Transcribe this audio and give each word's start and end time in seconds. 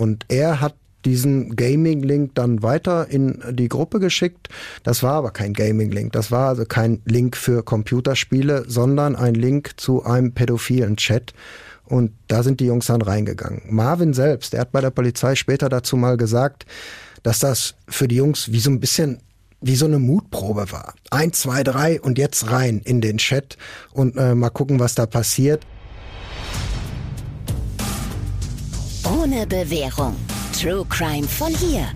Und 0.00 0.24
er 0.28 0.62
hat 0.62 0.76
diesen 1.04 1.56
Gaming-Link 1.56 2.34
dann 2.34 2.62
weiter 2.62 3.08
in 3.08 3.42
die 3.52 3.68
Gruppe 3.68 4.00
geschickt. 4.00 4.48
Das 4.82 5.02
war 5.02 5.12
aber 5.12 5.30
kein 5.30 5.52
Gaming-Link. 5.52 6.12
Das 6.12 6.30
war 6.30 6.48
also 6.48 6.64
kein 6.64 7.02
Link 7.04 7.36
für 7.36 7.62
Computerspiele, 7.62 8.64
sondern 8.66 9.14
ein 9.14 9.34
Link 9.34 9.72
zu 9.76 10.02
einem 10.02 10.32
pädophilen 10.32 10.96
Chat. 10.96 11.34
Und 11.84 12.12
da 12.28 12.42
sind 12.42 12.60
die 12.60 12.64
Jungs 12.64 12.86
dann 12.86 13.02
reingegangen. 13.02 13.60
Marvin 13.68 14.14
selbst, 14.14 14.54
der 14.54 14.60
hat 14.60 14.72
bei 14.72 14.80
der 14.80 14.90
Polizei 14.90 15.34
später 15.34 15.68
dazu 15.68 15.98
mal 15.98 16.16
gesagt, 16.16 16.64
dass 17.22 17.40
das 17.40 17.74
für 17.86 18.08
die 18.08 18.16
Jungs 18.16 18.50
wie 18.52 18.60
so 18.60 18.70
ein 18.70 18.80
bisschen 18.80 19.18
wie 19.60 19.76
so 19.76 19.84
eine 19.84 19.98
Mutprobe 19.98 20.72
war. 20.72 20.94
Eins, 21.10 21.40
zwei, 21.40 21.62
drei 21.62 22.00
und 22.00 22.16
jetzt 22.16 22.50
rein 22.50 22.80
in 22.82 23.02
den 23.02 23.18
Chat 23.18 23.58
und 23.92 24.16
äh, 24.16 24.34
mal 24.34 24.48
gucken, 24.48 24.80
was 24.80 24.94
da 24.94 25.04
passiert. 25.04 25.66
Ohne 29.10 29.44
Bewährung. 29.44 30.14
True 30.56 30.86
Crime 30.88 31.26
von 31.26 31.52
hier. 31.52 31.88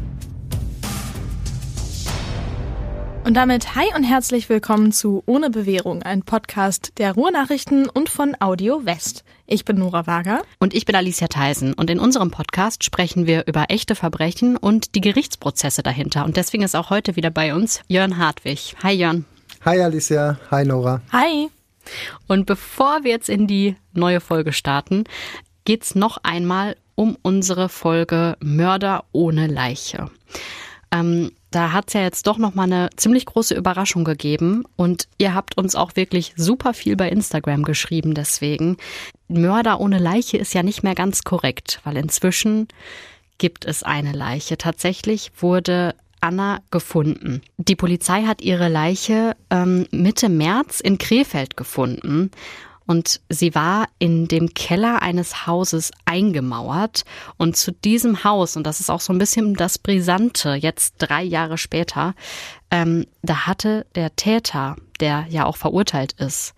Und 3.24 3.34
damit 3.34 3.76
hi 3.76 3.84
und 3.94 4.02
herzlich 4.02 4.48
willkommen 4.48 4.90
zu 4.90 5.22
Ohne 5.24 5.50
Bewährung, 5.50 6.02
ein 6.02 6.24
Podcast 6.24 6.98
der 6.98 7.12
Ruhrnachrichten 7.12 7.88
und 7.88 8.08
von 8.08 8.34
Audio 8.40 8.84
West. 8.84 9.22
Ich 9.46 9.64
bin 9.64 9.78
Nora 9.78 10.08
Wager. 10.08 10.42
Und 10.58 10.74
ich 10.74 10.86
bin 10.86 10.96
Alicia 10.96 11.28
Theisen. 11.28 11.72
Und 11.72 11.88
in 11.88 12.00
unserem 12.00 12.32
Podcast 12.32 12.82
sprechen 12.82 13.28
wir 13.28 13.46
über 13.46 13.66
echte 13.68 13.94
Verbrechen 13.94 14.56
und 14.56 14.96
die 14.96 15.00
Gerichtsprozesse 15.00 15.84
dahinter. 15.84 16.24
Und 16.24 16.36
deswegen 16.36 16.64
ist 16.64 16.74
auch 16.74 16.90
heute 16.90 17.14
wieder 17.14 17.30
bei 17.30 17.54
uns 17.54 17.80
Jörn 17.86 18.18
Hartwig. 18.18 18.74
Hi 18.82 18.92
Jörn. 18.92 19.24
Hi 19.64 19.80
Alicia. 19.80 20.40
Hi 20.50 20.64
Nora. 20.64 21.00
Hi. 21.12 21.48
Und 22.26 22.46
bevor 22.46 23.04
wir 23.04 23.12
jetzt 23.12 23.28
in 23.28 23.46
die 23.46 23.76
neue 23.92 24.20
Folge 24.20 24.52
starten, 24.52 25.04
geht's 25.64 25.94
noch 25.94 26.18
einmal 26.24 26.74
um 26.94 27.16
unsere 27.22 27.68
Folge 27.68 28.36
Mörder 28.40 29.04
ohne 29.12 29.46
Leiche. 29.46 30.10
Ähm, 30.90 31.32
da 31.50 31.72
hat 31.72 31.88
es 31.88 31.94
ja 31.94 32.02
jetzt 32.02 32.26
doch 32.26 32.38
noch 32.38 32.54
mal 32.54 32.64
eine 32.64 32.90
ziemlich 32.96 33.26
große 33.26 33.54
Überraschung 33.54 34.04
gegeben 34.04 34.64
und 34.76 35.06
ihr 35.18 35.34
habt 35.34 35.56
uns 35.56 35.76
auch 35.76 35.94
wirklich 35.94 36.32
super 36.36 36.74
viel 36.74 36.96
bei 36.96 37.08
Instagram 37.08 37.62
geschrieben 37.62 38.14
deswegen. 38.14 38.76
Mörder 39.28 39.80
ohne 39.80 39.98
Leiche 39.98 40.36
ist 40.36 40.52
ja 40.52 40.62
nicht 40.62 40.82
mehr 40.82 40.96
ganz 40.96 41.22
korrekt, 41.22 41.80
weil 41.84 41.96
inzwischen 41.96 42.68
gibt 43.38 43.64
es 43.64 43.82
eine 43.82 44.12
Leiche. 44.12 44.58
Tatsächlich 44.58 45.30
wurde 45.38 45.94
Anna 46.20 46.60
gefunden. 46.70 47.42
Die 47.56 47.76
Polizei 47.76 48.22
hat 48.22 48.42
ihre 48.42 48.68
Leiche 48.68 49.36
ähm, 49.50 49.86
Mitte 49.90 50.28
März 50.28 50.80
in 50.80 50.98
Krefeld 50.98 51.56
gefunden 51.56 52.30
und 52.86 53.20
sie 53.28 53.54
war 53.54 53.86
in 53.98 54.28
dem 54.28 54.54
Keller 54.54 55.02
eines 55.02 55.46
Hauses 55.46 55.90
eingemauert 56.04 57.04
und 57.36 57.56
zu 57.56 57.72
diesem 57.72 58.24
Haus, 58.24 58.56
und 58.56 58.66
das 58.66 58.80
ist 58.80 58.90
auch 58.90 59.00
so 59.00 59.12
ein 59.12 59.18
bisschen 59.18 59.54
das 59.54 59.78
Brisante, 59.78 60.54
jetzt 60.54 60.96
drei 60.98 61.22
Jahre 61.22 61.58
später, 61.58 62.14
ähm, 62.70 63.06
da 63.22 63.46
hatte 63.46 63.86
der 63.94 64.16
Täter, 64.16 64.76
der 65.00 65.26
ja 65.28 65.46
auch 65.46 65.56
verurteilt 65.56 66.12
ist, 66.14 66.54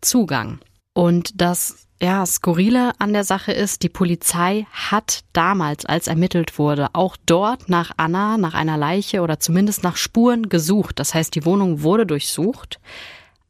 Zugang. 0.00 0.60
Und 0.92 1.40
das 1.40 1.86
ja, 2.00 2.26
Skurrile 2.26 2.92
an 2.98 3.12
der 3.12 3.24
Sache 3.24 3.52
ist, 3.52 3.82
die 3.82 3.88
Polizei 3.88 4.66
hat 4.70 5.20
damals, 5.32 5.86
als 5.86 6.08
ermittelt 6.08 6.58
wurde, 6.58 6.88
auch 6.92 7.16
dort 7.24 7.68
nach 7.68 7.92
Anna, 7.96 8.36
nach 8.36 8.54
einer 8.54 8.76
Leiche 8.76 9.22
oder 9.22 9.40
zumindest 9.40 9.82
nach 9.82 9.96
Spuren 9.96 10.48
gesucht. 10.48 10.98
Das 10.98 11.14
heißt, 11.14 11.34
die 11.34 11.44
Wohnung 11.46 11.82
wurde 11.82 12.06
durchsucht, 12.06 12.80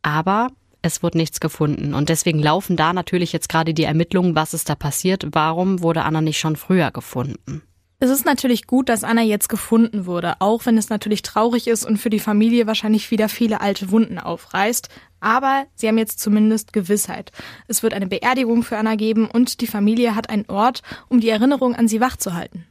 aber 0.02 0.50
es 0.86 1.02
wurde 1.02 1.18
nichts 1.18 1.40
gefunden. 1.40 1.94
Und 1.94 2.08
deswegen 2.08 2.38
laufen 2.38 2.76
da 2.76 2.92
natürlich 2.92 3.32
jetzt 3.32 3.48
gerade 3.48 3.74
die 3.74 3.84
Ermittlungen, 3.84 4.34
was 4.34 4.54
ist 4.54 4.68
da 4.68 4.74
passiert, 4.74 5.26
warum 5.32 5.82
wurde 5.82 6.04
Anna 6.04 6.20
nicht 6.20 6.38
schon 6.38 6.56
früher 6.56 6.90
gefunden. 6.90 7.62
Es 7.98 8.10
ist 8.10 8.26
natürlich 8.26 8.66
gut, 8.66 8.90
dass 8.90 9.04
Anna 9.04 9.22
jetzt 9.22 9.48
gefunden 9.48 10.04
wurde, 10.04 10.34
auch 10.40 10.66
wenn 10.66 10.76
es 10.76 10.90
natürlich 10.90 11.22
traurig 11.22 11.66
ist 11.66 11.86
und 11.86 11.96
für 11.96 12.10
die 12.10 12.20
Familie 12.20 12.66
wahrscheinlich 12.66 13.10
wieder 13.10 13.30
viele 13.30 13.62
alte 13.62 13.90
Wunden 13.90 14.18
aufreißt. 14.18 14.90
Aber 15.20 15.64
sie 15.74 15.88
haben 15.88 15.96
jetzt 15.96 16.20
zumindest 16.20 16.74
Gewissheit. 16.74 17.32
Es 17.68 17.82
wird 17.82 17.94
eine 17.94 18.06
Beerdigung 18.06 18.62
für 18.64 18.76
Anna 18.76 18.96
geben 18.96 19.26
und 19.30 19.62
die 19.62 19.66
Familie 19.66 20.14
hat 20.14 20.28
einen 20.28 20.44
Ort, 20.48 20.82
um 21.08 21.20
die 21.20 21.30
Erinnerung 21.30 21.74
an 21.74 21.88
sie 21.88 22.00
wachzuhalten. 22.00 22.66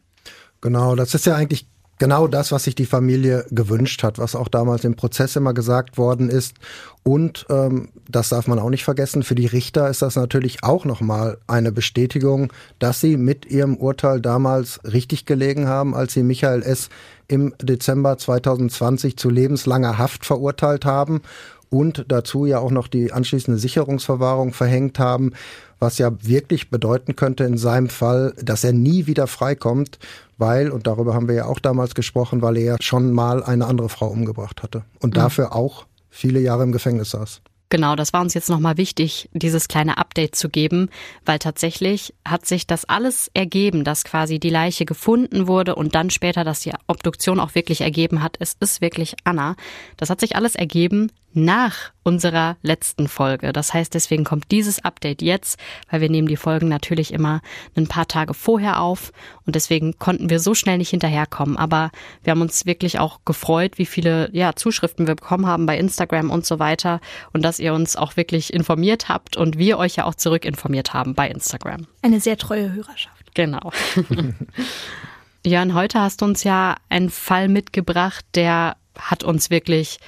Genau, 0.61 0.95
das 0.95 1.15
ist 1.15 1.25
ja 1.25 1.35
eigentlich 1.35 1.65
genau 1.97 2.27
das, 2.27 2.51
was 2.51 2.63
sich 2.63 2.75
die 2.75 2.85
Familie 2.85 3.45
gewünscht 3.51 4.03
hat, 4.03 4.17
was 4.17 4.35
auch 4.35 4.47
damals 4.47 4.83
im 4.83 4.95
Prozess 4.95 5.35
immer 5.35 5.53
gesagt 5.53 5.97
worden 5.97 6.29
ist. 6.29 6.55
Und 7.03 7.45
ähm, 7.49 7.89
das 8.09 8.29
darf 8.29 8.47
man 8.47 8.59
auch 8.59 8.69
nicht 8.69 8.83
vergessen, 8.83 9.23
für 9.23 9.35
die 9.35 9.45
Richter 9.45 9.89
ist 9.89 10.01
das 10.01 10.15
natürlich 10.15 10.63
auch 10.63 10.85
nochmal 10.85 11.37
eine 11.47 11.71
Bestätigung, 11.71 12.51
dass 12.79 12.99
sie 12.99 13.17
mit 13.17 13.45
ihrem 13.45 13.77
Urteil 13.77 14.21
damals 14.21 14.79
richtig 14.83 15.25
gelegen 15.25 15.67
haben, 15.67 15.95
als 15.95 16.13
sie 16.13 16.23
Michael 16.23 16.63
S. 16.63 16.89
im 17.27 17.53
Dezember 17.61 18.17
2020 18.17 19.17
zu 19.17 19.29
lebenslanger 19.29 19.97
Haft 19.97 20.25
verurteilt 20.25 20.85
haben 20.85 21.21
und 21.69 22.05
dazu 22.07 22.45
ja 22.45 22.59
auch 22.59 22.71
noch 22.71 22.87
die 22.87 23.11
anschließende 23.11 23.59
Sicherungsverwahrung 23.59 24.53
verhängt 24.53 24.97
haben, 24.97 25.33
was 25.79 25.97
ja 25.97 26.11
wirklich 26.21 26.69
bedeuten 26.69 27.15
könnte 27.15 27.43
in 27.43 27.57
seinem 27.57 27.89
Fall, 27.89 28.33
dass 28.41 28.63
er 28.63 28.73
nie 28.73 29.07
wieder 29.07 29.27
freikommt, 29.27 29.99
weil, 30.37 30.71
und 30.71 30.87
darüber 30.87 31.13
haben 31.13 31.27
wir 31.27 31.35
ja 31.35 31.45
auch 31.45 31.59
damals 31.59 31.95
gesprochen, 31.95 32.41
weil 32.41 32.57
er 32.57 32.77
schon 32.81 33.13
mal 33.13 33.43
eine 33.43 33.65
andere 33.65 33.89
Frau 33.89 34.07
umgebracht 34.07 34.63
hatte 34.63 34.83
und 34.99 35.11
mhm. 35.11 35.19
dafür 35.19 35.55
auch 35.55 35.85
viele 36.09 36.39
Jahre 36.39 36.63
im 36.63 36.71
Gefängnis 36.71 37.11
saß. 37.11 37.41
Genau, 37.69 37.95
das 37.95 38.13
war 38.13 38.21
uns 38.21 38.35
jetzt 38.35 38.49
nochmal 38.49 38.77
wichtig, 38.77 39.27
dieses 39.33 39.67
kleine 39.67 39.97
Update 39.97 40.35
zu 40.35 40.49
geben, 40.49 40.89
weil 41.25 41.39
tatsächlich 41.39 42.13
hat 42.23 42.45
sich 42.45 42.67
das 42.67 42.85
alles 42.85 43.29
ergeben, 43.33 43.83
dass 43.83 44.03
quasi 44.03 44.39
die 44.39 44.51
Leiche 44.51 44.85
gefunden 44.85 45.47
wurde 45.47 45.75
und 45.75 45.95
dann 45.95 46.11
später, 46.11 46.43
dass 46.43 46.59
die 46.59 46.73
Obduktion 46.87 47.39
auch 47.39 47.55
wirklich 47.55 47.81
ergeben 47.81 48.21
hat, 48.21 48.37
es 48.39 48.55
ist 48.59 48.81
wirklich 48.81 49.15
Anna. 49.23 49.55
Das 49.97 50.11
hat 50.11 50.19
sich 50.19 50.35
alles 50.35 50.55
ergeben 50.55 51.11
nach 51.35 51.91
unserer 52.03 52.57
letzten 52.61 53.07
Folge. 53.07 53.51
Das 53.51 53.73
heißt, 53.73 53.93
deswegen 53.93 54.23
kommt 54.23 54.51
dieses 54.51 54.83
Update 54.83 55.21
jetzt, 55.21 55.59
weil 55.89 56.01
wir 56.01 56.09
nehmen 56.09 56.27
die 56.27 56.37
Folgen 56.37 56.67
natürlich 56.67 57.13
immer 57.13 57.41
ein 57.75 57.87
paar 57.87 58.07
Tage 58.07 58.33
vorher 58.33 58.79
auf 58.81 59.11
und 59.45 59.55
deswegen 59.55 59.97
konnten 59.99 60.29
wir 60.29 60.39
so 60.39 60.53
schnell 60.53 60.77
nicht 60.77 60.89
hinterherkommen. 60.89 61.57
Aber 61.57 61.91
wir 62.23 62.31
haben 62.31 62.41
uns 62.41 62.65
wirklich 62.65 62.99
auch 62.99 63.19
gefreut, 63.25 63.77
wie 63.77 63.85
viele 63.85 64.29
ja, 64.33 64.55
Zuschriften 64.55 65.07
wir 65.07 65.15
bekommen 65.15 65.47
haben 65.47 65.65
bei 65.65 65.77
Instagram 65.77 66.29
und 66.29 66.45
so 66.45 66.59
weiter 66.59 67.01
und 67.33 67.43
dass 67.43 67.59
ihr 67.59 67.73
uns 67.73 67.95
auch 67.95 68.17
wirklich 68.17 68.53
informiert 68.53 69.09
habt 69.09 69.35
und 69.35 69.57
wir 69.57 69.77
euch 69.77 69.95
ja 69.95 70.05
auch 70.05 70.15
zurück 70.15 70.45
informiert 70.45 70.93
haben 70.93 71.15
bei 71.15 71.29
Instagram. 71.29 71.87
Eine 72.01 72.19
sehr 72.19 72.37
treue 72.37 72.73
Hörerschaft. 72.73 73.33
Genau. 73.33 73.71
Jörn, 75.45 75.73
heute 75.75 75.99
hast 75.99 76.21
du 76.21 76.25
uns 76.25 76.43
ja 76.43 76.75
einen 76.89 77.09
Fall 77.09 77.49
mitgebracht, 77.49 78.25
der 78.33 78.77
hat 78.97 79.23
uns 79.23 79.49
wirklich 79.49 79.99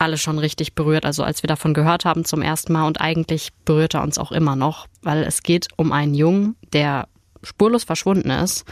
alle 0.00 0.18
schon 0.18 0.38
richtig 0.38 0.74
berührt. 0.74 1.04
Also 1.04 1.22
als 1.22 1.42
wir 1.42 1.48
davon 1.48 1.74
gehört 1.74 2.04
haben 2.04 2.24
zum 2.24 2.42
ersten 2.42 2.72
Mal 2.72 2.86
und 2.86 3.00
eigentlich 3.00 3.50
berührt 3.64 3.94
er 3.94 4.02
uns 4.02 4.18
auch 4.18 4.32
immer 4.32 4.56
noch, 4.56 4.86
weil 5.02 5.22
es 5.22 5.42
geht 5.42 5.68
um 5.76 5.92
einen 5.92 6.14
Jungen, 6.14 6.56
der 6.72 7.08
spurlos 7.42 7.84
verschwunden 7.84 8.30
ist 8.30 8.64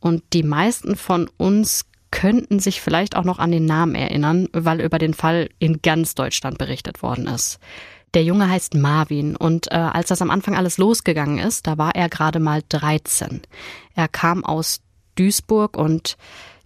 und 0.00 0.22
die 0.32 0.42
meisten 0.42 0.96
von 0.96 1.28
uns 1.36 1.86
könnten 2.10 2.58
sich 2.58 2.80
vielleicht 2.80 3.14
auch 3.14 3.24
noch 3.24 3.38
an 3.38 3.52
den 3.52 3.66
Namen 3.66 3.94
erinnern, 3.94 4.48
weil 4.52 4.80
über 4.80 4.98
den 4.98 5.14
Fall 5.14 5.48
in 5.58 5.80
ganz 5.80 6.14
Deutschland 6.14 6.58
berichtet 6.58 7.02
worden 7.02 7.28
ist. 7.28 7.60
Der 8.14 8.24
Junge 8.24 8.48
heißt 8.48 8.74
Marvin 8.74 9.36
und 9.36 9.70
äh, 9.70 9.76
als 9.76 10.08
das 10.08 10.20
am 10.20 10.30
Anfang 10.30 10.56
alles 10.56 10.78
losgegangen 10.78 11.38
ist, 11.38 11.68
da 11.68 11.78
war 11.78 11.94
er 11.94 12.08
gerade 12.08 12.40
mal 12.40 12.62
13. 12.68 13.42
Er 13.94 14.08
kam 14.08 14.44
aus 14.44 14.80
Duisburg 15.14 15.76
und 15.76 16.16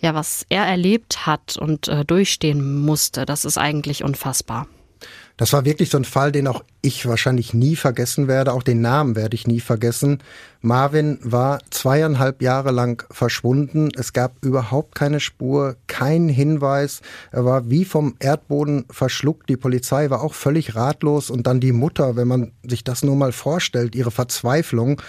ja, 0.05 0.15
was 0.15 0.45
er 0.51 0.67
erlebt 0.67 1.25
hat 1.25 1.57
und 1.57 1.89
äh, 1.89 2.05
durchstehen 2.05 2.83
musste, 2.83 3.25
das 3.25 3.47
ist 3.47 3.57
eigentlich 3.57 4.05
unfassbar. 4.05 4.67
Das 5.37 5.53
war 5.53 5.65
wirklich 5.65 5.91
so 5.91 5.99
ein 5.99 6.05
Fall, 6.05 6.31
den 6.31 6.47
auch 6.47 6.63
ich 6.81 7.07
wahrscheinlich 7.07 7.55
nie 7.55 7.75
vergessen 7.75 8.29
werde. 8.29 8.53
Auch 8.53 8.63
den 8.63 8.81
Namen 8.81 9.17
werde 9.17 9.35
ich 9.35 9.49
nie 9.49 9.59
vergessen. 9.59 10.23
Marvin 10.61 11.19
war 11.23 11.59
zweieinhalb 11.71 12.41
Jahre 12.41 12.71
lang 12.71 13.05
verschwunden. 13.11 13.89
Es 13.97 14.13
gab 14.13 14.45
überhaupt 14.45 14.95
keine 14.95 15.19
Spur, 15.19 15.75
keinen 15.89 16.29
Hinweis. 16.29 17.01
Er 17.33 17.45
war 17.45 17.69
wie 17.69 17.85
vom 17.85 18.15
Erdboden 18.21 18.85
verschluckt. 18.91 19.49
Die 19.49 19.57
Polizei 19.57 20.09
war 20.09 20.23
auch 20.23 20.35
völlig 20.35 20.77
ratlos. 20.77 21.31
Und 21.31 21.49
dann 21.49 21.59
die 21.59 21.73
Mutter, 21.73 22.15
wenn 22.15 22.29
man 22.29 22.53
sich 22.63 22.85
das 22.85 23.03
nur 23.03 23.17
mal 23.17 23.33
vorstellt, 23.33 23.97
ihre 23.97 24.13
Verzweiflung. 24.13 25.03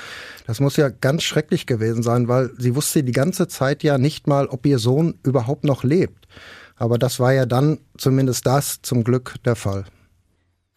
Das 0.47 0.59
muss 0.59 0.75
ja 0.75 0.89
ganz 0.89 1.21
schrecklich 1.21 1.67
gewesen 1.67 2.01
sein, 2.01 2.27
weil 2.27 2.49
sie 2.57 2.75
wusste 2.75 3.03
die 3.03 3.11
ganze 3.11 3.47
Zeit 3.47 3.83
ja 3.83 3.99
nicht 3.99 4.25
mal, 4.25 4.47
ob 4.47 4.65
ihr 4.65 4.79
Sohn 4.79 5.19
überhaupt 5.21 5.65
noch 5.65 5.83
lebt. 5.83 6.27
Aber 6.77 6.97
das 6.97 7.19
war 7.19 7.31
ja 7.31 7.45
dann 7.45 7.77
zumindest 7.95 8.47
das 8.47 8.81
zum 8.81 9.03
Glück 9.03 9.35
der 9.45 9.55
Fall. 9.55 9.85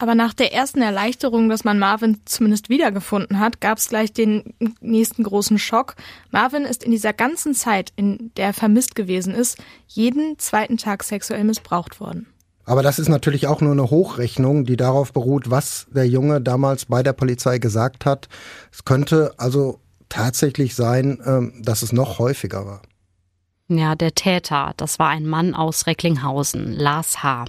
Aber 0.01 0.15
nach 0.15 0.33
der 0.33 0.53
ersten 0.55 0.81
Erleichterung, 0.81 1.49
dass 1.49 1.65
man 1.65 1.81
Marvin 1.81 2.21
zumindest 2.25 2.69
wiedergefunden 2.69 3.41
hat, 3.41 3.61
gab 3.61 3.79
es 3.79 3.89
gleich 3.89 4.13
den 4.13 4.55
nächsten 4.81 5.25
großen 5.25 5.59
Schock. 5.59 5.97
Marvin 6.31 6.63
ist 6.63 6.85
in 6.85 6.93
dieser 6.93 7.13
ganzen 7.13 7.53
Zeit, 7.53 7.93
in 7.97 8.31
der 8.37 8.47
er 8.47 8.53
vermisst 8.53 8.95
gewesen 8.95 9.35
ist, 9.35 9.59
jeden 9.89 10.39
zweiten 10.39 10.77
Tag 10.77 11.03
sexuell 11.03 11.43
missbraucht 11.43 11.99
worden. 11.99 12.29
Aber 12.65 12.83
das 12.83 13.01
ist 13.01 13.09
natürlich 13.09 13.49
auch 13.49 13.61
nur 13.61 13.73
eine 13.73 13.91
Hochrechnung, 13.91 14.65
die 14.65 14.77
darauf 14.77 15.13
beruht, 15.13 15.51
was 15.51 15.87
der 15.91 16.07
Junge 16.07 16.41
damals 16.41 16.85
bei 16.85 17.03
der 17.03 17.15
Polizei 17.15 17.59
gesagt 17.59 18.05
hat. 18.05 18.29
Es 18.71 18.85
könnte 18.85 19.33
also 19.39 19.81
tatsächlich 20.09 20.77
sein, 20.77 21.19
ähm, 21.25 21.55
dass 21.61 21.83
es 21.83 21.93
noch 21.93 22.19
häufiger 22.19 22.67
war. 22.67 22.83
Ja, 23.71 23.95
der 23.95 24.15
Täter, 24.15 24.73
das 24.79 24.99
war 24.99 25.11
ein 25.11 25.27
Mann 25.27 25.55
aus 25.55 25.87
Recklinghausen, 25.87 26.73
Lars 26.73 27.23
H. 27.23 27.45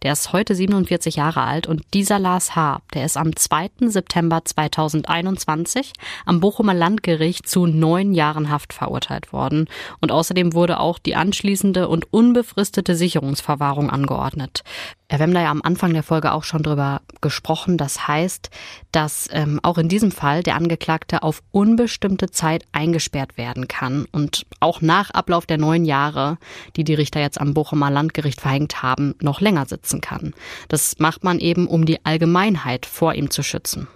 Der 0.00 0.12
ist 0.12 0.32
heute 0.32 0.54
47 0.54 1.16
Jahre 1.16 1.42
alt 1.42 1.66
und 1.66 1.82
dieser 1.92 2.18
Lars 2.18 2.56
H., 2.56 2.80
der 2.94 3.04
ist 3.04 3.18
am 3.18 3.36
2. 3.36 3.68
September 3.88 4.42
2021 4.42 5.92
am 6.24 6.40
Bochumer 6.40 6.72
Landgericht 6.72 7.46
zu 7.46 7.66
neun 7.66 8.14
Jahren 8.14 8.48
Haft 8.48 8.72
verurteilt 8.72 9.34
worden 9.34 9.68
und 10.00 10.10
außerdem 10.10 10.54
wurde 10.54 10.80
auch 10.80 10.98
die 10.98 11.16
anschließende 11.16 11.86
und 11.88 12.10
unbefristete 12.14 12.94
Sicherungsverwahrung 12.94 13.90
angeordnet. 13.90 14.62
Wir 15.10 15.20
haben 15.20 15.32
da 15.32 15.40
ja 15.40 15.50
am 15.50 15.62
Anfang 15.62 15.94
der 15.94 16.02
Folge 16.02 16.32
auch 16.32 16.44
schon 16.44 16.62
drüber 16.62 17.00
gesprochen. 17.22 17.78
Das 17.78 18.06
heißt, 18.06 18.50
dass 18.92 19.28
ähm, 19.32 19.58
auch 19.62 19.78
in 19.78 19.88
diesem 19.88 20.10
Fall 20.10 20.42
der 20.42 20.54
Angeklagte 20.54 21.22
auf 21.22 21.42
unbestimmte 21.50 22.30
Zeit 22.30 22.64
eingesperrt 22.72 23.38
werden 23.38 23.68
kann 23.68 24.06
und 24.12 24.44
auch 24.60 24.82
nach 24.82 25.10
Ablauf 25.10 25.46
der 25.46 25.56
neun 25.56 25.86
Jahre, 25.86 26.36
die 26.76 26.84
die 26.84 26.94
Richter 26.94 27.20
jetzt 27.20 27.40
am 27.40 27.54
Bochumer 27.54 27.90
Landgericht 27.90 28.40
verhängt 28.40 28.82
haben, 28.82 29.14
noch 29.22 29.40
länger 29.40 29.64
sitzen 29.64 30.02
kann. 30.02 30.34
Das 30.68 30.98
macht 30.98 31.24
man 31.24 31.38
eben, 31.38 31.66
um 31.66 31.86
die 31.86 32.04
Allgemeinheit 32.04 32.84
vor 32.84 33.14
ihm 33.14 33.30
zu 33.30 33.42
schützen. 33.42 33.88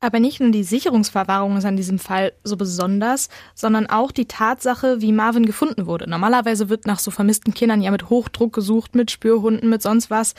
Aber 0.00 0.20
nicht 0.20 0.40
nur 0.40 0.50
die 0.50 0.62
Sicherungsverwahrung 0.62 1.56
ist 1.56 1.64
an 1.64 1.76
diesem 1.76 1.98
Fall 1.98 2.32
so 2.44 2.56
besonders, 2.56 3.30
sondern 3.54 3.86
auch 3.86 4.12
die 4.12 4.26
Tatsache, 4.26 5.00
wie 5.00 5.10
Marvin 5.10 5.46
gefunden 5.46 5.86
wurde. 5.86 6.08
Normalerweise 6.08 6.68
wird 6.68 6.86
nach 6.86 6.98
so 6.98 7.10
vermissten 7.10 7.54
Kindern 7.54 7.80
ja 7.80 7.90
mit 7.90 8.10
Hochdruck 8.10 8.52
gesucht, 8.52 8.94
mit 8.94 9.10
Spürhunden, 9.10 9.70
mit 9.70 9.80
sonst 9.82 10.10
was. 10.10 10.34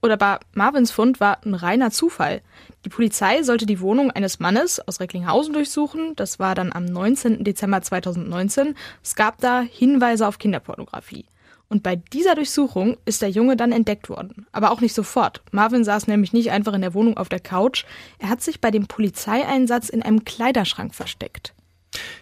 Oder 0.00 0.16
bei 0.16 0.38
Marvins 0.54 0.90
Fund 0.90 1.20
war 1.20 1.38
ein 1.44 1.54
reiner 1.54 1.90
Zufall. 1.90 2.40
Die 2.84 2.88
Polizei 2.88 3.42
sollte 3.42 3.66
die 3.66 3.80
Wohnung 3.80 4.10
eines 4.10 4.40
Mannes 4.40 4.80
aus 4.80 4.98
Recklinghausen 4.98 5.52
durchsuchen. 5.52 6.16
Das 6.16 6.38
war 6.38 6.54
dann 6.54 6.72
am 6.72 6.86
19. 6.86 7.44
Dezember 7.44 7.82
2019. 7.82 8.74
Es 9.04 9.14
gab 9.14 9.38
da 9.40 9.60
Hinweise 9.60 10.26
auf 10.26 10.38
Kinderpornografie. 10.38 11.26
Und 11.72 11.82
bei 11.82 11.96
dieser 11.96 12.34
Durchsuchung 12.34 12.98
ist 13.06 13.22
der 13.22 13.30
Junge 13.30 13.56
dann 13.56 13.72
entdeckt 13.72 14.10
worden. 14.10 14.44
Aber 14.52 14.72
auch 14.72 14.82
nicht 14.82 14.92
sofort. 14.94 15.40
Marvin 15.52 15.84
saß 15.84 16.06
nämlich 16.06 16.34
nicht 16.34 16.50
einfach 16.50 16.74
in 16.74 16.82
der 16.82 16.92
Wohnung 16.92 17.16
auf 17.16 17.30
der 17.30 17.40
Couch. 17.40 17.86
Er 18.18 18.28
hat 18.28 18.42
sich 18.42 18.60
bei 18.60 18.70
dem 18.70 18.88
Polizeieinsatz 18.88 19.88
in 19.88 20.02
einem 20.02 20.26
Kleiderschrank 20.26 20.94
versteckt. 20.94 21.54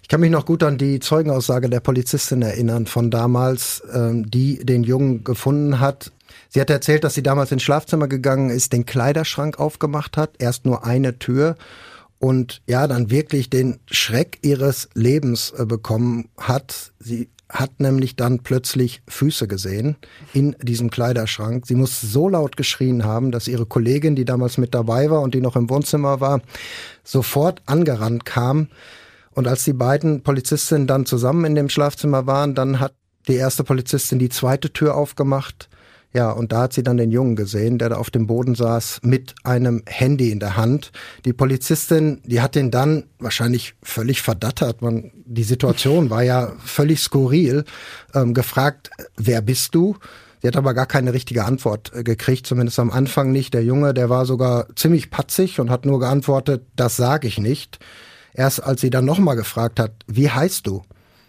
Ich 0.02 0.08
kann 0.08 0.20
mich 0.20 0.30
noch 0.30 0.46
gut 0.46 0.62
an 0.62 0.78
die 0.78 1.00
Zeugenaussage 1.00 1.68
der 1.68 1.80
Polizistin 1.80 2.42
erinnern 2.42 2.86
von 2.86 3.10
damals, 3.10 3.82
ähm, 3.92 4.30
die 4.30 4.64
den 4.64 4.84
Jungen 4.84 5.24
gefunden 5.24 5.80
hat. 5.80 6.12
Sie 6.48 6.60
hat 6.60 6.70
erzählt, 6.70 7.02
dass 7.02 7.14
sie 7.14 7.24
damals 7.24 7.50
ins 7.50 7.64
Schlafzimmer 7.64 8.06
gegangen 8.06 8.50
ist, 8.50 8.72
den 8.72 8.86
Kleiderschrank 8.86 9.58
aufgemacht 9.58 10.16
hat, 10.16 10.30
erst 10.38 10.64
nur 10.64 10.84
eine 10.84 11.18
Tür 11.18 11.56
und 12.20 12.62
ja, 12.68 12.86
dann 12.86 13.10
wirklich 13.10 13.50
den 13.50 13.80
Schreck 13.90 14.38
ihres 14.42 14.88
Lebens 14.94 15.52
äh, 15.58 15.66
bekommen 15.66 16.28
hat. 16.38 16.92
Sie 17.00 17.30
hat 17.50 17.80
nämlich 17.80 18.16
dann 18.16 18.40
plötzlich 18.40 19.02
Füße 19.08 19.48
gesehen 19.48 19.96
in 20.32 20.56
diesem 20.62 20.90
Kleiderschrank. 20.90 21.66
Sie 21.66 21.74
muss 21.74 22.00
so 22.00 22.28
laut 22.28 22.56
geschrien 22.56 23.04
haben, 23.04 23.32
dass 23.32 23.48
ihre 23.48 23.66
Kollegin, 23.66 24.16
die 24.16 24.24
damals 24.24 24.56
mit 24.56 24.74
dabei 24.74 25.10
war 25.10 25.20
und 25.20 25.34
die 25.34 25.40
noch 25.40 25.56
im 25.56 25.68
Wohnzimmer 25.68 26.20
war, 26.20 26.40
sofort 27.02 27.62
angerannt 27.66 28.24
kam. 28.24 28.68
Und 29.32 29.48
als 29.48 29.64
die 29.64 29.72
beiden 29.72 30.22
Polizistinnen 30.22 30.86
dann 30.86 31.06
zusammen 31.06 31.44
in 31.44 31.54
dem 31.54 31.68
Schlafzimmer 31.68 32.26
waren, 32.26 32.54
dann 32.54 32.80
hat 32.80 32.94
die 33.28 33.34
erste 33.34 33.64
Polizistin 33.64 34.18
die 34.18 34.28
zweite 34.28 34.72
Tür 34.72 34.96
aufgemacht 34.96 35.68
ja, 36.12 36.30
und 36.32 36.50
da 36.50 36.62
hat 36.62 36.72
sie 36.72 36.82
dann 36.82 36.96
den 36.96 37.12
Jungen 37.12 37.36
gesehen, 37.36 37.78
der 37.78 37.90
da 37.90 37.96
auf 37.96 38.10
dem 38.10 38.26
Boden 38.26 38.56
saß 38.56 39.00
mit 39.02 39.34
einem 39.44 39.82
Handy 39.86 40.32
in 40.32 40.40
der 40.40 40.56
Hand. 40.56 40.90
Die 41.24 41.32
Polizistin, 41.32 42.20
die 42.24 42.40
hat 42.40 42.56
ihn 42.56 42.72
dann 42.72 43.04
wahrscheinlich 43.20 43.74
völlig 43.82 44.20
verdattert. 44.20 44.82
Man, 44.82 45.12
die 45.24 45.44
Situation 45.44 46.10
war 46.10 46.24
ja 46.24 46.52
völlig 46.64 47.00
skurril. 47.00 47.64
Ähm, 48.12 48.34
gefragt, 48.34 48.90
wer 49.16 49.40
bist 49.40 49.74
du? 49.76 49.96
Sie 50.42 50.48
hat 50.48 50.56
aber 50.56 50.74
gar 50.74 50.86
keine 50.86 51.12
richtige 51.12 51.44
Antwort 51.44 51.92
äh, 51.94 52.02
gekriegt, 52.02 52.44
zumindest 52.44 52.80
am 52.80 52.90
Anfang 52.90 53.30
nicht. 53.30 53.54
Der 53.54 53.62
Junge, 53.62 53.94
der 53.94 54.10
war 54.10 54.26
sogar 54.26 54.66
ziemlich 54.74 55.10
patzig 55.10 55.60
und 55.60 55.70
hat 55.70 55.86
nur 55.86 56.00
geantwortet, 56.00 56.66
das 56.74 56.96
sage 56.96 57.28
ich 57.28 57.38
nicht. 57.38 57.78
Erst 58.34 58.64
als 58.64 58.80
sie 58.80 58.90
dann 58.90 59.04
nochmal 59.04 59.36
gefragt 59.36 59.78
hat, 59.78 59.92
wie 60.08 60.30
heißt 60.30 60.66
du? 60.66 60.82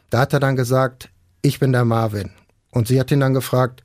Da 0.09 0.21
hat 0.21 0.33
er 0.33 0.39
dann 0.39 0.55
gesagt, 0.55 1.09
ich 1.43 1.59
bin 1.59 1.71
der 1.71 1.85
Marvin. 1.85 2.31
Und 2.71 2.87
sie 2.87 2.99
hat 2.99 3.11
ihn 3.11 3.19
dann 3.19 3.33
gefragt, 3.33 3.83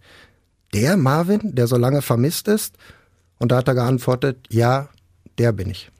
der 0.77 0.97
Marvin, 0.97 1.55
der 1.55 1.67
so 1.67 1.77
lange 1.77 2.03
vermisst 2.03 2.49
ist? 2.49 2.77
Und 3.39 3.51
da 3.51 3.57
hat 3.57 3.69
er 3.69 3.75
geantwortet, 3.75 4.47
ja, 4.51 4.89
der 5.39 5.53
bin 5.53 5.71
ich. 5.71 5.91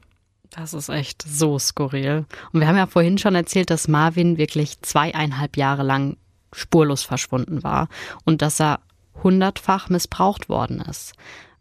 Das 0.51 0.75
ist 0.75 0.89
echt 0.89 1.23
so 1.23 1.59
skurril. 1.59 2.25
Und 2.53 2.61
wir 2.61 2.69
haben 2.69 2.77
ja 2.77 2.87
vorhin 2.87 3.19
schon 3.19 3.35
erzählt, 3.35 3.71
dass 3.71 3.89
Marvin 3.89 4.39
wirklich 4.39 4.81
zweieinhalb 4.83 5.57
Jahre 5.57 5.83
lang 5.83 6.17
spurlos 6.53 7.03
verschwunden 7.03 7.63
war 7.63 7.89
und 8.25 8.43
dass 8.43 8.61
er 8.61 8.81
hundertfach 9.23 9.89
missbraucht 9.89 10.49
worden 10.49 10.81
ist. 10.81 11.13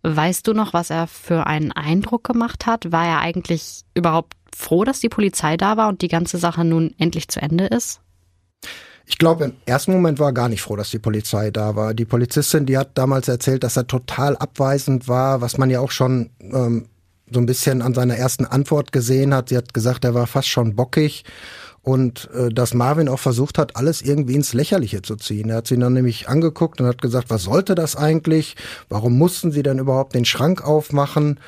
Weißt 0.03 0.47
du 0.47 0.53
noch, 0.53 0.73
was 0.73 0.91
er 0.91 1.07
für 1.07 1.47
einen 1.47 1.71
Eindruck 1.71 2.23
gemacht 2.23 2.65
hat? 2.65 2.91
War 2.91 3.05
er 3.05 3.19
eigentlich 3.19 3.83
überhaupt 3.95 4.33
froh, 4.55 4.83
dass 4.83 4.99
die 4.99 5.09
Polizei 5.09 5.57
da 5.57 5.77
war 5.77 5.89
und 5.89 6.01
die 6.01 6.07
ganze 6.07 6.37
Sache 6.37 6.63
nun 6.63 6.93
endlich 6.97 7.27
zu 7.27 7.41
Ende 7.41 7.65
ist? 7.65 8.01
Ich 9.07 9.17
glaube, 9.17 9.45
im 9.45 9.53
ersten 9.65 9.91
Moment 9.91 10.19
war 10.19 10.29
er 10.29 10.33
gar 10.33 10.49
nicht 10.49 10.61
froh, 10.61 10.75
dass 10.75 10.89
die 10.89 10.99
Polizei 10.99 11.51
da 11.51 11.75
war. 11.75 11.93
Die 11.93 12.05
Polizistin, 12.05 12.65
die 12.65 12.77
hat 12.77 12.97
damals 12.97 13.27
erzählt, 13.27 13.63
dass 13.63 13.77
er 13.77 13.87
total 13.87 14.35
abweisend 14.35 15.07
war, 15.07 15.41
was 15.41 15.57
man 15.57 15.69
ja 15.69 15.79
auch 15.79 15.91
schon 15.91 16.31
ähm, 16.39 16.87
so 17.31 17.39
ein 17.39 17.45
bisschen 17.45 17.81
an 17.81 17.93
seiner 17.93 18.15
ersten 18.15 18.45
Antwort 18.45 18.91
gesehen 18.91 19.33
hat. 19.33 19.49
Sie 19.49 19.57
hat 19.57 19.73
gesagt, 19.73 20.05
er 20.05 20.13
war 20.13 20.27
fast 20.27 20.47
schon 20.47 20.75
bockig 20.75 21.23
und 21.85 22.29
äh, 22.33 22.49
dass 22.49 22.73
Marvin 22.73 23.07
auch 23.07 23.19
versucht 23.19 23.59
hat, 23.59 23.75
alles 23.75 24.01
irgendwie 24.01 24.33
ins 24.33 24.53
Lächerliche 24.53 25.03
zu 25.03 25.15
ziehen. 25.15 25.49
Er 25.51 25.57
hat 25.57 25.67
sie 25.67 25.77
dann 25.77 25.93
nämlich 25.93 26.27
angeguckt 26.27 26.81
und 26.81 26.87
hat 26.87 27.01
gesagt, 27.01 27.29
was 27.29 27.43
sollte 27.43 27.75
das 27.75 27.95
eigentlich? 27.95 28.55
Warum 28.89 29.17
mussten 29.17 29.51
sie 29.51 29.61
denn 29.61 29.77
überhaupt 29.77 30.15
den 30.15 30.25
Schrank 30.25 30.63
aufmachen? 30.63 31.39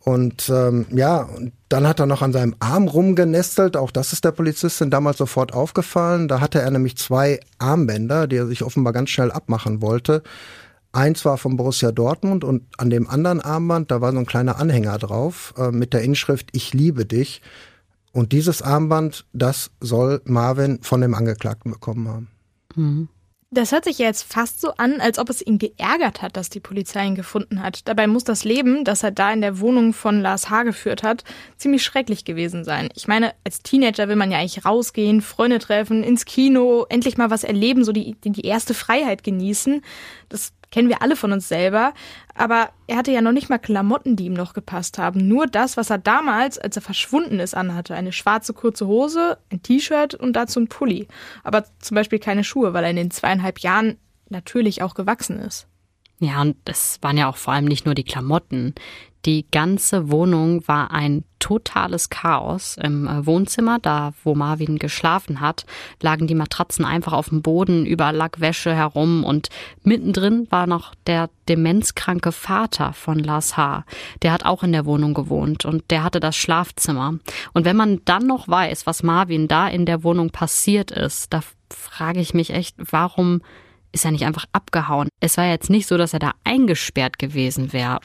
Und 0.00 0.48
ähm, 0.48 0.86
ja, 0.90 1.28
dann 1.68 1.86
hat 1.86 2.00
er 2.00 2.06
noch 2.06 2.22
an 2.22 2.32
seinem 2.32 2.54
Arm 2.60 2.88
rumgenestelt. 2.88 3.76
Auch 3.76 3.90
das 3.90 4.12
ist 4.12 4.24
der 4.24 4.32
Polizistin 4.32 4.90
damals 4.90 5.18
sofort 5.18 5.52
aufgefallen. 5.52 6.28
Da 6.28 6.40
hatte 6.40 6.60
er 6.60 6.70
nämlich 6.70 6.96
zwei 6.96 7.40
Armbänder, 7.58 8.26
die 8.26 8.36
er 8.36 8.46
sich 8.46 8.62
offenbar 8.62 8.92
ganz 8.92 9.10
schnell 9.10 9.30
abmachen 9.30 9.82
wollte. 9.82 10.22
Eins 10.92 11.24
war 11.24 11.36
von 11.36 11.56
Borussia 11.56 11.92
Dortmund 11.92 12.44
und 12.44 12.64
an 12.78 12.90
dem 12.90 13.08
anderen 13.08 13.40
Armband, 13.40 13.90
da 13.90 14.00
war 14.00 14.12
so 14.12 14.18
ein 14.18 14.26
kleiner 14.26 14.58
Anhänger 14.58 14.96
drauf 14.98 15.52
äh, 15.58 15.70
mit 15.70 15.92
der 15.92 16.02
Inschrift 16.02 16.48
Ich 16.52 16.72
liebe 16.72 17.04
dich. 17.04 17.42
Und 18.12 18.32
dieses 18.32 18.62
Armband, 18.62 19.26
das 19.32 19.70
soll 19.80 20.22
Marvin 20.24 20.78
von 20.82 21.02
dem 21.02 21.14
Angeklagten 21.14 21.70
bekommen 21.70 22.08
haben. 22.08 22.28
Mhm. 22.74 23.08
Das 23.50 23.72
hört 23.72 23.84
sich 23.84 23.96
ja 23.96 24.06
jetzt 24.06 24.30
fast 24.30 24.60
so 24.60 24.74
an, 24.74 25.00
als 25.00 25.18
ob 25.18 25.30
es 25.30 25.40
ihn 25.40 25.56
geärgert 25.56 26.20
hat, 26.20 26.36
dass 26.36 26.50
die 26.50 26.60
Polizei 26.60 27.06
ihn 27.06 27.14
gefunden 27.14 27.62
hat. 27.62 27.88
Dabei 27.88 28.06
muss 28.06 28.24
das 28.24 28.44
Leben, 28.44 28.84
das 28.84 29.02
er 29.02 29.10
da 29.10 29.32
in 29.32 29.40
der 29.40 29.58
Wohnung 29.58 29.94
von 29.94 30.20
Lars 30.20 30.50
H. 30.50 30.64
geführt 30.64 31.02
hat, 31.02 31.24
ziemlich 31.56 31.82
schrecklich 31.82 32.26
gewesen 32.26 32.62
sein. 32.62 32.90
Ich 32.94 33.08
meine, 33.08 33.32
als 33.44 33.62
Teenager 33.62 34.06
will 34.08 34.16
man 34.16 34.30
ja 34.30 34.38
eigentlich 34.38 34.66
rausgehen, 34.66 35.22
Freunde 35.22 35.60
treffen, 35.60 36.04
ins 36.04 36.26
Kino, 36.26 36.84
endlich 36.90 37.16
mal 37.16 37.30
was 37.30 37.42
erleben, 37.42 37.84
so 37.84 37.92
die, 37.92 38.16
die 38.22 38.44
erste 38.44 38.74
Freiheit 38.74 39.24
genießen. 39.24 39.80
Das 40.28 40.52
Kennen 40.70 40.88
wir 40.88 41.02
alle 41.02 41.16
von 41.16 41.32
uns 41.32 41.48
selber. 41.48 41.94
Aber 42.34 42.70
er 42.86 42.96
hatte 42.96 43.10
ja 43.10 43.20
noch 43.20 43.32
nicht 43.32 43.48
mal 43.48 43.58
Klamotten, 43.58 44.16
die 44.16 44.26
ihm 44.26 44.34
noch 44.34 44.52
gepasst 44.52 44.98
haben. 44.98 45.26
Nur 45.26 45.46
das, 45.46 45.76
was 45.76 45.90
er 45.90 45.98
damals, 45.98 46.58
als 46.58 46.76
er 46.76 46.82
verschwunden 46.82 47.40
ist, 47.40 47.54
anhatte. 47.54 47.94
Eine 47.94 48.12
schwarze 48.12 48.52
kurze 48.52 48.86
Hose, 48.86 49.38
ein 49.50 49.62
T-Shirt 49.62 50.14
und 50.14 50.34
dazu 50.34 50.60
ein 50.60 50.68
Pulli. 50.68 51.08
Aber 51.44 51.64
zum 51.80 51.94
Beispiel 51.94 52.18
keine 52.18 52.44
Schuhe, 52.44 52.74
weil 52.74 52.84
er 52.84 52.90
in 52.90 52.96
den 52.96 53.10
zweieinhalb 53.10 53.60
Jahren 53.60 53.96
natürlich 54.28 54.82
auch 54.82 54.94
gewachsen 54.94 55.38
ist. 55.38 55.66
Ja, 56.20 56.42
und 56.42 56.56
es 56.64 56.98
waren 57.00 57.16
ja 57.16 57.28
auch 57.28 57.36
vor 57.36 57.54
allem 57.54 57.66
nicht 57.66 57.86
nur 57.86 57.94
die 57.94 58.04
Klamotten. 58.04 58.74
Die 59.24 59.46
ganze 59.50 60.10
Wohnung 60.10 60.66
war 60.68 60.92
ein 60.92 61.24
totales 61.38 62.08
Chaos. 62.08 62.76
Im 62.82 63.06
äh, 63.06 63.26
Wohnzimmer, 63.26 63.78
da 63.80 64.12
wo 64.22 64.34
Marvin 64.34 64.78
geschlafen 64.78 65.40
hat, 65.40 65.66
lagen 66.00 66.26
die 66.26 66.34
Matratzen 66.34 66.84
einfach 66.84 67.12
auf 67.12 67.28
dem 67.28 67.42
Boden, 67.42 67.84
überall 67.84 68.14
lag 68.14 68.40
Wäsche 68.40 68.74
herum 68.74 69.24
und 69.24 69.48
mittendrin 69.82 70.46
war 70.50 70.66
noch 70.66 70.94
der 71.06 71.30
demenzkranke 71.48 72.32
Vater 72.32 72.92
von 72.92 73.18
Lars 73.18 73.56
H. 73.56 73.84
Der 74.22 74.32
hat 74.32 74.44
auch 74.44 74.62
in 74.62 74.72
der 74.72 74.86
Wohnung 74.86 75.14
gewohnt 75.14 75.64
und 75.64 75.90
der 75.90 76.04
hatte 76.04 76.20
das 76.20 76.36
Schlafzimmer. 76.36 77.18
Und 77.52 77.64
wenn 77.64 77.76
man 77.76 78.00
dann 78.04 78.26
noch 78.26 78.48
weiß, 78.48 78.86
was 78.86 79.02
Marvin 79.02 79.48
da 79.48 79.68
in 79.68 79.86
der 79.86 80.04
Wohnung 80.04 80.30
passiert 80.30 80.90
ist, 80.90 81.32
da 81.32 81.40
frage 81.70 82.20
ich 82.20 82.34
mich 82.34 82.50
echt, 82.50 82.76
warum 82.78 83.42
ist 83.92 84.04
er 84.04 84.10
nicht 84.10 84.26
einfach 84.26 84.44
abgehauen? 84.52 85.08
Es 85.20 85.36
war 85.38 85.46
jetzt 85.46 85.70
nicht 85.70 85.86
so, 85.86 85.96
dass 85.96 86.12
er 86.12 86.18
da 86.18 86.32
eingesperrt 86.44 87.18
gewesen 87.18 87.72
wäre. 87.72 88.00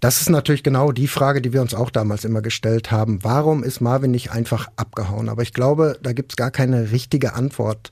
Das 0.00 0.20
ist 0.20 0.30
natürlich 0.30 0.62
genau 0.62 0.92
die 0.92 1.08
Frage, 1.08 1.42
die 1.42 1.52
wir 1.52 1.62
uns 1.62 1.74
auch 1.74 1.90
damals 1.90 2.24
immer 2.24 2.42
gestellt 2.42 2.90
haben. 2.90 3.18
Warum 3.22 3.64
ist 3.64 3.80
Marvin 3.80 4.10
nicht 4.10 4.30
einfach 4.30 4.68
abgehauen? 4.76 5.28
Aber 5.28 5.42
ich 5.42 5.52
glaube, 5.52 5.98
da 6.02 6.12
gibt 6.12 6.32
es 6.32 6.36
gar 6.36 6.50
keine 6.50 6.92
richtige 6.92 7.34
Antwort. 7.34 7.90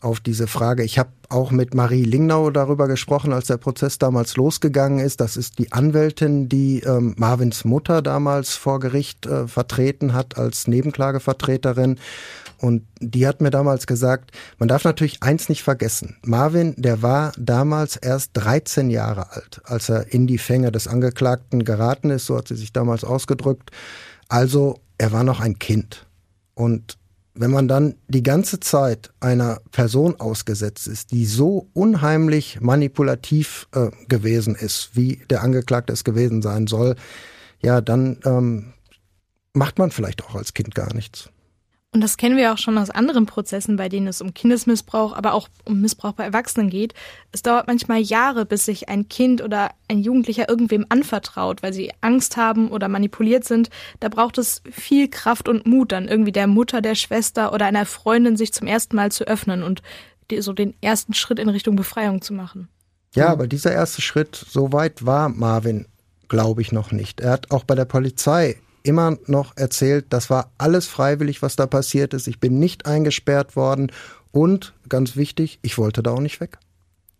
auf 0.00 0.20
diese 0.20 0.46
Frage. 0.46 0.84
Ich 0.84 0.98
habe 0.98 1.10
auch 1.28 1.50
mit 1.50 1.74
Marie 1.74 2.04
Lingnau 2.04 2.50
darüber 2.50 2.86
gesprochen, 2.88 3.32
als 3.32 3.48
der 3.48 3.56
Prozess 3.56 3.98
damals 3.98 4.36
losgegangen 4.36 5.00
ist. 5.00 5.20
Das 5.20 5.36
ist 5.36 5.58
die 5.58 5.72
Anwältin, 5.72 6.48
die 6.48 6.80
ähm, 6.80 7.14
Marvins 7.18 7.64
Mutter 7.64 8.00
damals 8.00 8.54
vor 8.54 8.80
Gericht 8.80 9.26
äh, 9.26 9.48
vertreten 9.48 10.12
hat 10.12 10.38
als 10.38 10.68
Nebenklagevertreterin. 10.68 11.98
Und 12.60 12.86
die 13.00 13.26
hat 13.26 13.40
mir 13.40 13.50
damals 13.50 13.86
gesagt, 13.86 14.32
man 14.58 14.68
darf 14.68 14.84
natürlich 14.84 15.22
eins 15.22 15.48
nicht 15.48 15.62
vergessen. 15.62 16.16
Marvin, 16.22 16.74
der 16.76 17.02
war 17.02 17.32
damals 17.38 17.96
erst 17.96 18.30
13 18.34 18.90
Jahre 18.90 19.32
alt, 19.32 19.60
als 19.64 19.88
er 19.88 20.12
in 20.12 20.26
die 20.26 20.38
Fänge 20.38 20.72
des 20.72 20.88
Angeklagten 20.88 21.64
geraten 21.64 22.10
ist, 22.10 22.26
so 22.26 22.36
hat 22.36 22.48
sie 22.48 22.56
sich 22.56 22.72
damals 22.72 23.04
ausgedrückt. 23.04 23.70
Also, 24.28 24.80
er 24.98 25.12
war 25.12 25.24
noch 25.24 25.40
ein 25.40 25.58
Kind. 25.58 26.06
Und 26.54 26.98
wenn 27.34 27.52
man 27.52 27.68
dann 27.68 27.94
die 28.08 28.24
ganze 28.24 28.58
Zeit 28.58 29.12
einer 29.20 29.60
Person 29.70 30.18
ausgesetzt 30.18 30.88
ist, 30.88 31.12
die 31.12 31.24
so 31.24 31.68
unheimlich 31.72 32.60
manipulativ 32.60 33.68
äh, 33.72 33.90
gewesen 34.08 34.56
ist, 34.56 34.90
wie 34.94 35.22
der 35.30 35.42
Angeklagte 35.42 35.92
es 35.92 36.02
gewesen 36.02 36.42
sein 36.42 36.66
soll, 36.66 36.96
ja, 37.60 37.80
dann 37.80 38.18
ähm, 38.24 38.72
macht 39.52 39.78
man 39.78 39.92
vielleicht 39.92 40.24
auch 40.24 40.34
als 40.34 40.52
Kind 40.54 40.74
gar 40.74 40.92
nichts. 40.94 41.30
Und 41.98 42.02
das 42.02 42.16
kennen 42.16 42.36
wir 42.36 42.52
auch 42.52 42.58
schon 42.58 42.78
aus 42.78 42.90
anderen 42.90 43.26
Prozessen, 43.26 43.74
bei 43.74 43.88
denen 43.88 44.06
es 44.06 44.20
um 44.20 44.32
Kindesmissbrauch, 44.32 45.16
aber 45.16 45.32
auch 45.32 45.48
um 45.64 45.80
Missbrauch 45.80 46.12
bei 46.12 46.22
Erwachsenen 46.22 46.70
geht. 46.70 46.94
Es 47.32 47.42
dauert 47.42 47.66
manchmal 47.66 47.98
Jahre, 47.98 48.46
bis 48.46 48.66
sich 48.66 48.88
ein 48.88 49.08
Kind 49.08 49.42
oder 49.42 49.72
ein 49.88 49.98
Jugendlicher 49.98 50.48
irgendwem 50.48 50.86
anvertraut, 50.90 51.60
weil 51.64 51.72
sie 51.72 51.90
Angst 52.00 52.36
haben 52.36 52.70
oder 52.70 52.86
manipuliert 52.86 53.42
sind. 53.42 53.68
Da 53.98 54.08
braucht 54.10 54.38
es 54.38 54.62
viel 54.70 55.08
Kraft 55.08 55.48
und 55.48 55.66
Mut, 55.66 55.90
dann 55.90 56.06
irgendwie 56.06 56.30
der 56.30 56.46
Mutter, 56.46 56.82
der 56.82 56.94
Schwester 56.94 57.52
oder 57.52 57.66
einer 57.66 57.84
Freundin 57.84 58.36
sich 58.36 58.52
zum 58.52 58.68
ersten 58.68 58.94
Mal 58.94 59.10
zu 59.10 59.24
öffnen 59.24 59.64
und 59.64 59.82
so 60.38 60.52
den 60.52 60.74
ersten 60.80 61.14
Schritt 61.14 61.40
in 61.40 61.48
Richtung 61.48 61.74
Befreiung 61.74 62.22
zu 62.22 62.32
machen. 62.32 62.68
Ja, 63.16 63.26
aber 63.26 63.48
dieser 63.48 63.72
erste 63.72 64.02
Schritt, 64.02 64.36
so 64.36 64.72
weit 64.72 65.04
war 65.04 65.30
Marvin, 65.30 65.86
glaube 66.28 66.62
ich, 66.62 66.70
noch 66.70 66.92
nicht. 66.92 67.18
Er 67.18 67.32
hat 67.32 67.50
auch 67.50 67.64
bei 67.64 67.74
der 67.74 67.86
Polizei 67.86 68.56
immer 68.88 69.18
noch 69.26 69.54
erzählt, 69.56 70.06
das 70.08 70.30
war 70.30 70.50
alles 70.56 70.86
freiwillig, 70.86 71.42
was 71.42 71.56
da 71.56 71.66
passiert 71.66 72.14
ist. 72.14 72.26
Ich 72.26 72.40
bin 72.40 72.58
nicht 72.58 72.86
eingesperrt 72.86 73.54
worden 73.54 73.92
und 74.32 74.74
ganz 74.88 75.14
wichtig, 75.14 75.58
ich 75.62 75.76
wollte 75.76 76.02
da 76.02 76.12
auch 76.12 76.20
nicht 76.20 76.40
weg. 76.40 76.58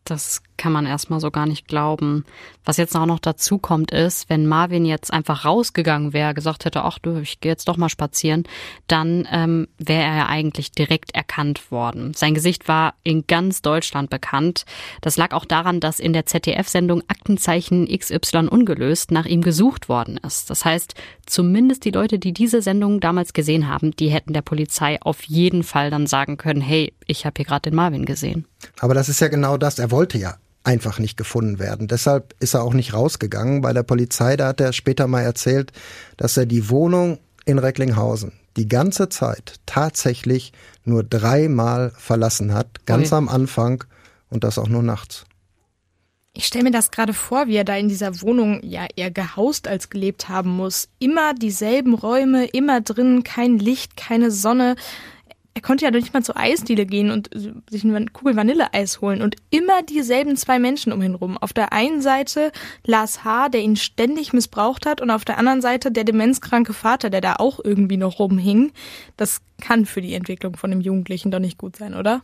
Das 0.04 0.40
kann 0.58 0.72
man 0.72 0.84
erstmal 0.84 1.20
so 1.20 1.30
gar 1.30 1.46
nicht 1.46 1.66
glauben. 1.68 2.24
Was 2.64 2.76
jetzt 2.76 2.94
auch 2.94 3.06
noch 3.06 3.20
dazu 3.20 3.56
kommt, 3.56 3.92
ist, 3.92 4.28
wenn 4.28 4.46
Marvin 4.46 4.84
jetzt 4.84 5.10
einfach 5.10 5.46
rausgegangen 5.46 6.12
wäre, 6.12 6.34
gesagt 6.34 6.66
hätte, 6.66 6.84
ach 6.84 6.98
du, 6.98 7.16
ich 7.16 7.40
gehe 7.40 7.50
jetzt 7.50 7.68
doch 7.68 7.78
mal 7.78 7.88
spazieren, 7.88 8.44
dann 8.88 9.26
ähm, 9.32 9.68
wäre 9.78 10.02
er 10.02 10.16
ja 10.16 10.26
eigentlich 10.26 10.72
direkt 10.72 11.14
erkannt 11.14 11.70
worden. 11.70 12.12
Sein 12.12 12.34
Gesicht 12.34 12.68
war 12.68 12.94
in 13.04 13.26
ganz 13.26 13.62
Deutschland 13.62 14.10
bekannt. 14.10 14.66
Das 15.00 15.16
lag 15.16 15.32
auch 15.32 15.46
daran, 15.46 15.80
dass 15.80 15.98
in 16.00 16.12
der 16.12 16.26
ZDF-Sendung 16.26 17.02
Aktenzeichen 17.08 17.88
XY 17.88 18.48
ungelöst 18.48 19.12
nach 19.12 19.24
ihm 19.24 19.40
gesucht 19.40 19.88
worden 19.88 20.18
ist. 20.18 20.50
Das 20.50 20.66
heißt, 20.66 20.94
zumindest 21.24 21.86
die 21.86 21.90
Leute, 21.90 22.18
die 22.18 22.34
diese 22.34 22.60
Sendung 22.60 23.00
damals 23.00 23.32
gesehen 23.32 23.68
haben, 23.68 23.92
die 23.92 24.08
hätten 24.08 24.34
der 24.34 24.42
Polizei 24.42 25.00
auf 25.00 25.22
jeden 25.22 25.62
Fall 25.62 25.90
dann 25.90 26.06
sagen 26.06 26.36
können, 26.36 26.60
hey, 26.60 26.92
ich 27.06 27.24
habe 27.24 27.34
hier 27.38 27.46
gerade 27.46 27.70
den 27.70 27.74
Marvin 27.74 28.04
gesehen. 28.04 28.46
Aber 28.80 28.94
das 28.94 29.08
ist 29.08 29.20
ja 29.20 29.28
genau 29.28 29.56
das. 29.56 29.78
Er 29.78 29.90
wollte 29.90 30.18
ja 30.18 30.36
einfach 30.64 30.98
nicht 30.98 31.16
gefunden 31.16 31.58
werden. 31.58 31.88
Deshalb 31.88 32.34
ist 32.40 32.54
er 32.54 32.62
auch 32.62 32.74
nicht 32.74 32.92
rausgegangen 32.92 33.62
bei 33.62 33.72
der 33.72 33.82
Polizei. 33.82 34.36
Da 34.36 34.48
hat 34.48 34.60
er 34.60 34.72
später 34.72 35.06
mal 35.06 35.22
erzählt, 35.22 35.72
dass 36.16 36.36
er 36.36 36.46
die 36.46 36.68
Wohnung 36.68 37.18
in 37.44 37.58
Recklinghausen 37.58 38.32
die 38.56 38.68
ganze 38.68 39.08
Zeit 39.08 39.54
tatsächlich 39.66 40.52
nur 40.84 41.04
dreimal 41.04 41.92
verlassen 41.96 42.52
hat, 42.52 42.86
ganz 42.86 43.08
okay. 43.08 43.16
am 43.16 43.28
Anfang 43.28 43.84
und 44.30 44.44
das 44.44 44.58
auch 44.58 44.68
nur 44.68 44.82
nachts. 44.82 45.24
Ich 46.34 46.46
stelle 46.46 46.64
mir 46.64 46.70
das 46.70 46.90
gerade 46.90 47.14
vor, 47.14 47.46
wie 47.48 47.56
er 47.56 47.64
da 47.64 47.76
in 47.76 47.88
dieser 47.88 48.20
Wohnung 48.20 48.60
ja 48.62 48.86
eher 48.94 49.10
gehaust 49.10 49.66
als 49.66 49.90
gelebt 49.90 50.28
haben 50.28 50.50
muss. 50.50 50.88
Immer 50.98 51.34
dieselben 51.34 51.94
Räume, 51.94 52.46
immer 52.46 52.80
drin, 52.80 53.24
kein 53.24 53.58
Licht, 53.58 53.96
keine 53.96 54.30
Sonne 54.30 54.76
er 55.58 55.62
konnte 55.62 55.84
ja 55.84 55.90
nicht 55.90 56.14
mal 56.14 56.22
zur 56.22 56.36
Eisdiele 56.36 56.86
gehen 56.86 57.10
und 57.10 57.30
sich 57.68 57.82
eine 57.82 58.06
Kugel 58.06 58.36
Vanilleeis 58.36 59.00
holen 59.00 59.22
und 59.22 59.34
immer 59.50 59.82
dieselben 59.82 60.36
zwei 60.36 60.60
Menschen 60.60 60.92
um 60.92 61.02
ihn 61.02 61.16
rum. 61.16 61.36
Auf 61.36 61.52
der 61.52 61.72
einen 61.72 62.00
Seite 62.00 62.52
Lars 62.84 63.24
H., 63.24 63.48
der 63.48 63.62
ihn 63.62 63.74
ständig 63.74 64.32
missbraucht 64.32 64.86
hat 64.86 65.00
und 65.00 65.10
auf 65.10 65.24
der 65.24 65.36
anderen 65.36 65.60
Seite 65.60 65.90
der 65.90 66.04
demenzkranke 66.04 66.72
Vater, 66.72 67.10
der 67.10 67.20
da 67.20 67.34
auch 67.40 67.58
irgendwie 67.62 67.96
noch 67.96 68.20
rumhing. 68.20 68.70
Das 69.16 69.40
kann 69.60 69.84
für 69.84 70.00
die 70.00 70.14
Entwicklung 70.14 70.56
von 70.56 70.70
dem 70.70 70.80
Jugendlichen 70.80 71.32
doch 71.32 71.40
nicht 71.40 71.58
gut 71.58 71.74
sein, 71.74 71.94
oder? 71.94 72.22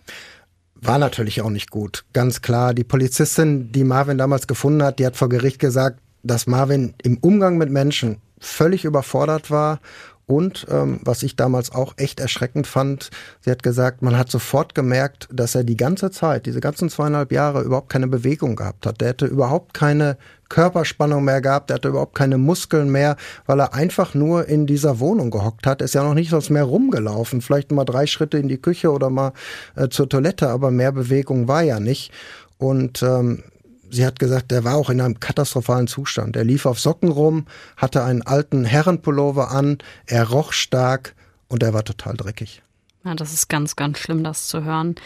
War 0.76 1.00
natürlich 1.00 1.42
auch 1.42 1.50
nicht 1.50 1.72
gut. 1.72 2.04
Ganz 2.12 2.40
klar. 2.40 2.72
Die 2.72 2.84
Polizistin, 2.84 3.72
die 3.72 3.82
Marvin 3.82 4.16
damals 4.16 4.46
gefunden 4.46 4.84
hat, 4.84 5.00
die 5.00 5.06
hat 5.06 5.16
vor 5.16 5.28
Gericht 5.28 5.58
gesagt, 5.58 5.98
dass 6.22 6.46
Marvin 6.46 6.94
im 7.02 7.18
Umgang 7.18 7.58
mit 7.58 7.70
Menschen 7.70 8.18
völlig 8.38 8.84
überfordert 8.84 9.50
war 9.50 9.80
und 10.26 10.66
ähm, 10.70 11.00
was 11.02 11.22
ich 11.22 11.36
damals 11.36 11.72
auch 11.72 11.94
echt 11.98 12.18
erschreckend 12.18 12.66
fand, 12.66 13.10
sie 13.40 13.50
hat 13.50 13.62
gesagt, 13.62 14.00
man 14.00 14.16
hat 14.16 14.30
sofort 14.30 14.74
gemerkt, 14.74 15.28
dass 15.30 15.54
er 15.54 15.64
die 15.64 15.76
ganze 15.76 16.10
Zeit, 16.10 16.46
diese 16.46 16.60
ganzen 16.60 16.88
zweieinhalb 16.88 17.30
Jahre 17.30 17.62
überhaupt 17.62 17.90
keine 17.90 18.08
Bewegung 18.08 18.56
gehabt 18.56 18.86
hat. 18.86 19.00
Der 19.02 19.08
hätte 19.08 19.26
überhaupt 19.26 19.74
keine 19.74 20.16
Körperspannung 20.48 21.24
mehr 21.24 21.42
gehabt, 21.42 21.68
der 21.68 21.76
hatte 21.76 21.88
überhaupt 21.88 22.14
keine 22.14 22.38
Muskeln 22.38 22.90
mehr, 22.90 23.16
weil 23.44 23.60
er 23.60 23.74
einfach 23.74 24.14
nur 24.14 24.46
in 24.48 24.66
dieser 24.66 24.98
Wohnung 24.98 25.30
gehockt 25.30 25.66
hat. 25.66 25.82
Ist 25.82 25.94
ja 25.94 26.02
noch 26.02 26.14
nicht 26.14 26.30
sonst 26.30 26.48
mehr 26.48 26.64
rumgelaufen, 26.64 27.42
vielleicht 27.42 27.70
mal 27.70 27.84
drei 27.84 28.06
Schritte 28.06 28.38
in 28.38 28.48
die 28.48 28.58
Küche 28.60 28.92
oder 28.92 29.10
mal 29.10 29.32
äh, 29.76 29.88
zur 29.88 30.08
Toilette, 30.08 30.48
aber 30.48 30.70
mehr 30.70 30.92
Bewegung 30.92 31.48
war 31.48 31.62
ja 31.62 31.80
nicht. 31.80 32.12
Und 32.56 33.02
ähm, 33.02 33.42
sie 33.94 34.04
hat 34.04 34.18
gesagt, 34.18 34.52
er 34.52 34.64
war 34.64 34.76
auch 34.76 34.90
in 34.90 35.00
einem 35.00 35.20
katastrophalen 35.20 35.86
Zustand. 35.86 36.36
Er 36.36 36.44
lief 36.44 36.66
auf 36.66 36.80
Socken 36.80 37.10
rum, 37.10 37.46
hatte 37.76 38.02
einen 38.02 38.22
alten 38.22 38.64
Herrenpullover 38.64 39.50
an, 39.50 39.78
er 40.06 40.28
roch 40.28 40.52
stark 40.52 41.14
und 41.48 41.62
er 41.62 41.72
war 41.72 41.84
total 41.84 42.16
dreckig. 42.16 42.62
Ja, 43.04 43.14
das 43.14 43.32
ist 43.32 43.48
ganz, 43.48 43.76
ganz 43.76 43.98
schlimm, 43.98 44.24
das 44.24 44.48
zu 44.48 44.64
hören. 44.64 44.96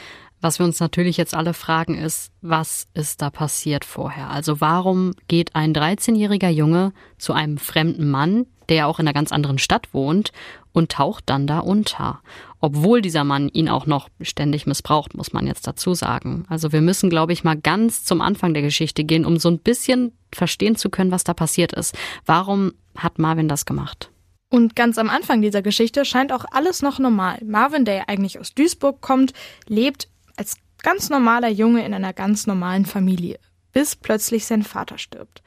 Was 0.40 0.60
wir 0.60 0.66
uns 0.66 0.78
natürlich 0.78 1.16
jetzt 1.16 1.34
alle 1.34 1.52
fragen 1.52 1.98
ist, 1.98 2.30
was 2.42 2.86
ist 2.94 3.22
da 3.22 3.30
passiert 3.30 3.84
vorher? 3.84 4.30
Also 4.30 4.60
warum 4.60 5.14
geht 5.26 5.56
ein 5.56 5.74
13-jähriger 5.74 6.48
Junge 6.48 6.92
zu 7.18 7.32
einem 7.32 7.58
fremden 7.58 8.08
Mann, 8.08 8.46
der 8.68 8.86
auch 8.86 9.00
in 9.00 9.06
einer 9.08 9.14
ganz 9.14 9.32
anderen 9.32 9.58
Stadt 9.58 9.92
wohnt, 9.92 10.32
und 10.72 10.92
taucht 10.92 11.24
dann 11.26 11.48
da 11.48 11.58
unter? 11.58 12.20
Obwohl 12.60 13.00
dieser 13.00 13.24
Mann 13.24 13.48
ihn 13.48 13.68
auch 13.68 13.86
noch 13.86 14.08
ständig 14.20 14.66
missbraucht, 14.66 15.14
muss 15.14 15.32
man 15.32 15.46
jetzt 15.46 15.66
dazu 15.66 15.94
sagen. 15.94 16.44
Also 16.48 16.72
wir 16.72 16.80
müssen, 16.80 17.10
glaube 17.10 17.32
ich, 17.32 17.44
mal 17.44 17.56
ganz 17.56 18.04
zum 18.04 18.20
Anfang 18.20 18.54
der 18.54 18.62
Geschichte 18.62 19.04
gehen, 19.04 19.24
um 19.24 19.38
so 19.38 19.48
ein 19.48 19.60
bisschen 19.60 20.12
verstehen 20.32 20.76
zu 20.76 20.90
können, 20.90 21.10
was 21.10 21.24
da 21.24 21.34
passiert 21.34 21.72
ist. 21.72 21.96
Warum 22.26 22.72
hat 22.96 23.18
Marvin 23.18 23.48
das 23.48 23.64
gemacht? 23.64 24.10
Und 24.50 24.74
ganz 24.74 24.98
am 24.98 25.10
Anfang 25.10 25.42
dieser 25.42 25.62
Geschichte 25.62 26.04
scheint 26.04 26.32
auch 26.32 26.44
alles 26.50 26.82
noch 26.82 26.98
normal. 26.98 27.38
Marvin, 27.44 27.84
der 27.84 27.94
ja 27.94 28.04
eigentlich 28.06 28.38
aus 28.40 28.54
Duisburg 28.54 29.00
kommt, 29.00 29.34
lebt 29.66 30.08
als 30.36 30.56
ganz 30.82 31.10
normaler 31.10 31.48
Junge 31.48 31.84
in 31.84 31.92
einer 31.92 32.12
ganz 32.12 32.46
normalen 32.46 32.86
Familie, 32.86 33.38
bis 33.72 33.94
plötzlich 33.94 34.46
sein 34.46 34.62
Vater 34.62 34.96
stirbt. 34.98 35.42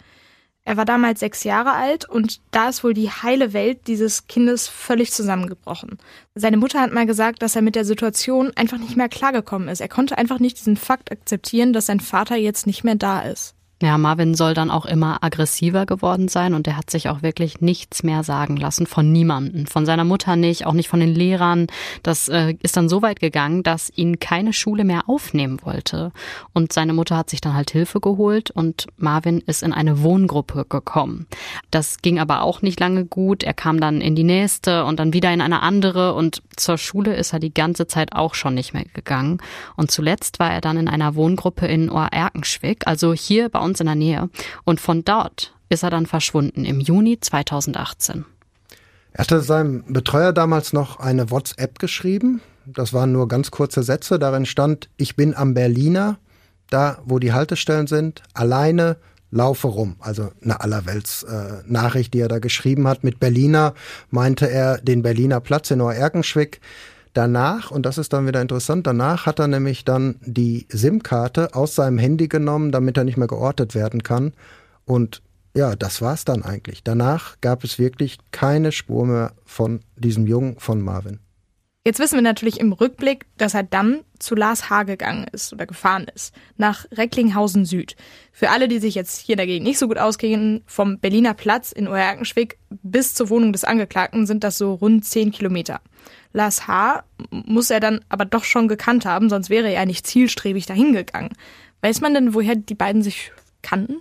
Er 0.64 0.78
war 0.78 0.86
damals 0.86 1.20
sechs 1.20 1.44
Jahre 1.44 1.72
alt 1.72 2.08
und 2.08 2.40
da 2.52 2.70
ist 2.70 2.84
wohl 2.84 2.94
die 2.94 3.10
heile 3.10 3.54
Welt 3.54 3.88
dieses 3.88 4.28
Kindes 4.28 4.68
völlig 4.68 5.12
zusammengebrochen. 5.12 5.98
Seine 6.36 6.58
Mutter 6.58 6.80
hat 6.80 6.94
mal 6.94 7.08
gesagt, 7.08 7.42
dass 7.42 7.56
er 7.56 7.64
mit 7.64 7.76
der 7.76 7.86
Situation 7.86 8.52
einfach 8.56 8.78
nicht 8.78 8.96
mehr 8.96 9.10
klargekommen 9.10 9.70
ist. 9.70 9.82
Er 9.82 9.90
konnte 9.90 10.18
einfach 10.18 10.40
nicht 10.40 10.60
diesen 10.60 10.78
Fakt 10.78 11.12
akzeptieren, 11.12 11.74
dass 11.74 11.88
sein 11.88 12.00
Vater 12.00 12.36
jetzt 12.36 12.68
nicht 12.68 12.84
mehr 12.84 12.96
da 12.96 13.22
ist. 13.22 13.56
Ja, 13.82 13.98
Marvin 13.98 14.36
soll 14.36 14.54
dann 14.54 14.70
auch 14.70 14.86
immer 14.86 15.24
aggressiver 15.24 15.88
geworden 15.88 16.28
sein 16.28 16.54
und 16.54 16.68
er 16.68 16.78
hat 16.78 16.92
sich 16.92 17.10
auch 17.10 17.24
wirklich 17.24 17.62
nichts 17.62 18.04
mehr 18.04 18.24
sagen 18.24 18.56
lassen 18.56 18.86
von 18.86 19.12
niemanden, 19.12 19.66
von 19.66 19.88
seiner 19.88 20.04
Mutter 20.04 20.36
nicht, 20.36 20.68
auch 20.68 20.74
nicht 20.74 20.88
von 20.88 21.00
den 21.00 21.14
Lehrern. 21.14 21.66
Das 22.04 22.30
äh, 22.30 22.54
ist 22.62 22.78
dann 22.78 22.90
so 22.90 23.02
weit 23.02 23.20
gegangen, 23.20 23.64
dass 23.64 23.92
ihn 23.96 24.20
keine 24.20 24.54
Schule 24.54 24.84
mehr 24.84 25.10
aufnehmen 25.10 25.60
wollte. 25.64 26.12
Und 26.54 26.74
seine 26.74 26.94
Mutter 26.94 27.18
hat 27.18 27.32
sich 27.32 27.42
dann 27.42 27.56
halt 27.56 27.72
Hilfe 27.72 28.00
geholt 28.00 28.52
und 28.52 28.86
Marvin 28.98 29.40
ist 29.40 29.64
in 29.64 29.74
eine 29.74 30.04
Wohngruppe 30.04 30.66
gekommen. 30.70 31.26
Das 31.72 31.98
ging 32.04 32.20
aber 32.20 32.44
auch 32.44 32.62
nicht 32.62 32.80
lange 32.80 33.06
gut. 33.06 33.42
Er 33.42 33.56
kam 33.56 33.80
dann 33.80 34.00
in 34.00 34.16
die 34.16 34.24
nächste 34.24 34.86
und 34.86 35.00
dann 35.00 35.14
wieder 35.14 35.34
in 35.34 35.42
eine 35.42 35.64
andere 35.64 36.14
und 36.14 36.44
zur 36.56 36.78
Schule 36.78 37.16
ist 37.16 37.34
er 37.34 37.40
die 37.40 37.54
ganze 37.54 37.88
Zeit 37.88 38.14
auch 38.14 38.36
schon 38.36 38.54
nicht 38.54 38.74
mehr 38.76 38.86
gegangen. 38.94 39.40
Und 39.76 39.90
zuletzt 39.90 40.40
war 40.40 40.52
er 40.52 40.62
dann 40.62 40.78
in 40.78 40.88
einer 40.88 41.16
Wohngruppe 41.16 41.66
in 41.66 41.90
Ohr-Erkenschwick, 41.90 42.86
also 42.86 43.14
hier 43.14 43.50
bei 43.50 43.60
uns 43.60 43.71
uns 43.72 43.80
in 43.80 43.88
der 43.88 43.96
Nähe. 43.96 44.30
Und 44.64 44.80
von 44.80 45.04
dort 45.04 45.54
ist 45.70 45.84
er 45.84 45.90
dann 45.90 46.06
verschwunden 46.06 46.66
im 46.66 46.80
Juni 46.80 47.20
2018. 47.20 48.26
Er 49.14 49.22
hatte 49.24 49.42
seinem 49.42 49.84
Betreuer 49.92 50.34
damals 50.34 50.74
noch 50.74 51.00
eine 51.00 51.32
WhatsApp 51.32 51.80
geschrieben. 51.80 52.42
Das 52.66 52.94
waren 52.94 53.12
nur 53.12 53.28
ganz 53.28 53.52
kurze 53.52 53.84
Sätze. 53.84 54.20
Darin 54.20 54.46
stand, 54.46 54.90
ich 54.98 55.16
bin 55.16 55.36
am 55.36 55.54
Berliner, 55.54 56.18
da 56.70 57.00
wo 57.06 57.20
die 57.20 57.34
Haltestellen 57.34 57.88
sind, 57.88 58.22
alleine, 58.34 58.98
laufe 59.32 59.68
rum. 59.68 59.96
Also 60.00 60.32
eine 60.44 60.62
allerwelts 60.62 61.24
äh, 61.24 61.64
Nachricht, 61.66 62.14
die 62.14 62.20
er 62.20 62.28
da 62.28 62.40
geschrieben 62.40 62.88
hat. 62.88 63.04
Mit 63.04 63.20
Berliner 63.20 63.74
meinte 64.10 64.50
er 64.50 64.78
den 64.78 65.02
Berliner 65.02 65.40
Platz 65.40 65.72
in 65.72 65.82
Oerkenschwick. 65.82 66.60
Danach, 67.14 67.72
und 67.72 67.86
das 67.86 67.98
ist 67.98 68.14
dann 68.14 68.26
wieder 68.28 68.42
interessant, 68.42 68.88
danach 68.88 69.26
hat 69.26 69.40
er 69.40 69.48
nämlich 69.48 69.84
dann 69.84 70.16
die 70.22 70.66
SIM-Karte 70.70 71.56
aus 71.56 71.76
seinem 71.76 71.98
Handy 71.98 72.28
genommen, 72.28 72.72
damit 72.72 72.98
er 72.98 73.04
nicht 73.04 73.18
mehr 73.18 73.28
geortet 73.28 73.76
werden 73.76 74.04
kann. 74.04 74.34
Und 74.86 75.22
ja, 75.56 75.76
das 75.76 76.02
war's 76.02 76.24
dann 76.24 76.44
eigentlich. 76.44 76.84
Danach 76.84 77.36
gab 77.42 77.64
es 77.66 77.78
wirklich 77.78 78.18
keine 78.32 78.72
Spur 78.72 79.06
mehr 79.06 79.34
von 79.44 79.82
diesem 79.98 80.26
Jungen 80.26 80.58
von 80.58 80.82
Marvin. 80.82 81.20
Jetzt 81.84 82.00
wissen 82.00 82.16
wir 82.16 82.22
natürlich 82.22 82.60
im 82.60 82.74
Rückblick, 82.74 83.26
dass 83.38 83.56
er 83.56 83.64
dann 83.64 84.02
zu 84.20 84.36
Lars 84.36 84.70
H. 84.70 84.84
gegangen 84.84 85.26
ist 85.32 85.52
oder 85.52 85.66
gefahren 85.66 86.06
ist, 86.14 86.32
nach 86.56 86.86
Recklinghausen 86.92 87.66
Süd. 87.66 87.96
Für 88.32 88.52
alle, 88.52 88.68
die 88.68 88.78
sich 88.78 88.94
jetzt 88.94 89.18
hier 89.18 89.36
dagegen 89.36 89.64
nicht 89.64 89.80
so 89.80 89.88
gut 89.88 89.98
auskennen, 89.98 90.62
vom 90.68 91.00
Berliner 91.00 91.34
Platz 91.34 91.72
in 91.72 91.88
Oerkenschwick 91.88 92.60
bis 92.70 93.16
zur 93.16 93.30
Wohnung 93.30 93.52
des 93.52 93.64
Angeklagten 93.64 94.28
sind 94.28 94.44
das 94.44 94.60
so 94.60 94.76
rund 94.76 95.06
zehn 95.06 95.32
Kilometer. 95.32 95.82
Lars 96.34 96.68
H. 96.68 97.04
muss 97.30 97.70
er 97.70 97.80
dann 97.80 98.02
aber 98.10 98.26
doch 98.26 98.44
schon 98.44 98.68
gekannt 98.68 99.06
haben, 99.06 99.30
sonst 99.30 99.50
wäre 99.50 99.72
er 99.72 99.86
nicht 99.86 100.08
zielstrebig 100.08 100.66
dahin 100.66 100.94
gegangen. 100.94 101.32
Weiß 101.82 102.02
man 102.02 102.14
denn, 102.14 102.34
woher 102.34 102.56
die 102.56 102.76
beiden 102.76 103.04
sich 103.04 103.32
kannten? 103.62 103.98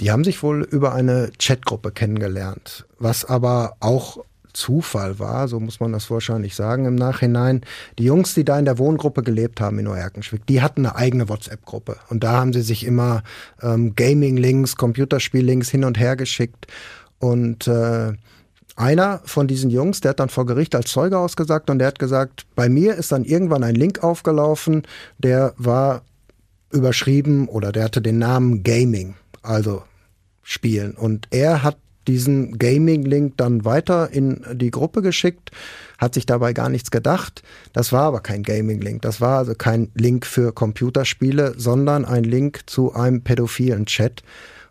Die 0.00 0.10
haben 0.10 0.24
sich 0.24 0.42
wohl 0.42 0.62
über 0.62 0.94
eine 0.94 1.30
Chatgruppe 1.38 1.90
kennengelernt, 1.90 2.84
was 2.98 3.24
aber 3.24 3.76
auch 3.80 4.18
Zufall 4.56 5.18
war, 5.18 5.48
so 5.48 5.60
muss 5.60 5.80
man 5.80 5.92
das 5.92 6.10
wahrscheinlich 6.10 6.54
sagen 6.54 6.86
im 6.86 6.94
Nachhinein. 6.94 7.60
Die 7.98 8.04
Jungs, 8.04 8.32
die 8.32 8.44
da 8.44 8.58
in 8.58 8.64
der 8.64 8.78
Wohngruppe 8.78 9.22
gelebt 9.22 9.60
haben 9.60 9.78
in 9.78 9.84
Neuerkenschwick, 9.84 10.46
die 10.46 10.62
hatten 10.62 10.86
eine 10.86 10.96
eigene 10.96 11.28
WhatsApp-Gruppe. 11.28 11.98
Und 12.08 12.24
da 12.24 12.32
haben 12.32 12.54
sie 12.54 12.62
sich 12.62 12.86
immer 12.86 13.22
ähm, 13.62 13.94
Gaming-Links, 13.94 14.76
Computerspiel-Links 14.76 15.68
hin 15.68 15.84
und 15.84 15.98
her 15.98 16.16
geschickt. 16.16 16.66
Und 17.18 17.68
äh, 17.68 18.14
einer 18.76 19.20
von 19.24 19.48
diesen 19.48 19.70
Jungs, 19.70 20.00
der 20.00 20.10
hat 20.10 20.20
dann 20.20 20.28
vor 20.28 20.46
Gericht 20.46 20.74
als 20.74 20.90
Zeuge 20.90 21.18
ausgesagt 21.18 21.70
und 21.70 21.78
der 21.78 21.88
hat 21.88 21.98
gesagt, 21.98 22.46
bei 22.54 22.68
mir 22.68 22.94
ist 22.94 23.10
dann 23.10 23.24
irgendwann 23.24 23.64
ein 23.64 23.74
Link 23.74 24.04
aufgelaufen, 24.04 24.82
der 25.18 25.54
war 25.56 26.02
überschrieben 26.70 27.48
oder 27.48 27.72
der 27.72 27.84
hatte 27.84 28.02
den 28.02 28.18
Namen 28.18 28.62
Gaming, 28.62 29.14
also 29.42 29.82
Spielen. 30.42 30.92
Und 30.92 31.26
er 31.30 31.62
hat 31.62 31.76
diesen 32.06 32.58
Gaming-Link 32.58 33.36
dann 33.36 33.64
weiter 33.64 34.10
in 34.10 34.44
die 34.52 34.70
Gruppe 34.70 35.02
geschickt, 35.02 35.50
hat 35.98 36.14
sich 36.14 36.26
dabei 36.26 36.52
gar 36.52 36.68
nichts 36.68 36.90
gedacht. 36.90 37.42
Das 37.72 37.92
war 37.92 38.02
aber 38.02 38.20
kein 38.20 38.42
Gaming-Link. 38.42 39.02
Das 39.02 39.20
war 39.20 39.38
also 39.38 39.54
kein 39.54 39.90
Link 39.94 40.24
für 40.24 40.52
Computerspiele, 40.52 41.54
sondern 41.56 42.04
ein 42.04 42.24
Link 42.24 42.60
zu 42.66 42.94
einem 42.94 43.22
pädophilen 43.22 43.86
Chat. 43.86 44.22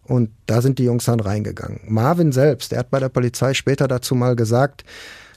Und 0.08 0.30
da 0.46 0.62
sind 0.62 0.80
die 0.80 0.84
Jungs 0.84 1.06
dann 1.06 1.20
reingegangen. 1.20 1.82
Marvin 1.88 2.32
selbst, 2.32 2.72
der 2.72 2.80
hat 2.80 2.92
bei 2.92 3.00
der 3.00 3.10
Polizei 3.10 3.54
später 3.54 3.88
dazu 3.88 4.16
mal 4.16 4.36
gesagt, 4.36 4.84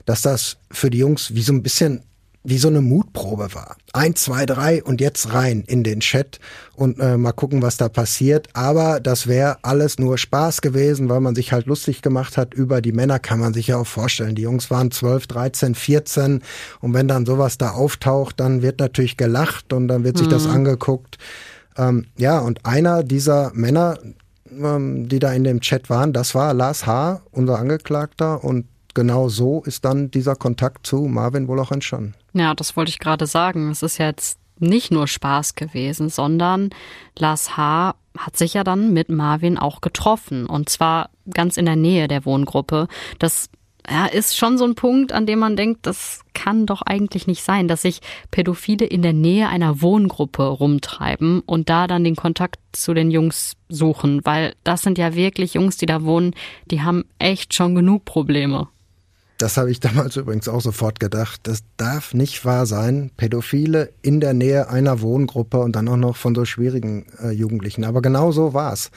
dass 0.05 0.21
das 0.21 0.57
für 0.71 0.89
die 0.89 0.99
Jungs 0.99 1.33
wie 1.33 1.41
so 1.41 1.53
ein 1.53 1.63
bisschen 1.63 2.03
wie 2.43 2.57
so 2.57 2.69
eine 2.69 2.81
Mutprobe 2.81 3.53
war. 3.53 3.75
Eins, 3.91 4.23
zwei, 4.23 4.45
drei 4.45 4.81
und 4.81 5.01
jetzt 5.01 5.33
rein 5.33 5.63
in 5.67 5.83
den 5.83 5.99
Chat 5.99 6.39
und 6.73 6.99
äh, 6.99 7.17
mal 7.17 7.33
gucken, 7.33 7.61
was 7.61 7.75
da 7.75 7.89
passiert. 7.89 8.47
Aber 8.53 8.99
das 9.01 9.27
wäre 9.27 9.57
alles 9.61 9.99
nur 9.99 10.17
Spaß 10.17 10.61
gewesen, 10.61 11.09
weil 11.09 11.19
man 11.19 11.35
sich 11.35 11.51
halt 11.51 11.65
lustig 11.65 12.01
gemacht 12.01 12.37
hat. 12.37 12.53
Über 12.53 12.81
die 12.81 12.93
Männer 12.93 13.19
kann 13.19 13.39
man 13.39 13.53
sich 13.53 13.67
ja 13.67 13.77
auch 13.77 13.87
vorstellen. 13.87 14.35
Die 14.35 14.43
Jungs 14.43 14.71
waren 14.71 14.89
12, 14.89 15.27
13, 15.27 15.75
14 15.75 16.41
und 16.79 16.93
wenn 16.93 17.09
dann 17.09 17.25
sowas 17.25 17.57
da 17.57 17.71
auftaucht, 17.71 18.39
dann 18.39 18.61
wird 18.61 18.79
natürlich 18.79 19.17
gelacht 19.17 19.73
und 19.73 19.89
dann 19.89 20.05
wird 20.05 20.17
sich 20.17 20.27
mhm. 20.27 20.31
das 20.31 20.47
angeguckt. 20.47 21.17
Ähm, 21.77 22.05
ja, 22.17 22.39
und 22.39 22.65
einer 22.65 23.03
dieser 23.03 23.51
Männer, 23.53 23.99
ähm, 24.51 25.07
die 25.07 25.19
da 25.19 25.31
in 25.33 25.43
dem 25.43 25.61
Chat 25.61 25.89
waren, 25.89 26.13
das 26.13 26.35
war 26.35 26.53
Lars 26.53 26.85
H., 26.85 27.21
unser 27.31 27.59
Angeklagter 27.59 28.43
und 28.43 28.65
genau 28.93 29.29
so 29.29 29.61
ist 29.63 29.85
dann 29.85 30.11
dieser 30.11 30.35
Kontakt 30.35 30.85
zu 30.85 31.01
Marvin 31.03 31.47
wohl 31.47 31.59
auch 31.59 31.71
entstanden. 31.71 32.15
Ja, 32.33 32.53
das 32.53 32.75
wollte 32.75 32.89
ich 32.89 32.99
gerade 32.99 33.27
sagen. 33.27 33.69
Es 33.71 33.83
ist 33.83 33.97
jetzt 33.97 34.39
nicht 34.59 34.91
nur 34.91 35.07
Spaß 35.07 35.55
gewesen, 35.55 36.09
sondern 36.09 36.69
Lars 37.17 37.55
H. 37.55 37.95
hat 38.17 38.37
sich 38.37 38.55
ja 38.55 38.63
dann 38.63 38.93
mit 38.93 39.09
Marvin 39.09 39.57
auch 39.57 39.81
getroffen. 39.81 40.45
Und 40.45 40.69
zwar 40.69 41.09
ganz 41.33 41.57
in 41.57 41.65
der 41.65 41.75
Nähe 41.75 42.07
der 42.07 42.25
Wohngruppe. 42.25 42.87
Das 43.19 43.49
ja, 43.89 44.05
ist 44.05 44.37
schon 44.37 44.57
so 44.57 44.65
ein 44.65 44.75
Punkt, 44.75 45.11
an 45.11 45.25
dem 45.25 45.39
man 45.39 45.55
denkt, 45.55 45.85
das 45.85 46.21
kann 46.33 46.65
doch 46.65 46.81
eigentlich 46.81 47.27
nicht 47.27 47.43
sein, 47.43 47.67
dass 47.67 47.83
sich 47.83 48.01
Pädophile 48.31 48.85
in 48.85 49.01
der 49.01 49.13
Nähe 49.13 49.47
einer 49.47 49.81
Wohngruppe 49.81 50.43
rumtreiben 50.43 51.41
und 51.41 51.69
da 51.69 51.87
dann 51.87 52.03
den 52.03 52.15
Kontakt 52.15 52.59
zu 52.71 52.93
den 52.93 53.11
Jungs 53.11 53.55
suchen, 53.67 54.21
weil 54.25 54.55
das 54.63 54.81
sind 54.81 54.97
ja 54.97 55.15
wirklich 55.15 55.53
Jungs, 55.53 55.77
die 55.77 55.85
da 55.85 56.03
wohnen, 56.03 56.35
die 56.69 56.81
haben 56.81 57.05
echt 57.19 57.53
schon 57.53 57.75
genug 57.75 58.05
Probleme. 58.05 58.67
Das 59.39 59.55
habe 59.55 59.71
ich 59.71 59.79
damals 59.79 60.17
übrigens 60.17 60.49
auch 60.49 60.59
sofort 60.59 60.99
gedacht. 60.99 61.39
Das 61.43 61.63
darf 61.77 62.13
nicht 62.13 62.43
wahr 62.43 62.65
sein. 62.65 63.09
Pädophile 63.15 63.89
in 64.01 64.19
der 64.19 64.33
Nähe 64.33 64.69
einer 64.69 64.99
Wohngruppe 64.99 65.59
und 65.59 65.77
dann 65.77 65.87
auch 65.87 65.97
noch 65.97 66.17
von 66.17 66.35
so 66.35 66.43
schwierigen 66.43 67.05
äh, 67.23 67.31
Jugendlichen. 67.31 67.85
Aber 67.85 68.01
genau 68.01 68.33
so 68.33 68.53
war's. 68.53 68.91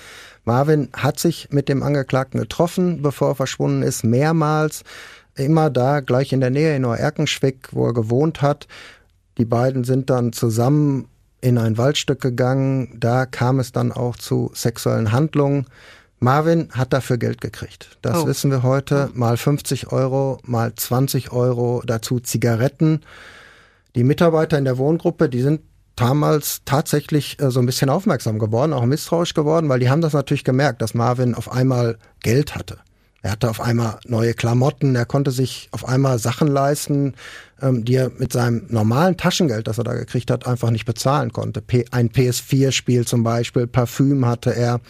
Marvin 0.44 0.88
hat 0.92 1.20
sich 1.20 1.48
mit 1.52 1.68
dem 1.68 1.84
Angeklagten 1.84 2.40
getroffen, 2.40 3.02
bevor 3.02 3.28
er 3.28 3.34
verschwunden 3.36 3.82
ist, 3.82 4.02
mehrmals. 4.02 4.82
Immer 5.36 5.70
da, 5.70 6.00
gleich 6.00 6.32
in 6.32 6.40
der 6.40 6.50
Nähe 6.50 6.74
in 6.74 6.82
Neuerkenschwick, 6.82 7.68
wo 7.70 7.86
er 7.86 7.94
gewohnt 7.94 8.42
hat. 8.42 8.66
Die 9.38 9.44
beiden 9.44 9.84
sind 9.84 10.10
dann 10.10 10.32
zusammen 10.32 11.06
in 11.40 11.56
ein 11.56 11.78
Waldstück 11.78 12.20
gegangen. 12.20 12.96
Da 12.98 13.26
kam 13.26 13.60
es 13.60 13.70
dann 13.70 13.92
auch 13.92 14.16
zu 14.16 14.50
sexuellen 14.54 15.12
Handlungen. 15.12 15.66
Marvin 16.22 16.68
hat 16.70 16.92
dafür 16.92 17.18
Geld 17.18 17.40
gekriegt. 17.40 17.98
Das 18.00 18.18
oh. 18.18 18.26
wissen 18.26 18.50
wir 18.50 18.62
heute. 18.62 19.10
Mal 19.14 19.36
50 19.36 19.90
Euro, 19.90 20.38
mal 20.44 20.72
20 20.74 21.32
Euro, 21.32 21.82
dazu 21.84 22.20
Zigaretten. 22.20 23.00
Die 23.96 24.04
Mitarbeiter 24.04 24.56
in 24.56 24.64
der 24.64 24.78
Wohngruppe, 24.78 25.28
die 25.28 25.42
sind 25.42 25.62
damals 25.96 26.62
tatsächlich 26.64 27.40
äh, 27.40 27.50
so 27.50 27.58
ein 27.58 27.66
bisschen 27.66 27.90
aufmerksam 27.90 28.38
geworden, 28.38 28.72
auch 28.72 28.86
misstrauisch 28.86 29.34
geworden, 29.34 29.68
weil 29.68 29.80
die 29.80 29.90
haben 29.90 30.00
das 30.00 30.12
natürlich 30.12 30.44
gemerkt, 30.44 30.80
dass 30.80 30.94
Marvin 30.94 31.34
auf 31.34 31.50
einmal 31.50 31.98
Geld 32.20 32.54
hatte. 32.54 32.78
Er 33.20 33.32
hatte 33.32 33.50
auf 33.50 33.60
einmal 33.60 33.98
neue 34.06 34.34
Klamotten, 34.34 34.94
er 34.94 35.06
konnte 35.06 35.32
sich 35.32 35.68
auf 35.72 35.86
einmal 35.86 36.18
Sachen 36.18 36.48
leisten, 36.48 37.14
ähm, 37.60 37.84
die 37.84 37.96
er 37.96 38.10
mit 38.10 38.32
seinem 38.32 38.66
normalen 38.68 39.16
Taschengeld, 39.16 39.66
das 39.66 39.78
er 39.78 39.84
da 39.84 39.94
gekriegt 39.94 40.30
hat, 40.30 40.46
einfach 40.46 40.70
nicht 40.70 40.84
bezahlen 40.84 41.32
konnte. 41.32 41.62
Ein 41.90 42.10
PS4-Spiel 42.10 43.06
zum 43.06 43.24
Beispiel, 43.24 43.66
Parfüm 43.66 44.24
hatte 44.24 44.54
er. 44.54 44.80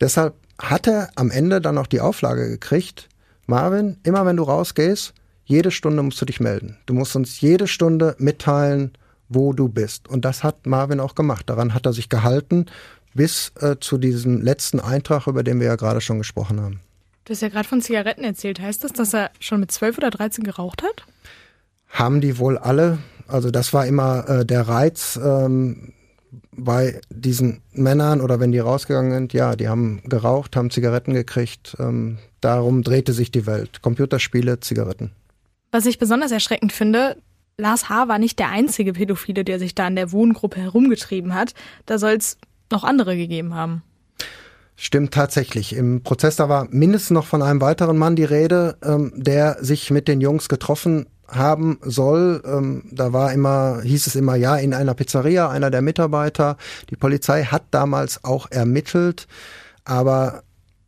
Deshalb 0.00 0.34
hat 0.58 0.86
er 0.86 1.10
am 1.16 1.30
Ende 1.30 1.60
dann 1.60 1.74
noch 1.74 1.86
die 1.86 2.00
Auflage 2.00 2.48
gekriegt, 2.48 3.08
Marvin, 3.46 3.98
immer 4.04 4.24
wenn 4.24 4.36
du 4.36 4.42
rausgehst, 4.42 5.14
jede 5.44 5.70
Stunde 5.70 6.02
musst 6.02 6.20
du 6.20 6.24
dich 6.24 6.40
melden. 6.40 6.78
Du 6.86 6.94
musst 6.94 7.14
uns 7.16 7.40
jede 7.40 7.66
Stunde 7.66 8.16
mitteilen, 8.18 8.92
wo 9.28 9.52
du 9.52 9.68
bist. 9.68 10.08
Und 10.08 10.24
das 10.24 10.42
hat 10.42 10.66
Marvin 10.66 11.00
auch 11.00 11.14
gemacht. 11.14 11.50
Daran 11.50 11.74
hat 11.74 11.86
er 11.86 11.92
sich 11.92 12.08
gehalten, 12.08 12.66
bis 13.14 13.52
äh, 13.60 13.76
zu 13.78 13.98
diesem 13.98 14.40
letzten 14.40 14.80
Eintrag, 14.80 15.26
über 15.26 15.42
den 15.42 15.60
wir 15.60 15.66
ja 15.66 15.76
gerade 15.76 16.00
schon 16.00 16.18
gesprochen 16.18 16.60
haben. 16.60 16.80
Du 17.24 17.32
hast 17.32 17.40
ja 17.40 17.48
gerade 17.48 17.68
von 17.68 17.80
Zigaretten 17.80 18.24
erzählt. 18.24 18.60
Heißt 18.60 18.84
das, 18.84 18.92
dass 18.92 19.14
er 19.14 19.30
schon 19.40 19.60
mit 19.60 19.70
12 19.70 19.98
oder 19.98 20.10
13 20.10 20.44
geraucht 20.44 20.82
hat? 20.82 21.04
Haben 21.88 22.20
die 22.20 22.38
wohl 22.38 22.58
alle. 22.58 22.98
Also 23.26 23.50
das 23.50 23.72
war 23.72 23.86
immer 23.86 24.28
äh, 24.28 24.46
der 24.46 24.68
Reiz. 24.68 25.18
Ähm, 25.22 25.92
bei 26.56 27.00
diesen 27.10 27.62
Männern 27.72 28.20
oder 28.20 28.40
wenn 28.40 28.52
die 28.52 28.58
rausgegangen 28.58 29.12
sind, 29.12 29.32
ja, 29.32 29.56
die 29.56 29.68
haben 29.68 30.02
geraucht, 30.04 30.56
haben 30.56 30.70
Zigaretten 30.70 31.14
gekriegt. 31.14 31.76
Ähm, 31.78 32.18
darum 32.40 32.82
drehte 32.82 33.12
sich 33.12 33.30
die 33.30 33.46
Welt. 33.46 33.82
Computerspiele, 33.82 34.60
Zigaretten. 34.60 35.12
Was 35.72 35.86
ich 35.86 35.98
besonders 35.98 36.32
erschreckend 36.32 36.72
finde, 36.72 37.16
Lars 37.56 37.88
H. 37.88 38.08
war 38.08 38.18
nicht 38.18 38.38
der 38.38 38.50
einzige 38.50 38.94
Pädophile, 38.94 39.44
der 39.44 39.58
sich 39.58 39.74
da 39.74 39.86
in 39.86 39.96
der 39.96 40.12
Wohngruppe 40.12 40.60
herumgetrieben 40.60 41.34
hat. 41.34 41.54
Da 41.86 41.98
soll 41.98 42.12
es 42.12 42.38
noch 42.70 42.84
andere 42.84 43.16
gegeben 43.16 43.54
haben. 43.54 43.82
Stimmt 44.76 45.14
tatsächlich. 45.14 45.76
Im 45.76 46.02
Prozess 46.02 46.36
da 46.36 46.48
war 46.48 46.66
mindestens 46.70 47.10
noch 47.10 47.26
von 47.26 47.42
einem 47.42 47.60
weiteren 47.60 47.96
Mann 47.96 48.16
die 48.16 48.24
Rede, 48.24 48.76
ähm, 48.82 49.12
der 49.14 49.62
sich 49.62 49.90
mit 49.90 50.08
den 50.08 50.20
Jungs 50.20 50.48
getroffen 50.48 51.06
haben 51.28 51.78
soll. 51.82 52.42
Ähm, 52.44 52.84
da 52.90 53.12
war 53.12 53.32
immer, 53.32 53.80
hieß 53.82 54.06
es 54.06 54.16
immer, 54.16 54.36
ja, 54.36 54.56
in 54.56 54.74
einer 54.74 54.94
Pizzeria, 54.94 55.48
einer 55.48 55.70
der 55.70 55.82
Mitarbeiter. 55.82 56.56
Die 56.90 56.96
Polizei 56.96 57.44
hat 57.44 57.64
damals 57.70 58.24
auch 58.24 58.50
ermittelt, 58.50 59.26
aber 59.84 60.42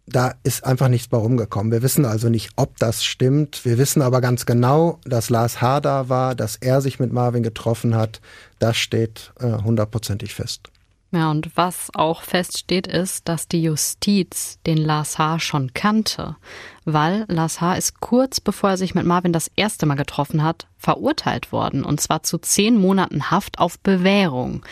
da 0.06 0.34
ist 0.44 0.64
einfach 0.64 0.88
nichts 0.88 1.08
bei 1.08 1.18
rumgekommen. 1.18 1.72
Wir 1.72 1.82
wissen 1.82 2.04
also 2.04 2.28
nicht, 2.28 2.50
ob 2.56 2.78
das 2.78 3.04
stimmt. 3.04 3.64
Wir 3.64 3.76
wissen 3.76 4.02
aber 4.02 4.20
ganz 4.20 4.46
genau, 4.46 5.00
dass 5.04 5.30
Lars 5.30 5.60
H. 5.60 5.80
da 5.80 6.08
war, 6.08 6.34
dass 6.36 6.56
er 6.56 6.80
sich 6.80 7.00
mit 7.00 7.12
Marvin 7.12 7.42
getroffen 7.42 7.96
hat. 7.96 8.20
Das 8.60 8.76
steht 8.76 9.32
äh, 9.40 9.50
hundertprozentig 9.50 10.34
fest. 10.34 10.70
Ja, 11.12 11.30
und 11.30 11.56
was 11.56 11.90
auch 11.94 12.22
feststeht, 12.22 12.86
ist, 12.86 13.28
dass 13.28 13.46
die 13.46 13.62
Justiz 13.62 14.58
den 14.66 14.76
Lars 14.76 15.18
H. 15.18 15.38
schon 15.38 15.72
kannte, 15.72 16.36
weil 16.84 17.24
Lars 17.28 17.60
H. 17.60 17.74
ist 17.76 18.00
kurz 18.00 18.40
bevor 18.40 18.70
er 18.70 18.76
sich 18.76 18.94
mit 18.94 19.06
Marvin 19.06 19.32
das 19.32 19.50
erste 19.54 19.86
Mal 19.86 19.94
getroffen 19.94 20.42
hat, 20.42 20.66
verurteilt 20.76 21.52
worden, 21.52 21.84
und 21.84 22.00
zwar 22.00 22.24
zu 22.24 22.38
zehn 22.38 22.76
Monaten 22.76 23.30
Haft 23.30 23.58
auf 23.58 23.78
Bewährung. 23.78 24.64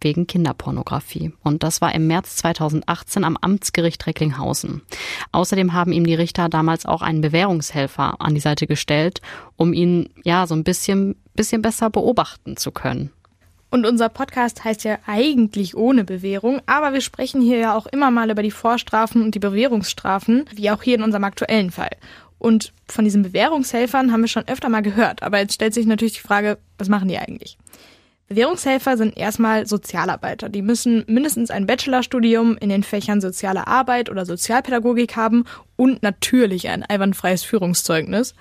wegen 0.00 0.28
Kinderpornografie. 0.28 1.32
Und 1.42 1.64
das 1.64 1.80
war 1.80 1.92
im 1.92 2.06
März 2.06 2.36
2018 2.36 3.24
am 3.24 3.36
Amtsgericht 3.36 4.06
Recklinghausen. 4.06 4.82
Außerdem 5.32 5.72
haben 5.72 5.90
ihm 5.90 6.04
die 6.04 6.14
Richter 6.14 6.48
damals 6.48 6.86
auch 6.86 7.02
einen 7.02 7.20
Bewährungshelfer 7.20 8.20
an 8.20 8.34
die 8.34 8.40
Seite 8.40 8.68
gestellt, 8.68 9.20
um 9.56 9.72
ihn 9.72 10.10
ja 10.22 10.46
so 10.46 10.54
ein 10.54 10.62
bisschen, 10.62 11.16
bisschen 11.34 11.62
besser 11.62 11.90
beobachten 11.90 12.56
zu 12.56 12.70
können. 12.70 13.10
Und 13.70 13.84
unser 13.84 14.08
Podcast 14.08 14.64
heißt 14.64 14.84
ja 14.84 14.98
eigentlich 15.06 15.76
ohne 15.76 16.04
Bewährung, 16.04 16.62
aber 16.66 16.94
wir 16.94 17.02
sprechen 17.02 17.42
hier 17.42 17.58
ja 17.58 17.76
auch 17.76 17.86
immer 17.86 18.10
mal 18.10 18.30
über 18.30 18.42
die 18.42 18.50
Vorstrafen 18.50 19.22
und 19.22 19.34
die 19.34 19.40
Bewährungsstrafen, 19.40 20.46
wie 20.54 20.70
auch 20.70 20.82
hier 20.82 20.94
in 20.94 21.02
unserem 21.02 21.24
aktuellen 21.24 21.70
Fall. 21.70 21.90
Und 22.38 22.72
von 22.86 23.04
diesen 23.04 23.22
Bewährungshelfern 23.22 24.12
haben 24.12 24.22
wir 24.22 24.28
schon 24.28 24.48
öfter 24.48 24.68
mal 24.68 24.82
gehört, 24.82 25.22
aber 25.22 25.38
jetzt 25.38 25.54
stellt 25.54 25.74
sich 25.74 25.86
natürlich 25.86 26.14
die 26.14 26.20
Frage, 26.20 26.58
was 26.78 26.88
machen 26.88 27.08
die 27.08 27.18
eigentlich? 27.18 27.58
Bewährungshelfer 28.28 28.98
sind 28.98 29.16
erstmal 29.16 29.66
Sozialarbeiter. 29.66 30.50
Die 30.50 30.60
müssen 30.60 31.02
mindestens 31.06 31.50
ein 31.50 31.66
Bachelorstudium 31.66 32.58
in 32.58 32.68
den 32.68 32.82
Fächern 32.82 33.22
soziale 33.22 33.66
Arbeit 33.66 34.10
oder 34.10 34.26
Sozialpädagogik 34.26 35.16
haben 35.16 35.44
und 35.76 36.02
natürlich 36.02 36.68
ein 36.68 36.82
einwandfreies 36.82 37.42
Führungszeugnis. 37.42 38.34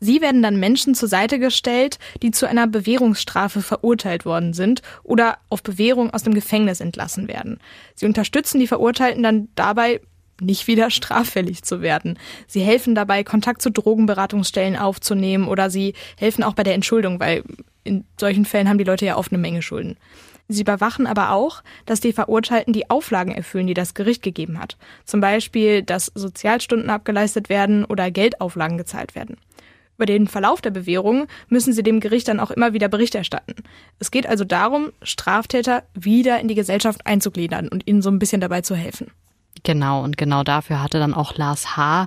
Sie 0.00 0.20
werden 0.20 0.42
dann 0.42 0.60
Menschen 0.60 0.94
zur 0.94 1.08
Seite 1.08 1.38
gestellt, 1.38 1.98
die 2.22 2.30
zu 2.30 2.48
einer 2.48 2.66
Bewährungsstrafe 2.66 3.62
verurteilt 3.62 4.24
worden 4.24 4.52
sind 4.52 4.82
oder 5.02 5.38
auf 5.48 5.62
Bewährung 5.62 6.10
aus 6.10 6.22
dem 6.22 6.34
Gefängnis 6.34 6.80
entlassen 6.80 7.28
werden. 7.28 7.58
Sie 7.94 8.06
unterstützen 8.06 8.60
die 8.60 8.66
Verurteilten 8.66 9.22
dann 9.22 9.48
dabei, 9.54 10.00
nicht 10.40 10.66
wieder 10.66 10.90
straffällig 10.90 11.62
zu 11.62 11.82
werden. 11.82 12.18
Sie 12.46 12.60
helfen 12.60 12.94
dabei, 12.94 13.24
Kontakt 13.24 13.62
zu 13.62 13.70
Drogenberatungsstellen 13.70 14.76
aufzunehmen 14.76 15.48
oder 15.48 15.70
sie 15.70 15.94
helfen 16.16 16.44
auch 16.44 16.54
bei 16.54 16.62
der 16.62 16.74
Entschuldung, 16.74 17.18
weil 17.18 17.42
in 17.84 18.04
solchen 18.18 18.44
Fällen 18.44 18.68
haben 18.68 18.78
die 18.78 18.84
Leute 18.84 19.06
ja 19.06 19.16
oft 19.16 19.32
eine 19.32 19.40
Menge 19.40 19.62
Schulden. 19.62 19.96
Sie 20.50 20.62
überwachen 20.62 21.06
aber 21.06 21.32
auch, 21.32 21.62
dass 21.84 22.00
die 22.00 22.14
Verurteilten 22.14 22.72
die 22.72 22.88
Auflagen 22.88 23.32
erfüllen, 23.32 23.66
die 23.66 23.74
das 23.74 23.92
Gericht 23.92 24.22
gegeben 24.22 24.58
hat. 24.58 24.78
Zum 25.04 25.20
Beispiel, 25.20 25.82
dass 25.82 26.06
Sozialstunden 26.14 26.88
abgeleistet 26.88 27.50
werden 27.50 27.84
oder 27.84 28.10
Geldauflagen 28.10 28.78
gezahlt 28.78 29.14
werden. 29.14 29.36
Über 29.98 30.06
den 30.06 30.28
Verlauf 30.28 30.60
der 30.60 30.70
Bewährung 30.70 31.26
müssen 31.48 31.72
sie 31.72 31.82
dem 31.82 31.98
Gericht 31.98 32.28
dann 32.28 32.38
auch 32.38 32.52
immer 32.52 32.72
wieder 32.72 32.86
Bericht 32.86 33.16
erstatten. 33.16 33.54
Es 33.98 34.12
geht 34.12 34.28
also 34.28 34.44
darum, 34.44 34.92
Straftäter 35.02 35.82
wieder 35.92 36.38
in 36.38 36.46
die 36.46 36.54
Gesellschaft 36.54 37.04
einzugliedern 37.04 37.66
und 37.66 37.84
ihnen 37.88 38.00
so 38.00 38.08
ein 38.08 38.20
bisschen 38.20 38.40
dabei 38.40 38.60
zu 38.60 38.76
helfen. 38.76 39.10
Genau, 39.64 40.04
und 40.04 40.16
genau 40.16 40.44
dafür 40.44 40.80
hatte 40.80 41.00
dann 41.00 41.14
auch 41.14 41.36
Lars 41.36 41.76
H. 41.76 42.06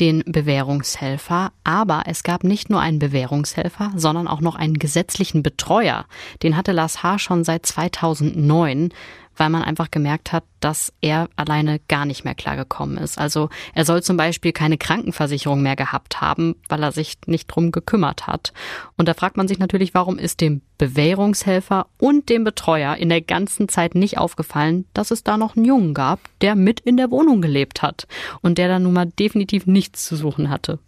den 0.00 0.22
Bewährungshelfer. 0.26 1.52
Aber 1.62 2.04
es 2.06 2.22
gab 2.22 2.42
nicht 2.42 2.70
nur 2.70 2.80
einen 2.80 3.00
Bewährungshelfer, 3.00 3.92
sondern 3.96 4.28
auch 4.28 4.40
noch 4.40 4.56
einen 4.56 4.78
gesetzlichen 4.78 5.42
Betreuer. 5.42 6.06
Den 6.42 6.56
hatte 6.56 6.72
Lars 6.72 7.02
H. 7.02 7.18
schon 7.18 7.44
seit 7.44 7.66
2009 7.66 8.94
weil 9.36 9.50
man 9.50 9.62
einfach 9.62 9.90
gemerkt 9.90 10.32
hat, 10.32 10.44
dass 10.60 10.92
er 11.00 11.28
alleine 11.36 11.80
gar 11.88 12.04
nicht 12.04 12.24
mehr 12.24 12.34
klargekommen 12.34 12.98
ist. 12.98 13.18
Also 13.18 13.48
er 13.74 13.84
soll 13.84 14.02
zum 14.02 14.16
Beispiel 14.16 14.52
keine 14.52 14.78
Krankenversicherung 14.78 15.62
mehr 15.62 15.76
gehabt 15.76 16.20
haben, 16.20 16.56
weil 16.68 16.82
er 16.82 16.92
sich 16.92 17.18
nicht 17.26 17.46
drum 17.48 17.72
gekümmert 17.72 18.26
hat. 18.26 18.52
Und 18.96 19.08
da 19.08 19.14
fragt 19.14 19.36
man 19.36 19.48
sich 19.48 19.58
natürlich, 19.58 19.94
warum 19.94 20.18
ist 20.18 20.40
dem 20.40 20.62
Bewährungshelfer 20.78 21.86
und 21.98 22.28
dem 22.28 22.44
Betreuer 22.44 22.96
in 22.96 23.08
der 23.08 23.20
ganzen 23.20 23.68
Zeit 23.68 23.94
nicht 23.94 24.18
aufgefallen, 24.18 24.84
dass 24.94 25.10
es 25.10 25.24
da 25.24 25.36
noch 25.36 25.56
einen 25.56 25.64
Jungen 25.64 25.94
gab, 25.94 26.20
der 26.40 26.54
mit 26.54 26.80
in 26.80 26.96
der 26.96 27.10
Wohnung 27.10 27.40
gelebt 27.40 27.82
hat 27.82 28.06
und 28.42 28.58
der 28.58 28.68
da 28.68 28.78
nun 28.78 28.92
mal 28.92 29.06
definitiv 29.06 29.66
nichts 29.66 30.04
zu 30.04 30.16
suchen 30.16 30.50
hatte. 30.50 30.78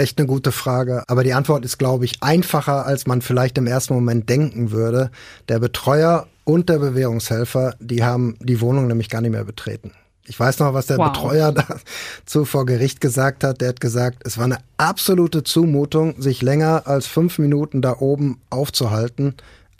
Echt 0.00 0.18
eine 0.18 0.26
gute 0.26 0.50
Frage. 0.50 1.04
Aber 1.08 1.24
die 1.24 1.34
Antwort 1.34 1.62
ist, 1.62 1.76
glaube 1.76 2.06
ich, 2.06 2.22
einfacher, 2.22 2.86
als 2.86 3.06
man 3.06 3.20
vielleicht 3.20 3.58
im 3.58 3.66
ersten 3.66 3.92
Moment 3.92 4.30
denken 4.30 4.70
würde. 4.70 5.10
Der 5.50 5.58
Betreuer 5.58 6.26
und 6.50 6.68
der 6.68 6.80
Bewährungshelfer, 6.80 7.76
die 7.78 8.02
haben 8.02 8.36
die 8.40 8.60
Wohnung 8.60 8.88
nämlich 8.88 9.08
gar 9.08 9.20
nicht 9.20 9.30
mehr 9.30 9.44
betreten. 9.44 9.92
Ich 10.26 10.38
weiß 10.38 10.58
noch, 10.58 10.74
was 10.74 10.86
der 10.86 10.98
wow. 10.98 11.12
Betreuer 11.12 11.52
dazu 12.24 12.44
vor 12.44 12.66
Gericht 12.66 13.00
gesagt 13.00 13.44
hat. 13.44 13.60
Der 13.60 13.68
hat 13.68 13.80
gesagt, 13.80 14.22
es 14.24 14.36
war 14.36 14.46
eine 14.46 14.58
absolute 14.76 15.44
Zumutung, 15.44 16.20
sich 16.20 16.42
länger 16.42 16.88
als 16.88 17.06
fünf 17.06 17.38
Minuten 17.38 17.82
da 17.82 17.96
oben 18.00 18.40
aufzuhalten. 18.50 19.34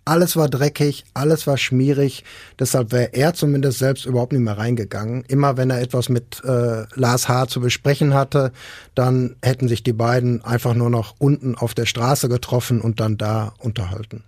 Alles 0.05 0.37
war 0.37 0.49
dreckig, 0.49 1.05
alles 1.13 1.49
war 1.49 1.57
schmierig. 1.57 2.25
Deshalb 2.59 2.93
wäre 2.93 3.15
er 3.15 3.35
zumindest 3.35 3.81
selbst 3.81 4.07
überhaupt 4.07 4.33
nicht 4.33 4.43
mehr 4.43 4.57
reingegangen. 4.57 5.25
Immer 5.27 5.57
wenn 5.57 5.71
er 5.71 5.81
etwas 5.81 6.09
mit 6.09 6.41
äh, 6.45 6.85
Lars 6.95 7.29
H. 7.29 7.49
zu 7.49 7.61
besprechen 7.61 8.15
hatte, 8.15 8.53
dann 8.95 9.35
hätten 9.43 9.67
sich 9.67 9.83
die 9.83 9.93
beiden 9.93 10.45
einfach 10.45 10.75
nur 10.75 10.91
noch 10.91 11.17
unten 11.19 11.57
auf 11.57 11.75
der 11.75 11.87
Straße 11.87 12.29
getroffen 12.29 12.81
und 12.81 13.01
dann 13.01 13.19
da 13.19 13.55
unterhalten. 13.59 14.23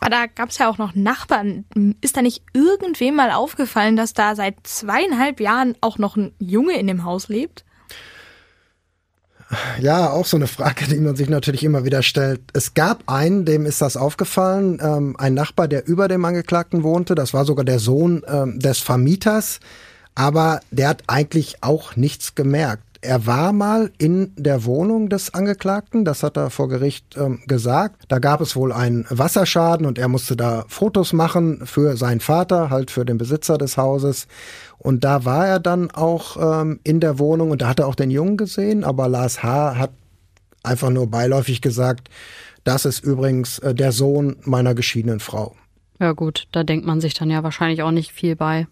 Aber 0.00 0.10
da 0.10 0.26
gab 0.26 0.50
es 0.50 0.58
ja 0.58 0.68
auch 0.68 0.78
noch 0.78 0.94
Nachbarn. 0.94 1.64
Ist 2.00 2.16
da 2.16 2.22
nicht 2.22 2.42
irgendwem 2.52 3.16
mal 3.16 3.32
aufgefallen, 3.32 3.96
dass 3.96 4.12
da 4.12 4.34
seit 4.34 4.54
zweieinhalb 4.62 5.40
Jahren 5.40 5.74
auch 5.80 5.98
noch 5.98 6.16
ein 6.16 6.32
Junge 6.38 6.78
in 6.78 6.86
dem 6.86 7.04
Haus 7.04 7.28
lebt? 7.28 7.64
Ja, 9.80 10.10
auch 10.10 10.26
so 10.26 10.36
eine 10.36 10.46
Frage, 10.46 10.86
die 10.88 11.00
man 11.00 11.16
sich 11.16 11.28
natürlich 11.28 11.64
immer 11.64 11.84
wieder 11.84 12.02
stellt. 12.02 12.42
Es 12.52 12.74
gab 12.74 13.04
einen, 13.06 13.44
dem 13.46 13.64
ist 13.64 13.80
das 13.80 13.96
aufgefallen, 13.96 14.78
ähm, 14.82 15.16
ein 15.18 15.34
Nachbar, 15.34 15.68
der 15.68 15.86
über 15.86 16.06
dem 16.06 16.24
Angeklagten 16.24 16.82
wohnte. 16.82 17.14
Das 17.14 17.32
war 17.32 17.44
sogar 17.46 17.64
der 17.64 17.78
Sohn 17.78 18.22
ähm, 18.28 18.60
des 18.60 18.78
Vermieters. 18.80 19.60
Aber 20.14 20.60
der 20.70 20.88
hat 20.88 21.04
eigentlich 21.06 21.62
auch 21.62 21.96
nichts 21.96 22.34
gemerkt 22.34 22.87
er 23.00 23.26
war 23.26 23.52
mal 23.52 23.92
in 23.98 24.32
der 24.36 24.64
Wohnung 24.64 25.08
des 25.08 25.32
Angeklagten, 25.32 26.04
das 26.04 26.22
hat 26.22 26.36
er 26.36 26.50
vor 26.50 26.68
Gericht 26.68 27.16
ähm, 27.16 27.40
gesagt. 27.46 28.04
Da 28.08 28.18
gab 28.18 28.40
es 28.40 28.56
wohl 28.56 28.72
einen 28.72 29.06
Wasserschaden 29.08 29.86
und 29.86 29.98
er 29.98 30.08
musste 30.08 30.36
da 30.36 30.64
Fotos 30.68 31.12
machen 31.12 31.64
für 31.64 31.96
seinen 31.96 32.20
Vater, 32.20 32.70
halt 32.70 32.90
für 32.90 33.04
den 33.04 33.18
Besitzer 33.18 33.58
des 33.58 33.76
Hauses. 33.76 34.26
Und 34.78 35.04
da 35.04 35.24
war 35.24 35.46
er 35.46 35.60
dann 35.60 35.90
auch 35.90 36.60
ähm, 36.60 36.80
in 36.84 37.00
der 37.00 37.18
Wohnung 37.18 37.50
und 37.50 37.62
da 37.62 37.68
hat 37.68 37.80
er 37.80 37.86
auch 37.86 37.94
den 37.94 38.10
Jungen 38.10 38.36
gesehen, 38.36 38.84
aber 38.84 39.08
Lars 39.08 39.42
H. 39.42 39.76
hat 39.76 39.90
einfach 40.62 40.90
nur 40.90 41.08
beiläufig 41.08 41.60
gesagt, 41.60 42.08
das 42.64 42.84
ist 42.84 43.04
übrigens 43.04 43.58
äh, 43.60 43.74
der 43.74 43.92
Sohn 43.92 44.36
meiner 44.42 44.74
geschiedenen 44.74 45.20
Frau. 45.20 45.54
Ja 46.00 46.12
gut, 46.12 46.46
da 46.52 46.64
denkt 46.64 46.86
man 46.86 47.00
sich 47.00 47.14
dann 47.14 47.30
ja 47.30 47.42
wahrscheinlich 47.42 47.82
auch 47.82 47.90
nicht 47.90 48.12
viel 48.12 48.36
bei. 48.36 48.66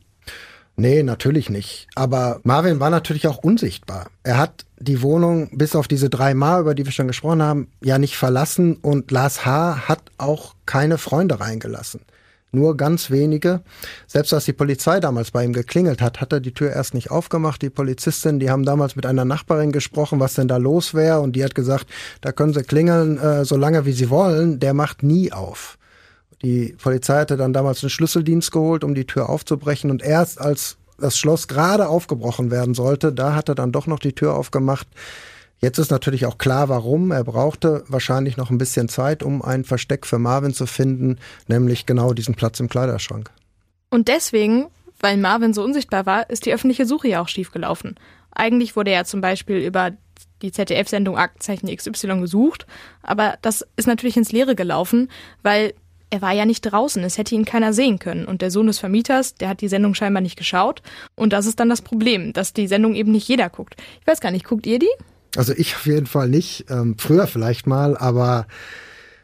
Nee, 0.76 1.02
natürlich 1.02 1.48
nicht. 1.48 1.88
Aber 1.94 2.40
Marvin 2.44 2.80
war 2.80 2.90
natürlich 2.90 3.26
auch 3.26 3.38
unsichtbar. 3.38 4.08
Er 4.22 4.36
hat 4.36 4.66
die 4.78 5.00
Wohnung 5.00 5.56
bis 5.56 5.74
auf 5.74 5.88
diese 5.88 6.10
drei 6.10 6.34
Mal, 6.34 6.60
über 6.60 6.74
die 6.74 6.84
wir 6.84 6.92
schon 6.92 7.08
gesprochen 7.08 7.42
haben, 7.42 7.68
ja 7.82 7.98
nicht 7.98 8.16
verlassen 8.16 8.76
und 8.76 9.10
Lars 9.10 9.46
H. 9.46 9.88
hat 9.88 10.02
auch 10.18 10.54
keine 10.66 10.98
Freunde 10.98 11.40
reingelassen. 11.40 12.02
Nur 12.52 12.76
ganz 12.76 13.10
wenige. 13.10 13.62
Selbst 14.06 14.32
als 14.32 14.44
die 14.44 14.52
Polizei 14.52 15.00
damals 15.00 15.30
bei 15.30 15.44
ihm 15.44 15.52
geklingelt 15.52 16.00
hat, 16.00 16.20
hat 16.20 16.32
er 16.32 16.40
die 16.40 16.52
Tür 16.52 16.72
erst 16.72 16.94
nicht 16.94 17.10
aufgemacht. 17.10 17.60
Die 17.60 17.70
Polizistin, 17.70 18.38
die 18.38 18.50
haben 18.50 18.64
damals 18.64 18.96
mit 18.96 19.04
einer 19.06 19.24
Nachbarin 19.24 19.72
gesprochen, 19.72 20.20
was 20.20 20.34
denn 20.34 20.48
da 20.48 20.56
los 20.58 20.94
wäre. 20.94 21.20
Und 21.20 21.36
die 21.36 21.44
hat 21.44 21.54
gesagt, 21.54 21.86
da 22.20 22.32
können 22.32 22.54
sie 22.54 22.62
klingeln, 22.62 23.18
äh, 23.18 23.44
so 23.44 23.56
lange 23.56 23.84
wie 23.84 23.92
sie 23.92 24.10
wollen. 24.10 24.60
Der 24.60 24.74
macht 24.74 25.02
nie 25.02 25.32
auf. 25.32 25.76
Die 26.42 26.77
Polizei 26.83 27.20
hatte 27.20 27.37
dann 27.37 27.53
damals 27.53 27.83
einen 27.83 27.90
Schlüsseldienst 27.90 28.53
geholt, 28.53 28.85
um 28.85 28.94
die 28.94 29.07
Tür 29.07 29.29
aufzubrechen. 29.29 29.90
Und 29.90 30.03
erst 30.03 30.40
als 30.40 30.77
das 30.99 31.18
Schloss 31.18 31.49
gerade 31.49 31.88
aufgebrochen 31.88 32.51
werden 32.51 32.75
sollte, 32.75 33.12
da 33.12 33.35
hat 33.35 33.49
er 33.49 33.55
dann 33.55 33.72
doch 33.72 33.87
noch 33.87 33.99
die 33.99 34.12
Tür 34.12 34.35
aufgemacht. 34.35 34.87
Jetzt 35.59 35.79
ist 35.79 35.90
natürlich 35.90 36.27
auch 36.27 36.38
klar, 36.38 36.68
warum. 36.68 37.11
Er 37.11 37.25
brauchte 37.25 37.85
wahrscheinlich 37.88 38.37
noch 38.37 38.51
ein 38.51 38.59
bisschen 38.59 38.88
Zeit, 38.88 39.22
um 39.22 39.42
ein 39.42 39.64
Versteck 39.64 40.07
für 40.07 40.18
Marvin 40.18 40.53
zu 40.53 40.66
finden, 40.66 41.18
nämlich 41.49 41.87
genau 41.87 42.12
diesen 42.12 42.35
Platz 42.35 42.61
im 42.61 42.68
Kleiderschrank. 42.68 43.31
Und 43.90 44.09
deswegen, 44.09 44.66
weil 45.01 45.16
Marvin 45.16 45.55
so 45.55 45.62
unsichtbar 45.62 46.05
war, 46.05 46.29
ist 46.29 46.44
die 46.44 46.53
öffentliche 46.53 46.85
Suche 46.85 47.09
ja 47.09 47.22
auch 47.22 47.29
schiefgelaufen. 47.29 47.96
Eigentlich 48.33 48.77
wurde 48.77 48.90
er 48.90 49.07
zum 49.07 49.22
Beispiel 49.22 49.57
über 49.57 49.92
die 50.42 50.53
ZDF-Sendung 50.53 51.16
Aktenzeichen 51.16 51.75
XY 51.75 52.20
gesucht, 52.20 52.66
aber 53.03 53.38
das 53.40 53.66
ist 53.77 53.87
natürlich 53.87 54.18
ins 54.18 54.33
Leere 54.33 54.55
gelaufen, 54.55 55.11
weil 55.42 55.72
er 56.10 56.22
war 56.22 56.32
ja 56.32 56.44
nicht 56.44 56.62
draußen, 56.62 57.02
es 57.02 57.18
hätte 57.18 57.34
ihn 57.34 57.44
keiner 57.44 57.72
sehen 57.72 57.98
können. 57.98 58.26
Und 58.26 58.42
der 58.42 58.50
Sohn 58.50 58.66
des 58.66 58.78
Vermieters, 58.78 59.34
der 59.34 59.48
hat 59.48 59.60
die 59.60 59.68
Sendung 59.68 59.94
scheinbar 59.94 60.20
nicht 60.20 60.36
geschaut. 60.36 60.82
Und 61.14 61.32
das 61.32 61.46
ist 61.46 61.58
dann 61.58 61.68
das 61.68 61.82
Problem, 61.82 62.32
dass 62.32 62.52
die 62.52 62.68
Sendung 62.68 62.94
eben 62.94 63.12
nicht 63.12 63.28
jeder 63.28 63.50
guckt. 63.50 63.76
Ich 64.00 64.06
weiß 64.06 64.20
gar 64.20 64.30
nicht, 64.30 64.44
guckt 64.44 64.66
ihr 64.66 64.78
die? 64.78 64.90
Also 65.36 65.52
ich 65.52 65.74
auf 65.74 65.86
jeden 65.86 66.06
Fall 66.06 66.28
nicht. 66.28 66.66
Ähm, 66.70 66.96
früher 66.98 67.26
vielleicht 67.26 67.66
mal, 67.66 67.96
aber 67.96 68.46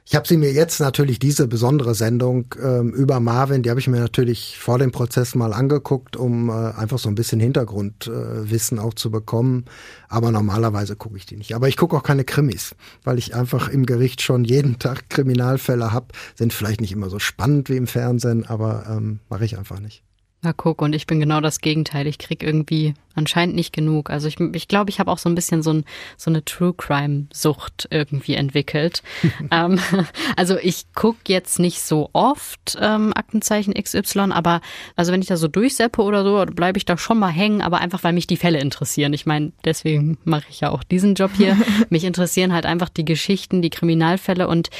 ich 0.05 0.17
habe 0.17 0.27
sie 0.27 0.37
mir 0.37 0.53
jetzt 0.53 0.81
natürlich 0.81 1.19
diese 1.19 1.47
besondere 1.47 1.95
Sendung 1.95 2.55
ähm, 2.61 2.93
über 2.93 3.21
Marvin, 3.21 3.63
die 3.63 3.71
habe 3.71 3.79
ich 3.79 3.87
mir 3.87 4.01
natürlich 4.01 4.59
vor 4.59 4.79
dem 4.79 4.91
Prozess 4.91 5.35
mal 5.35 5.53
angeguckt, 5.53 6.17
um 6.17 6.49
äh, 6.49 6.53
einfach 6.53 6.99
so 6.99 7.09
ein 7.09 7.15
bisschen 7.15 7.39
Hintergrundwissen 7.39 8.79
äh, 8.79 8.81
auch 8.81 8.95
zu 8.95 9.11
bekommen. 9.11 9.67
Aber 10.09 10.33
normalerweise 10.33 10.97
gucke 10.97 11.17
ich 11.17 11.27
die 11.27 11.37
nicht. 11.37 11.55
Aber 11.55 11.69
ich 11.69 11.77
gucke 11.77 11.97
auch 11.97 12.03
keine 12.03 12.25
Krimis, 12.25 12.75
weil 13.05 13.19
ich 13.19 13.35
einfach 13.35 13.69
im 13.69 13.87
Gericht 13.87 14.23
schon 14.23 14.45
jeden 14.45 14.79
Tag 14.81 15.09
Kriminalfälle 15.09 15.93
habe. 15.93 16.09
Sind 16.35 16.53
vielleicht 16.53 16.81
nicht 16.81 16.93
immer 16.93 17.09
so 17.09 17.21
spannend 17.21 17.69
wie 17.71 17.77
im 17.77 17.87
Fernsehen, 17.87 18.45
aber 18.45 18.87
ähm, 18.89 19.21
mache 19.29 19.45
ich 19.45 19.57
einfach 19.57 19.79
nicht. 19.79 20.03
Na 20.43 20.53
guck, 20.53 20.83
und 20.83 20.93
ich 20.93 21.07
bin 21.07 21.21
genau 21.21 21.41
das 21.41 21.61
Gegenteil. 21.61 22.09
Ich 22.09 22.19
krieg 22.19 22.43
irgendwie 22.43 22.95
anscheinend 23.15 23.55
nicht 23.55 23.73
genug. 23.73 24.11
Also 24.11 24.29
ich 24.29 24.37
glaube, 24.37 24.57
ich, 24.57 24.69
glaub, 24.69 24.89
ich 24.89 25.01
habe 25.01 25.11
auch 25.11 25.19
so 25.19 25.29
ein 25.29 25.35
bisschen 25.35 25.63
so, 25.63 25.73
ein, 25.73 25.85
so 26.17 26.31
eine 26.31 26.45
True 26.45 26.75
Crime-Sucht 26.75 27.89
irgendwie 27.91 28.35
entwickelt. 28.35 29.03
ähm, 29.51 29.79
also 30.37 30.57
ich 30.59 30.93
gucke 30.95 31.21
jetzt 31.27 31.59
nicht 31.59 31.81
so 31.83 32.11
oft 32.13 32.77
ähm, 32.81 33.13
Aktenzeichen 33.15 33.75
XY, 33.75 34.33
aber 34.33 34.61
also 34.97 35.13
wenn 35.13 35.23
ich 35.23 35.29
da 35.29 35.37
so 35.37 35.49
durchseppe 35.49 36.03
oder 36.03 36.25
so, 36.25 36.45
bleibe 36.53 36.79
ich 36.79 36.85
da 36.85 36.97
schon 36.97 37.19
mal 37.19 37.31
hängen, 37.31 37.63
aber 37.63 37.79
einfach, 37.79 38.05
weil 38.05 38.13
mich 38.13 38.27
die 38.27 38.37
Fälle 38.37 38.61
interessieren. 38.61 39.13
Ich 39.13 39.27
meine, 39.27 39.53
deswegen 39.65 40.19
mache 40.25 40.47
ich 40.51 40.61
ja 40.61 40.71
auch 40.71 40.85
diesen 40.85 41.15
Job 41.15 41.31
hier. 41.37 41.57
mich 41.91 42.05
interessieren 42.05 42.53
halt 42.53 42.67
einfach 42.67 42.89
die 42.89 43.05
Geschichten, 43.05 43.63
die 43.63 43.71
Kriminalfälle 43.71 44.49
und 44.49 44.71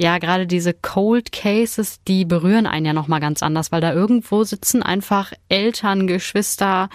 ja, 0.00 0.16
gerade 0.16 0.46
diese 0.46 0.72
Cold 0.72 1.30
Cases, 1.30 2.02
die 2.08 2.24
berühren 2.24 2.66
einen 2.66 2.86
ja 2.86 2.94
nochmal 2.94 3.20
ganz 3.20 3.42
anders, 3.42 3.70
weil 3.70 3.82
da 3.82 3.92
irgendwo 3.92 4.44
sitzen 4.44 4.82
einfach 4.82 5.34
Eltern, 5.50 6.06
Geschwister, 6.06 6.88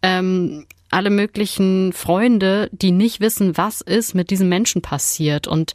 ähm, 0.00 0.41
alle 0.90 1.10
möglichen 1.10 1.92
Freunde, 1.92 2.68
die 2.72 2.90
nicht 2.90 3.20
wissen, 3.20 3.56
was 3.56 3.80
ist 3.80 4.14
mit 4.14 4.30
diesem 4.30 4.48
Menschen 4.48 4.82
passiert. 4.82 5.46
Und 5.46 5.74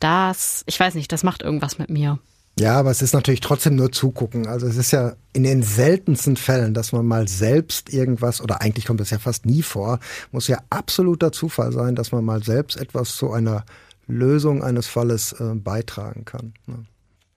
das, 0.00 0.64
ich 0.66 0.78
weiß 0.78 0.94
nicht, 0.94 1.12
das 1.12 1.22
macht 1.22 1.42
irgendwas 1.42 1.78
mit 1.78 1.88
mir. 1.88 2.18
Ja, 2.58 2.78
aber 2.78 2.90
es 2.90 3.02
ist 3.02 3.12
natürlich 3.12 3.40
trotzdem 3.40 3.76
nur 3.76 3.92
zugucken. 3.92 4.46
Also 4.46 4.66
es 4.66 4.76
ist 4.76 4.90
ja 4.90 5.14
in 5.34 5.42
den 5.42 5.62
seltensten 5.62 6.36
Fällen, 6.36 6.72
dass 6.72 6.92
man 6.92 7.06
mal 7.06 7.28
selbst 7.28 7.92
irgendwas, 7.92 8.40
oder 8.40 8.62
eigentlich 8.62 8.86
kommt 8.86 9.00
das 9.00 9.10
ja 9.10 9.18
fast 9.18 9.44
nie 9.44 9.62
vor, 9.62 10.00
muss 10.32 10.48
ja 10.48 10.58
absoluter 10.70 11.32
Zufall 11.32 11.72
sein, 11.72 11.94
dass 11.94 12.12
man 12.12 12.24
mal 12.24 12.42
selbst 12.42 12.78
etwas 12.78 13.14
zu 13.14 13.30
einer 13.30 13.64
Lösung 14.06 14.64
eines 14.64 14.86
Falles 14.86 15.32
äh, 15.32 15.54
beitragen 15.54 16.24
kann. 16.24 16.54
Ne? 16.66 16.86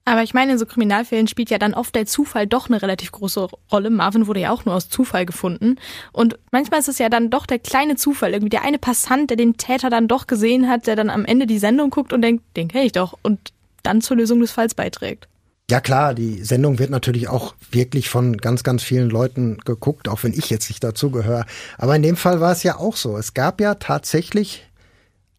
Aber 0.06 0.24
ich 0.24 0.34
meine, 0.34 0.54
in 0.54 0.58
so 0.58 0.66
Kriminalfällen 0.66 1.28
spielt 1.28 1.52
ja 1.52 1.60
dann 1.60 1.76
oft 1.76 1.94
der 1.94 2.08
Zufall 2.08 2.48
doch 2.48 2.68
eine 2.68 2.82
relativ 2.82 3.12
große 3.12 3.48
Rolle. 3.72 3.90
Marvin 3.92 4.26
wurde 4.26 4.40
ja 4.40 4.52
auch 4.52 4.66
nur 4.66 4.74
aus 4.74 4.90
Zufall 4.90 5.26
gefunden. 5.26 5.76
Und 6.12 6.40
manchmal 6.52 6.80
ist 6.80 6.88
es 6.88 6.98
ja 6.98 7.10
dann 7.10 7.30
doch 7.30 7.46
der 7.46 7.60
kleine 7.60 7.96
Zufall, 7.96 8.32
irgendwie 8.32 8.50
der 8.50 8.64
eine 8.64 8.80
Passant, 8.80 9.30
der 9.30 9.38
den 9.38 9.58
Täter 9.58 9.90
dann 9.90 10.08
doch 10.08 10.26
gesehen 10.26 10.68
hat, 10.68 10.88
der 10.88 10.96
dann 10.96 11.12
am 11.12 11.26
Ende 11.26 11.46
die 11.46 11.60
Sendung 11.60 11.92
guckt 11.92 12.12
und 12.12 12.24
denkt, 12.24 12.44
den 12.58 12.70
kenne 12.70 12.86
ich 12.86 12.92
doch 12.92 13.18
und 13.22 13.54
dann 13.84 14.02
zur 14.02 14.18
Lösung 14.18 14.40
des 14.40 14.52
Falls 14.52 14.74
beiträgt. 14.74 15.28
Ja 15.70 15.80
klar, 15.82 16.16
die 16.16 16.44
Sendung 16.44 16.80
wird 16.80 16.90
natürlich 16.90 17.28
auch 17.28 17.54
wirklich 17.70 18.10
von 18.10 18.38
ganz, 18.38 18.64
ganz 18.64 18.82
vielen 18.82 19.12
Leuten 19.12 19.60
geguckt, 19.66 20.08
auch 20.08 20.24
wenn 20.24 20.34
ich 20.34 20.50
jetzt 20.50 20.70
nicht 20.70 20.84
dazugehöre. 20.84 21.46
Aber 21.78 21.96
in 21.96 22.02
dem 22.02 22.16
Fall 22.16 22.42
war 22.42 22.52
es 22.52 22.64
ja 22.64 22.78
auch 22.78 22.96
so. 22.96 23.16
Es 23.18 23.36
gab 23.36 23.62
ja 23.62 23.76
tatsächlich 23.76 24.66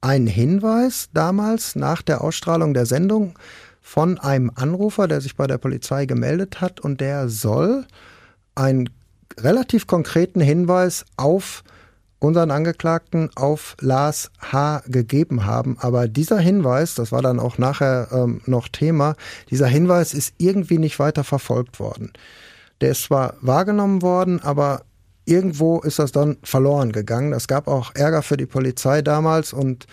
ein 0.00 0.28
Hinweis 0.28 1.08
damals 1.12 1.74
nach 1.74 2.02
der 2.02 2.20
Ausstrahlung 2.20 2.74
der 2.74 2.86
Sendung 2.86 3.34
von 3.80 4.18
einem 4.18 4.50
Anrufer, 4.54 5.08
der 5.08 5.20
sich 5.20 5.36
bei 5.36 5.46
der 5.46 5.58
Polizei 5.58 6.06
gemeldet 6.06 6.60
hat 6.60 6.80
und 6.80 7.00
der 7.00 7.28
soll 7.28 7.86
einen 8.54 8.90
relativ 9.38 9.86
konkreten 9.86 10.40
Hinweis 10.40 11.04
auf 11.16 11.64
unseren 12.18 12.50
Angeklagten 12.50 13.30
auf 13.34 13.76
Lars 13.80 14.30
H. 14.40 14.82
gegeben 14.86 15.46
haben. 15.46 15.76
Aber 15.80 16.06
dieser 16.06 16.38
Hinweis, 16.38 16.94
das 16.94 17.12
war 17.12 17.22
dann 17.22 17.40
auch 17.40 17.58
nachher 17.58 18.08
ähm, 18.12 18.42
noch 18.46 18.68
Thema, 18.68 19.16
dieser 19.48 19.66
Hinweis 19.66 20.14
ist 20.14 20.34
irgendwie 20.36 20.78
nicht 20.78 20.98
weiter 20.98 21.24
verfolgt 21.24 21.80
worden. 21.80 22.12
Der 22.80 22.90
ist 22.90 23.04
zwar 23.04 23.34
wahrgenommen 23.40 24.02
worden, 24.02 24.40
aber 24.42 24.82
irgendwo 25.24 25.80
ist 25.80 25.98
das 25.98 26.12
dann 26.12 26.36
verloren 26.42 26.92
gegangen. 26.92 27.32
Es 27.32 27.48
gab 27.48 27.68
auch 27.68 27.94
Ärger 27.94 28.22
für 28.22 28.36
die 28.36 28.46
Polizei 28.46 29.00
damals 29.02 29.52
und 29.52 29.86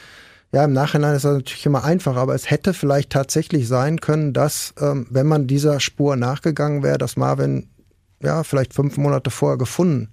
ja, 0.54 0.64
im 0.64 0.74
Nachhinein 0.74 1.16
ist 1.16 1.26
das 1.26 1.36
natürlich 1.36 1.66
immer 1.66 1.84
einfach, 1.84 2.16
aber 2.16 2.34
es 2.34 2.50
hätte 2.50 2.74
vielleicht 2.74 3.10
tatsächlich 3.10 3.68
sein 3.68 4.00
können, 4.00 4.34
dass, 4.34 4.74
ähm, 4.80 5.08
wenn 5.10 5.28
man 5.28 5.48
dieser 5.48 5.80
Spur 5.80 6.16
nachgegangen 6.16 6.84
wäre, 6.84 6.98
dass 6.98 7.18
Marvin 7.18 7.70
ja 8.22 8.44
vielleicht 8.44 8.74
fünf 8.74 8.98
Monate 8.98 9.30
vorher 9.30 9.58
gefunden 9.58 10.10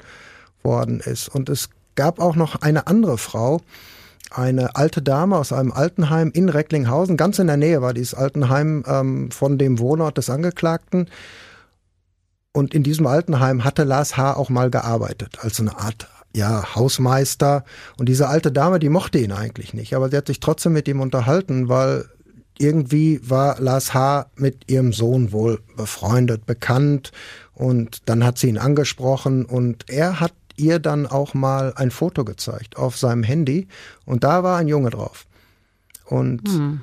worden 0.62 1.01
ist. 1.01 1.29
Und 1.29 1.49
es 1.49 1.70
gab 1.94 2.18
auch 2.18 2.35
noch 2.35 2.57
eine 2.62 2.88
andere 2.88 3.16
Frau, 3.16 3.61
eine 4.31 4.75
alte 4.75 5.03
Dame 5.03 5.37
aus 5.37 5.53
einem 5.53 5.70
Altenheim 5.70 6.33
in 6.33 6.49
Recklinghausen, 6.49 7.16
ganz 7.16 7.38
in 7.38 7.47
der 7.47 7.57
Nähe 7.57 7.83
war 7.83 7.94
dieses 7.94 8.14
Altenheim 8.14 8.83
ähm, 8.88 9.31
von 9.31 9.59
dem 9.59 9.79
Wohnort 9.79 10.18
des 10.18 10.31
Angeklagten. 10.31 11.09
Und 12.53 12.75
in 12.75 12.83
diesem 12.83 13.07
Altenheim 13.07 13.64
hatte 13.64 13.85
Lars 13.85 14.16
H. 14.16 14.35
auch 14.35 14.49
mal 14.49 14.70
gearbeitet, 14.70 15.38
als 15.42 15.61
eine 15.61 15.79
Art 15.79 16.09
ja, 16.35 16.75
Hausmeister. 16.75 17.64
Und 17.97 18.09
diese 18.09 18.29
alte 18.29 18.53
Dame, 18.53 18.79
die 18.79 18.88
mochte 18.88 19.18
ihn 19.18 19.33
eigentlich 19.33 19.75
nicht, 19.75 19.94
aber 19.94 20.11
sie 20.11 20.16
hat 20.16 20.27
sich 20.27 20.40
trotzdem 20.40 20.73
mit 20.73 20.88
ihm 20.88 21.01
unterhalten, 21.01 21.68
weil 21.68 22.07
irgendwie 22.59 23.20
war 23.29 23.61
Lars 23.61 23.94
H. 23.94 24.27
mit 24.37 24.70
ihrem 24.70 24.92
Sohn 24.92 25.33
wohl 25.33 25.61
befreundet, 25.77 26.47
bekannt. 26.47 27.12
Und 27.53 28.09
dann 28.09 28.25
hat 28.25 28.38
sie 28.38 28.49
ihn 28.49 28.59
angesprochen 28.59 29.44
und 29.44 29.88
er 29.88 30.20
hat 30.20 30.35
ihr 30.57 30.79
dann 30.79 31.07
auch 31.07 31.35
mal 31.35 31.73
ein 31.77 31.90
Foto 31.90 32.25
gezeigt 32.25 32.77
auf 32.77 32.97
seinem 32.97 33.23
Handy 33.23 33.66
und 34.05 34.23
da 34.23 34.42
war 34.42 34.59
ein 34.59 34.68
Junge 34.68 34.90
drauf. 34.90 35.27
Und 36.07 36.49
hm. 36.49 36.81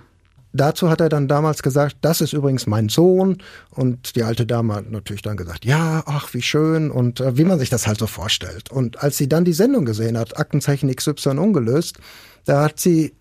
Dazu 0.54 0.90
hat 0.90 1.00
er 1.00 1.10
dann 1.10 1.28
damals 1.28 1.64
gesagt, 1.64 1.98
das 2.02 2.20
ist 2.20 2.34
übrigens 2.34 2.68
mein 2.68 2.90
Sohn. 2.90 3.38
Und 3.70 4.16
die 4.16 4.24
alte 4.24 4.46
Dame 4.46 4.76
hat 4.76 4.92
natürlich 4.92 5.22
dann 5.22 5.38
gesagt, 5.38 5.66
ja, 5.66 6.04
ach, 6.06 6.34
wie 6.34 6.42
schön 6.42 6.92
und 6.92 7.22
äh, 7.22 7.38
wie 7.38 7.46
man 7.46 7.60
sich 7.60 7.70
das 7.70 7.88
halt 7.88 8.00
so 8.00 8.08
vorstellt. 8.08 8.70
Und 8.70 9.02
als 9.02 9.18
sie 9.18 9.30
dann 9.30 9.46
die 9.46 9.54
Sendung 9.54 9.86
gesehen 9.86 10.18
hat, 10.18 10.38
Aktenzeichen 10.38 10.94
XY 10.94 11.38
ungelöst, 11.38 11.98
da 12.46 12.64
hat 12.64 12.80
sie 12.80 13.14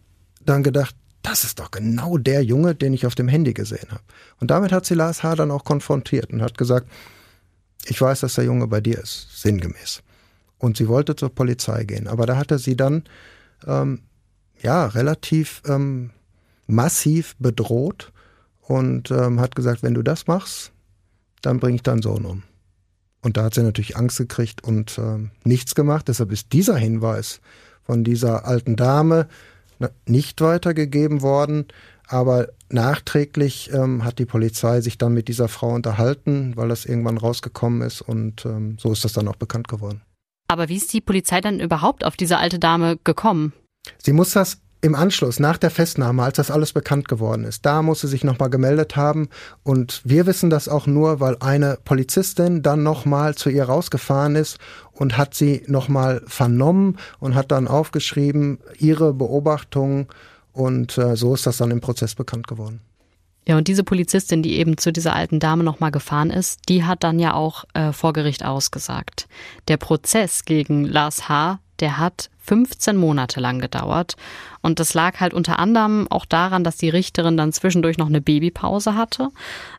dann 0.45 0.63
gedacht, 0.63 0.97
das 1.23 1.45
ist 1.45 1.59
doch 1.59 1.71
genau 1.71 2.17
der 2.17 2.43
Junge, 2.43 2.75
den 2.75 2.95
ich 2.95 3.07
auf 3.07 3.15
dem 3.15 3.29
Handy 3.29 3.53
gesehen 3.53 3.91
habe. 3.91 4.03
Und 4.41 4.51
damit 4.51 4.73
hat 4.73 4.87
sie 4.87 4.95
Lars 4.95 5.23
H. 5.23 5.37
dann 5.37 5.51
auch 5.51 5.65
konfrontiert 5.65 6.33
und 6.33 6.43
hat 6.43 6.57
gesagt, 6.57 6.89
ich 7.87 8.01
weiß, 8.01 8.21
dass 8.21 8.35
der 8.35 8.45
Junge 8.45 8.67
bei 8.67 8.81
dir 8.81 8.99
ist, 8.99 9.29
sinngemäß. 9.41 10.03
Und 10.59 10.77
sie 10.77 10.89
wollte 10.89 11.17
zur 11.17 11.35
Polizei 11.35 11.85
gehen. 11.85 12.09
Aber 12.09 12.27
da 12.27 12.37
hatte 12.37 12.59
sie 12.59 12.77
dann 12.77 13.05
ähm, 13.67 14.01
ja 14.63 14.87
relativ 14.87 15.63
ähm, 15.67 16.11
massiv 16.71 17.37
bedroht 17.39 18.13
und 18.61 19.11
ähm, 19.11 19.41
hat 19.41 19.55
gesagt, 19.55 19.83
wenn 19.83 19.95
du 19.95 20.03
das 20.03 20.27
machst, 20.27 20.73
dann 21.43 21.61
bringe 21.61 21.77
ich 21.77 21.83
deinen 21.83 22.03
Sohn 22.03 22.25
um. 22.25 22.43
Und 23.23 23.37
da 23.37 23.45
hat 23.45 23.55
sie 23.55 23.63
natürlich 23.63 23.97
Angst 23.97 24.19
gekriegt 24.19 24.65
und 24.65 24.99
ähm, 24.99 25.31
nichts 25.45 25.75
gemacht. 25.75 26.09
Deshalb 26.09 26.33
ist 26.33 26.53
dieser 26.53 26.77
Hinweis 26.77 27.41
von 27.83 28.05
dieser 28.05 28.47
alten 28.47 28.77
Dame 28.77 29.29
nicht 30.07 30.41
weitergegeben 30.41 31.23
worden. 31.23 31.67
Aber 32.07 32.49
nachträglich 32.71 33.71
ähm, 33.73 34.05
hat 34.05 34.19
die 34.19 34.27
Polizei 34.27 34.81
sich 34.81 34.99
dann 34.99 35.15
mit 35.15 35.29
dieser 35.29 35.49
Frau 35.49 35.75
unterhalten, 35.75 36.57
weil 36.57 36.69
das 36.69 36.85
irgendwann 36.85 37.19
rausgekommen 37.19 37.83
ist 37.83 38.01
und 38.01 38.45
ähm, 38.47 38.77
so 38.81 38.91
ist 38.93 39.05
das 39.05 39.13
dann 39.13 39.29
auch 39.29 39.37
bekannt 39.37 39.69
geworden. 39.69 40.03
Aber 40.49 40.69
wie 40.69 40.77
ist 40.77 40.93
die 40.93 41.01
Polizei 41.01 41.41
dann 41.41 41.61
überhaupt 41.61 42.05
auf 42.05 42.17
diese 42.17 42.39
alte 42.39 42.59
Dame 42.59 42.99
gekommen? 43.05 43.53
Sie 43.99 44.13
muss 44.13 44.33
das 44.33 44.61
im 44.83 44.95
Anschluss, 44.95 45.39
nach 45.39 45.59
der 45.59 45.71
Festnahme, 45.71 46.23
als 46.23 46.37
das 46.37 46.51
alles 46.51 46.73
bekannt 46.73 47.09
geworden 47.09 47.45
ist, 47.45 47.67
da 47.67 47.83
muss 47.83 48.01
sie 48.01 48.09
sich 48.09 48.25
nochmal 48.25 48.51
gemeldet 48.51 48.97
haben. 48.97 49.29
Und 49.63 50.01
wir 50.05 50.27
wissen 50.27 50.49
das 50.49 50.69
auch 50.69 50.87
nur, 50.87 51.21
weil 51.21 51.37
eine 51.41 51.79
Polizistin 51.85 52.63
dann 52.63 52.83
nochmal 52.83 53.35
zu 53.35 53.51
ihr 53.51 53.65
rausgefahren 53.65 54.37
ist 54.37 54.59
und 54.93 55.19
hat 55.19 55.35
sie 55.35 55.63
nochmal 55.67 56.23
vernommen 56.27 56.97
und 57.19 57.35
hat 57.35 57.51
dann 57.51 57.69
aufgeschrieben, 57.69 58.59
ihre 58.79 59.13
Beobachtungen. 59.13 60.07
Und 60.53 60.97
äh, 60.99 61.17
so 61.17 61.35
ist 61.35 61.47
das 61.47 61.59
dann 61.59 61.71
im 61.71 61.81
Prozess 61.81 62.15
bekannt 62.15 62.49
geworden. 62.49 62.81
Ja, 63.47 63.57
und 63.57 63.69
diese 63.69 63.85
Polizistin, 63.85 64.43
die 64.43 64.59
eben 64.59 64.77
zu 64.77 64.93
dieser 64.93 65.15
alten 65.15 65.41
Dame 65.41 65.65
nochmal 65.65 65.91
gefahren 65.91 66.31
ist, 66.31 66.69
die 66.69 66.85
hat 66.85 67.03
dann 67.03 67.19
ja 67.19 67.35
auch 67.35 67.65
äh, 67.75 67.93
vor 67.93 68.13
Gericht 68.13 68.45
ausgesagt. 68.45 69.29
Der 69.69 69.77
Prozess 69.77 70.45
gegen 70.45 70.85
Lars 70.85 71.29
H., 71.29 71.59
der 71.81 71.99
hat 71.99 72.31
15 72.39 72.97
Monate 72.97 73.41
lang 73.41 73.61
gedauert. 73.61 74.17
Und 74.63 74.81
das 74.81 74.95
lag 74.95 75.21
halt 75.21 75.35
unter 75.35 75.59
anderem 75.59 76.07
auch 76.11 76.25
daran, 76.25 76.65
dass 76.65 76.77
die 76.77 76.89
Richterin 76.89 77.37
dann 77.37 77.53
zwischendurch 77.53 77.99
noch 77.99 78.09
eine 78.09 78.21
Babypause 78.21 78.95
hatte 78.95 79.29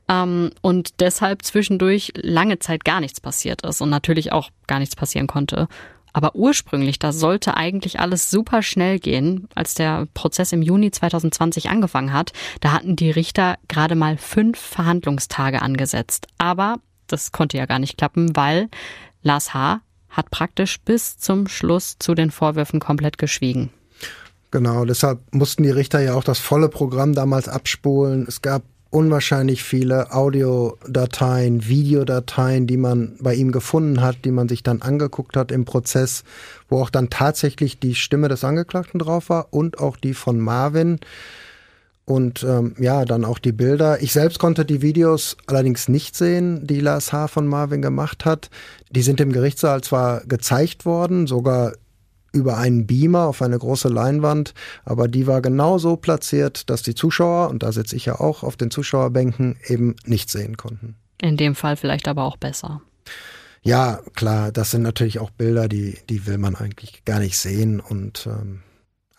ähm, 0.08 0.52
und 0.62 1.00
deshalb 1.00 1.44
zwischendurch 1.44 2.14
lange 2.16 2.60
Zeit 2.60 2.86
gar 2.86 3.00
nichts 3.00 3.22
passiert 3.22 3.64
ist 3.64 3.82
und 3.82 3.90
natürlich 3.90 4.32
auch 4.32 4.50
gar 4.68 4.80
nichts 4.80 4.96
passieren 4.96 5.28
konnte. 5.28 5.68
Aber 6.14 6.36
ursprünglich, 6.36 7.00
da 7.00 7.14
sollte 7.14 7.56
eigentlich 7.56 8.00
alles 8.00 8.30
super 8.30 8.62
schnell 8.64 9.00
gehen. 9.00 9.48
Als 9.56 9.76
der 9.76 10.08
Prozess 10.14 10.52
im 10.52 10.62
Juni 10.62 10.92
2020 10.92 11.70
angefangen 11.70 12.12
hat, 12.12 12.34
da 12.60 12.74
hatten 12.74 12.96
die 12.96 13.12
Richter 13.12 13.58
gerade 13.70 13.96
mal 13.96 14.18
fünf 14.18 14.60
Verhandlungstage 14.60 15.62
angesetzt. 15.62 16.28
Aber 16.38 16.78
das 17.08 17.32
konnte 17.32 17.58
ja 17.58 17.66
gar 17.66 17.80
nicht 17.80 17.98
klappen, 17.98 18.36
weil 18.36 18.70
Lars 19.24 19.54
H. 19.54 19.82
hat 20.12 20.30
praktisch 20.30 20.80
bis 20.82 21.18
zum 21.18 21.48
Schluss 21.48 21.96
zu 22.00 22.14
den 22.14 22.32
Vorwürfen 22.32 22.80
komplett 22.80 23.18
geschwiegen. 23.18 23.72
Genau, 24.52 24.84
deshalb 24.84 25.20
mussten 25.32 25.64
die 25.64 25.70
Richter 25.70 26.02
ja 26.02 26.14
auch 26.14 26.26
das 26.26 26.40
volle 26.40 26.68
Programm 26.68 27.14
damals 27.14 27.48
abspulen. 27.48 28.26
Es 28.28 28.42
gab 28.42 28.64
unwahrscheinlich 28.90 29.64
viele 29.64 30.12
Audiodateien, 30.12 31.66
Videodateien, 31.66 32.68
die 32.68 32.76
man 32.76 33.16
bei 33.22 33.34
ihm 33.34 33.54
gefunden 33.54 34.02
hat, 34.02 34.26
die 34.26 34.32
man 34.32 34.50
sich 34.50 34.64
dann 34.64 34.82
angeguckt 34.82 35.38
hat 35.38 35.52
im 35.52 35.64
Prozess, 35.64 36.26
wo 36.68 36.82
auch 36.82 36.90
dann 36.90 37.10
tatsächlich 37.10 37.80
die 37.80 37.96
Stimme 37.96 38.28
des 38.28 38.44
Angeklagten 38.44 39.00
drauf 39.00 39.30
war 39.30 39.48
und 39.52 39.80
auch 39.80 39.96
die 39.96 40.14
von 40.14 40.40
Marvin. 40.40 41.00
Und 42.12 42.44
ähm, 42.44 42.76
ja, 42.78 43.06
dann 43.06 43.24
auch 43.24 43.40
die 43.40 43.54
Bilder. 43.54 44.02
Ich 44.02 44.12
selbst 44.12 44.38
konnte 44.38 44.66
die 44.66 44.82
Videos 44.82 45.38
allerdings 45.48 45.88
nicht 45.88 46.16
sehen, 46.16 46.68
die 46.68 46.82
Lars 46.82 47.14
H. 47.14 47.28
von 47.28 47.48
Marvin 47.48 47.82
gemacht 47.82 48.26
hat. 48.26 48.50
Die 48.90 49.02
sind 49.02 49.22
im 49.22 49.32
Gerichtssaal 49.32 49.82
zwar 49.82 50.22
gezeigt 50.26 50.86
worden, 50.86 51.26
sogar 51.26 51.74
über 52.34 52.58
einen 52.58 52.86
Beamer 52.86 53.28
auf 53.28 53.42
eine 53.42 53.58
große 53.58 53.88
Leinwand, 53.88 54.54
aber 54.84 55.08
die 55.08 55.28
war 55.28 55.42
genau 55.42 55.78
so 55.78 55.96
platziert, 55.96 56.70
dass 56.70 56.82
die 56.82 56.96
Zuschauer, 56.96 57.50
und 57.50 57.64
da 57.64 57.72
sitze 57.72 57.96
ich 57.96 58.06
ja 58.06 58.20
auch 58.20 58.44
auf 58.44 58.58
den 58.58 58.72
Zuschauerbänken, 58.72 59.58
eben 59.68 59.96
nicht 60.06 60.30
sehen 60.30 60.58
konnten. 60.58 60.96
In 61.22 61.38
dem 61.38 61.56
Fall 61.56 61.76
vielleicht 61.78 62.08
aber 62.08 62.24
auch 62.24 62.38
besser. 62.38 62.82
Ja, 63.64 64.00
klar, 64.16 64.52
das 64.52 64.72
sind 64.72 64.82
natürlich 64.82 65.20
auch 65.20 65.30
Bilder, 65.30 65.68
die, 65.68 65.98
die 66.10 66.26
will 66.26 66.38
man 66.38 66.56
eigentlich 66.56 67.06
gar 67.06 67.20
nicht 67.20 67.38
sehen 67.38 67.80
und 67.80 68.28
ähm, 68.28 68.64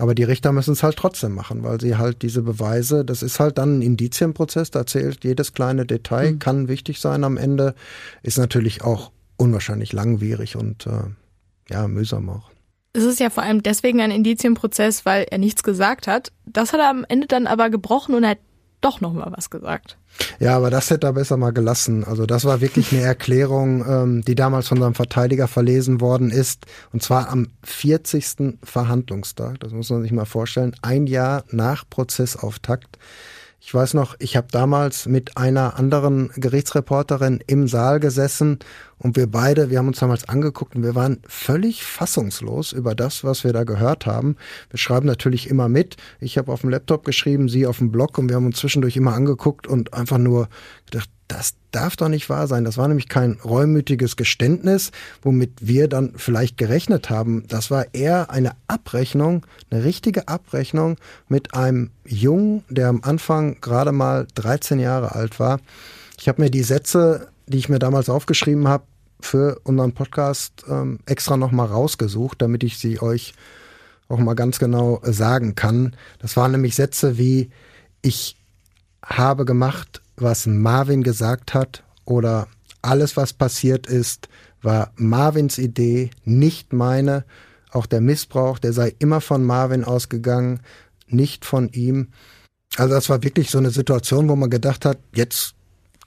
aber 0.03 0.17
die 0.17 0.25
Richter 0.25 0.51
müssen 0.51 0.73
es 0.73 0.83
halt 0.83 0.97
trotzdem 0.97 1.33
machen, 1.33 1.63
weil 1.63 1.81
sie 1.81 1.97
halt 1.97 2.23
diese 2.23 2.43
Beweise, 2.43 3.05
das 3.05 3.23
ist 3.23 3.39
halt 3.39 3.57
dann 3.57 3.79
ein 3.79 3.83
Indizienprozess, 3.83 4.73
da 4.73 4.85
zählt 4.85 5.23
jedes 5.23 5.53
kleine 5.53 5.87
Detail, 5.87 6.33
mhm. 6.33 6.39
kann 6.41 6.67
wichtig 6.67 6.99
sein 6.99 7.23
am 7.23 7.37
Ende, 7.37 7.77
ist 8.25 8.37
natürlich 8.37 8.83
auch 8.83 9.13
unwahrscheinlich 9.37 9.93
langwierig 9.93 10.57
und 10.57 10.89
äh, 10.89 11.05
ja, 11.73 11.87
mühsam 11.87 12.31
auch. 12.31 12.51
Es 12.95 13.05
ist 13.05 13.21
ja 13.21 13.31
vor 13.31 13.45
allem 13.45 13.63
deswegen 13.63 14.01
ein 14.01 14.11
Indizienprozess, 14.11 15.07
weil 15.07 15.25
er 15.31 15.39
nichts 15.39 15.63
gesagt 15.63 16.09
hat. 16.09 16.33
Das 16.47 16.73
hat 16.73 16.81
er 16.81 16.91
am 16.91 17.07
Ende 17.09 17.29
dann 17.29 17.47
aber 17.47 17.71
gebrochen 17.71 18.17
und 18.17 18.25
er 18.25 18.31
hat 18.31 18.39
doch 18.83 19.01
noch 19.01 19.13
mal 19.13 19.33
was 19.35 19.49
gesagt. 19.49 19.97
Ja, 20.39 20.57
aber 20.57 20.71
das 20.71 20.91
hätte 20.91 21.07
er 21.07 21.15
besser 21.15 21.37
mal 21.37 21.53
gelassen. 21.53 22.05
Also 22.05 22.27
das 22.27 22.45
war 22.45 22.61
wirklich 22.61 22.93
eine 22.93 23.03
Erklärung, 23.03 23.85
ähm, 23.89 24.23
die 24.23 24.35
damals 24.35 24.69
von 24.69 24.79
seinem 24.79 24.95
Verteidiger 24.95 25.49
verlesen 25.49 26.01
worden 26.01 26.31
ist. 26.31 26.67
Und 26.93 27.03
zwar 27.03 27.31
am 27.31 27.49
40. 27.63 28.59
Verhandlungstag. 28.63 29.61
Das 29.61 29.73
muss 29.73 29.91
man 29.91 30.03
sich 30.03 30.13
mal 30.13 30.27
vorstellen. 30.27 30.75
Ein 30.83 31.07
Jahr 31.07 31.45
nach 31.51 31.89
Prozessauftakt. 31.89 32.99
Ich 33.65 33.73
weiß 33.73 33.95
noch, 33.95 34.17
ich 34.19 34.37
habe 34.37 34.49
damals 34.51 35.07
mit 35.07 35.37
einer 35.37 35.79
anderen 35.79 36.31
Gerichtsreporterin 36.35 37.39
im 37.47 37.69
Saal 37.69 38.01
gesessen 38.01 38.59
und 38.99 39.17
wir 39.17 39.29
beide, 39.29 39.71
wir 39.71 39.79
haben 39.79 39.87
uns 39.87 40.01
damals 40.01 40.29
angeguckt 40.29 40.75
und 40.75 40.83
wir 40.83 40.97
waren 40.97 41.23
völlig 41.29 41.85
fassungslos 41.85 42.73
über 42.73 42.97
das, 42.97 43.23
was 43.23 43.45
wir 43.45 43.53
da 43.53 43.63
gehört 43.63 44.05
haben. 44.05 44.37
Wir 44.71 44.79
schreiben 44.81 45.07
natürlich 45.07 45.49
immer 45.49 45.69
mit. 45.69 45.97
Ich 46.19 46.39
habe 46.39 46.51
auf 46.51 46.63
dem 46.63 46.71
Laptop 46.71 47.05
geschrieben, 47.05 47.49
sie 47.49 47.65
auf 47.69 47.79
dem 47.79 47.93
Blog 47.93 48.19
und 48.19 48.29
wir 48.29 48.35
haben 48.35 48.47
uns 48.47 48.59
zwischendurch 48.59 48.97
immer 48.97 49.15
angeguckt 49.15 49.69
und 49.69 49.95
einfach 49.95 50.19
nur 50.19 50.49
gedacht, 50.91 51.09
das 51.33 51.55
darf 51.71 51.97
doch 51.97 52.09
nicht 52.09 52.29
wahr 52.29 52.47
sein. 52.47 52.65
Das 52.65 52.77
war 52.77 52.87
nämlich 52.87 53.09
kein 53.09 53.39
reumütiges 53.43 54.17
Geständnis, 54.17 54.91
womit 55.23 55.51
wir 55.61 55.89
dann 55.89 56.13
vielleicht 56.17 56.59
gerechnet 56.59 57.09
haben. 57.09 57.47
Das 57.49 57.71
war 57.71 57.87
eher 57.95 58.31
eine 58.31 58.53
Abrechnung, 58.69 59.47
eine 59.71 59.83
richtige 59.83 60.29
Abrechnung 60.29 60.97
mit 61.29 61.55
einem 61.55 61.91
Jungen, 62.05 62.65
der 62.69 62.89
am 62.89 63.01
Anfang 63.03 63.61
gerade 63.63 63.93
mal 63.93 64.27
13 64.35 64.79
Jahre 64.79 65.15
alt 65.15 65.41
war. 65.41 65.61
Ich 66.19 66.29
habe 66.29 66.43
mir 66.43 66.51
die 66.51 66.63
Sätze, 66.63 67.29
die 67.47 67.59
ich 67.59 67.71
mir 67.71 67.79
damals 67.79 68.11
aufgeschrieben 68.11 68.69
habe, 68.69 68.85
für 69.21 69.61
unseren 69.65 69.93
Podcast 69.93 70.65
ähm, 70.69 70.99
extra 71.07 71.37
nochmal 71.37 71.69
rausgesucht, 71.69 72.43
damit 72.43 72.63
ich 72.65 72.79
sie 72.79 73.01
euch 73.01 73.33
auch 74.09 74.19
mal 74.19 74.35
ganz 74.35 74.59
genau 74.59 75.01
sagen 75.05 75.55
kann. 75.55 75.97
Das 76.19 76.37
waren 76.37 76.53
nämlich 76.53 76.75
Sätze 76.75 77.17
wie, 77.17 77.51
ich 78.03 78.37
habe 79.03 79.45
gemacht, 79.45 80.02
was 80.23 80.47
Marvin 80.47 81.03
gesagt 81.03 81.55
hat 81.55 81.85
oder 82.05 82.49
alles, 82.83 83.17
was 83.17 83.33
passiert 83.33 83.87
ist, 83.87 84.29
war 84.63 84.93
Marvins 84.97 85.59
Idee, 85.59 86.11
nicht 86.25 86.73
meine. 86.73 87.25
Auch 87.71 87.87
der 87.87 88.01
Missbrauch, 88.01 88.59
der 88.59 88.73
sei 88.73 88.95
immer 88.99 89.21
von 89.21 89.45
Marvin 89.45 89.85
ausgegangen, 89.85 90.61
nicht 91.09 91.45
von 91.45 91.69
ihm. 91.71 92.09
Also 92.77 92.95
das 92.95 93.09
war 93.09 93.23
wirklich 93.23 93.51
so 93.51 93.59
eine 93.59 93.71
Situation, 93.71 94.29
wo 94.29 94.37
man 94.37 94.51
gedacht 94.51 94.85
hat, 94.85 94.99
jetzt 95.15 95.55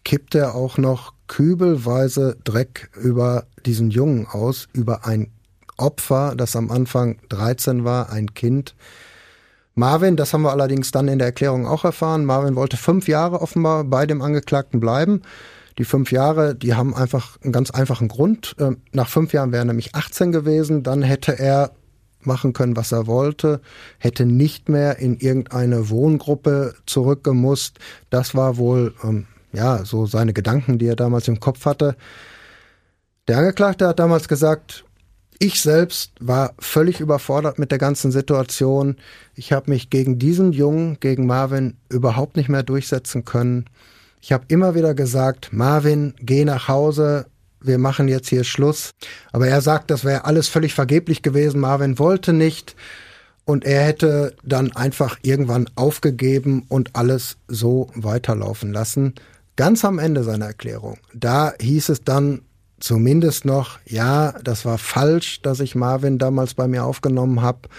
kippt 0.03 0.35
er 0.35 0.55
auch 0.55 0.77
noch 0.77 1.13
kübelweise 1.27 2.37
Dreck 2.43 2.89
über 2.95 3.45
diesen 3.65 3.89
Jungen 3.89 4.27
aus, 4.27 4.67
über 4.73 5.05
ein 5.05 5.31
Opfer, 5.77 6.35
das 6.35 6.55
am 6.55 6.71
Anfang 6.71 7.19
13 7.29 7.83
war, 7.83 8.09
ein 8.09 8.33
Kind, 8.33 8.75
Marvin, 9.77 10.15
das 10.15 10.33
haben 10.33 10.43
wir 10.43 10.51
allerdings 10.51 10.91
dann 10.91 11.09
in 11.09 11.19
der 11.19 11.27
Erklärung 11.27 11.67
auch 11.67 11.83
erfahren, 11.83 12.23
Marvin 12.23 12.55
wollte 12.55 12.77
fünf 12.77 13.09
Jahre 13.09 13.41
offenbar 13.41 13.83
bei 13.83 14.05
dem 14.05 14.21
Angeklagten 14.21 14.79
bleiben. 14.79 15.21
Die 15.77 15.83
fünf 15.83 16.13
Jahre, 16.13 16.55
die 16.55 16.75
haben 16.75 16.95
einfach 16.95 17.37
einen 17.43 17.51
ganz 17.51 17.71
einfachen 17.71 18.07
Grund. 18.07 18.55
Ähm, 18.57 18.77
nach 18.93 19.09
fünf 19.09 19.33
Jahren 19.33 19.51
wäre 19.51 19.63
er 19.63 19.65
nämlich 19.65 19.93
18 19.93 20.31
gewesen, 20.31 20.83
dann 20.83 21.01
hätte 21.01 21.37
er 21.37 21.71
machen 22.21 22.53
können, 22.53 22.77
was 22.77 22.93
er 22.93 23.05
wollte, 23.05 23.59
hätte 23.99 24.25
nicht 24.25 24.69
mehr 24.69 24.99
in 24.99 25.17
irgendeine 25.17 25.89
Wohngruppe 25.89 26.75
zurückgemusst. 26.85 27.77
Das 28.09 28.33
war 28.33 28.55
wohl, 28.55 28.93
ähm, 29.03 29.27
ja, 29.51 29.83
so 29.83 30.05
seine 30.05 30.31
Gedanken, 30.31 30.79
die 30.79 30.87
er 30.87 30.95
damals 30.95 31.27
im 31.27 31.41
Kopf 31.41 31.65
hatte. 31.65 31.97
Der 33.27 33.39
Angeklagte 33.39 33.87
hat 33.87 33.99
damals 33.99 34.29
gesagt, 34.29 34.84
ich 35.39 35.61
selbst 35.61 36.11
war 36.19 36.53
völlig 36.59 36.99
überfordert 36.99 37.59
mit 37.59 37.71
der 37.71 37.77
ganzen 37.77 38.11
Situation. 38.11 38.95
Ich 39.35 39.51
habe 39.51 39.69
mich 39.71 39.89
gegen 39.89 40.17
diesen 40.17 40.53
Jungen, 40.53 40.99
gegen 40.99 41.25
Marvin, 41.25 41.75
überhaupt 41.89 42.37
nicht 42.37 42.49
mehr 42.49 42.63
durchsetzen 42.63 43.25
können. 43.25 43.65
Ich 44.21 44.31
habe 44.31 44.45
immer 44.47 44.75
wieder 44.75 44.93
gesagt, 44.93 45.51
Marvin, 45.51 46.13
geh 46.19 46.45
nach 46.45 46.67
Hause, 46.67 47.27
wir 47.61 47.77
machen 47.77 48.07
jetzt 48.07 48.29
hier 48.29 48.43
Schluss. 48.43 48.91
Aber 49.31 49.47
er 49.47 49.61
sagt, 49.61 49.91
das 49.91 50.05
wäre 50.05 50.25
alles 50.25 50.47
völlig 50.47 50.73
vergeblich 50.73 51.21
gewesen. 51.21 51.59
Marvin 51.59 51.99
wollte 51.99 52.33
nicht. 52.33 52.75
Und 53.43 53.65
er 53.65 53.83
hätte 53.83 54.35
dann 54.43 54.75
einfach 54.75 55.19
irgendwann 55.21 55.69
aufgegeben 55.75 56.65
und 56.67 56.95
alles 56.95 57.37
so 57.47 57.91
weiterlaufen 57.93 58.71
lassen. 58.71 59.13
Ganz 59.55 59.85
am 59.85 59.99
Ende 59.99 60.23
seiner 60.23 60.47
Erklärung. 60.47 60.97
Da 61.13 61.53
hieß 61.59 61.89
es 61.89 62.03
dann, 62.03 62.41
zumindest 62.79 63.45
noch, 63.45 63.79
ja, 63.85 64.33
das 64.43 64.65
war 64.65 64.77
falsch, 64.77 65.41
dass 65.41 65.59
ich 65.59 65.75
Marvin 65.75 66.17
damals 66.17 66.53
bei 66.53 66.67
mir 66.67 66.85
aufgenommen 66.85 67.41
habe 67.41 67.69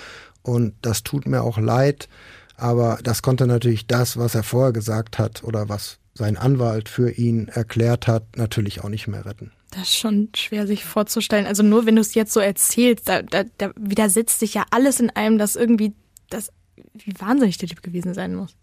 und 0.42 0.74
das 0.82 1.02
tut 1.02 1.26
mir 1.26 1.42
auch 1.42 1.58
leid, 1.58 2.08
aber 2.56 2.98
das 3.02 3.22
konnte 3.22 3.46
natürlich 3.46 3.86
das, 3.86 4.16
was 4.16 4.34
er 4.34 4.42
vorher 4.42 4.72
gesagt 4.72 5.18
hat 5.18 5.44
oder 5.44 5.68
was 5.68 5.98
sein 6.14 6.36
Anwalt 6.36 6.88
für 6.88 7.10
ihn 7.10 7.48
erklärt 7.48 8.06
hat, 8.06 8.36
natürlich 8.36 8.82
auch 8.82 8.88
nicht 8.88 9.06
mehr 9.06 9.26
retten. 9.26 9.52
Das 9.70 9.82
ist 9.82 9.96
schon 9.96 10.30
schwer 10.34 10.66
sich 10.66 10.84
vorzustellen. 10.84 11.46
Also 11.46 11.62
nur 11.62 11.86
wenn 11.86 11.96
du 11.96 12.00
es 12.00 12.14
jetzt 12.14 12.32
so 12.32 12.40
erzählst, 12.40 13.08
da, 13.08 13.22
da, 13.22 13.44
da 13.58 13.72
widersetzt 13.76 14.38
sich 14.38 14.54
ja 14.54 14.64
alles 14.70 15.00
in 15.00 15.10
einem, 15.10 15.38
dass 15.38 15.56
irgendwie 15.56 15.92
das, 16.30 16.50
wie 16.94 17.12
wahnsinnig 17.18 17.58
der 17.58 17.68
Typ 17.68 17.82
gewesen 17.82 18.14
sein 18.14 18.34
muss. 18.34 18.56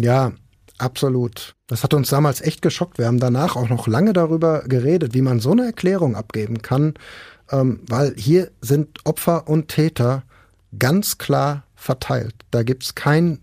Ja, 0.00 0.32
Absolut. 0.80 1.54
Das 1.66 1.84
hat 1.84 1.92
uns 1.92 2.08
damals 2.08 2.40
echt 2.40 2.62
geschockt. 2.62 2.98
Wir 2.98 3.06
haben 3.06 3.20
danach 3.20 3.54
auch 3.54 3.68
noch 3.68 3.86
lange 3.86 4.14
darüber 4.14 4.62
geredet, 4.62 5.12
wie 5.12 5.20
man 5.20 5.38
so 5.38 5.52
eine 5.52 5.66
Erklärung 5.66 6.16
abgeben 6.16 6.62
kann, 6.62 6.94
ähm, 7.50 7.80
weil 7.86 8.14
hier 8.16 8.50
sind 8.62 8.98
Opfer 9.04 9.46
und 9.46 9.68
Täter 9.68 10.22
ganz 10.78 11.18
klar 11.18 11.64
verteilt. 11.74 12.34
Da 12.50 12.62
gibt's 12.62 12.94
kein 12.94 13.40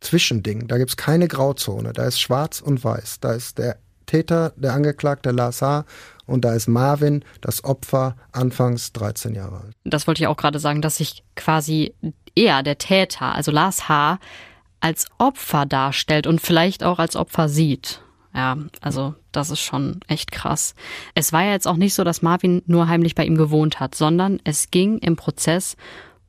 Zwischending, 0.00 0.68
da 0.68 0.78
gibt's 0.78 0.96
keine 0.96 1.26
Grauzone. 1.26 1.92
Da 1.92 2.04
ist 2.04 2.20
schwarz 2.20 2.60
und 2.60 2.84
weiß. 2.84 3.18
Da 3.20 3.32
ist 3.32 3.58
der 3.58 3.78
Täter, 4.06 4.52
der 4.56 4.72
Angeklagte 4.72 5.32
Lars 5.32 5.60
H. 5.60 5.84
und 6.26 6.44
da 6.44 6.54
ist 6.54 6.68
Marvin, 6.68 7.24
das 7.40 7.64
Opfer, 7.64 8.14
anfangs 8.30 8.92
13 8.92 9.34
Jahre 9.34 9.56
alt. 9.56 9.74
Das 9.84 10.06
wollte 10.06 10.22
ich 10.22 10.28
auch 10.28 10.36
gerade 10.36 10.60
sagen, 10.60 10.80
dass 10.80 10.98
sich 10.98 11.24
quasi 11.34 11.92
eher 12.36 12.62
der 12.62 12.78
Täter, 12.78 13.34
also 13.34 13.50
Lars 13.50 13.88
H., 13.88 14.20
als 14.80 15.06
Opfer 15.18 15.66
darstellt 15.66 16.26
und 16.26 16.40
vielleicht 16.40 16.84
auch 16.84 16.98
als 16.98 17.16
Opfer 17.16 17.48
sieht. 17.48 18.02
Ja, 18.34 18.56
also 18.80 19.14
das 19.32 19.50
ist 19.50 19.60
schon 19.60 20.00
echt 20.06 20.30
krass. 20.30 20.74
Es 21.14 21.32
war 21.32 21.42
ja 21.42 21.52
jetzt 21.52 21.66
auch 21.66 21.76
nicht 21.76 21.94
so, 21.94 22.04
dass 22.04 22.22
Marvin 22.22 22.62
nur 22.66 22.88
heimlich 22.88 23.14
bei 23.14 23.24
ihm 23.24 23.36
gewohnt 23.36 23.80
hat, 23.80 23.94
sondern 23.94 24.38
es 24.44 24.70
ging 24.70 24.98
im 24.98 25.16
Prozess 25.16 25.76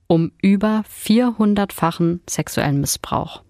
um 0.08 0.32
über 0.42 0.84
400-fachen 0.90 2.22
sexuellen 2.28 2.82
Missbrauch. 2.82 3.44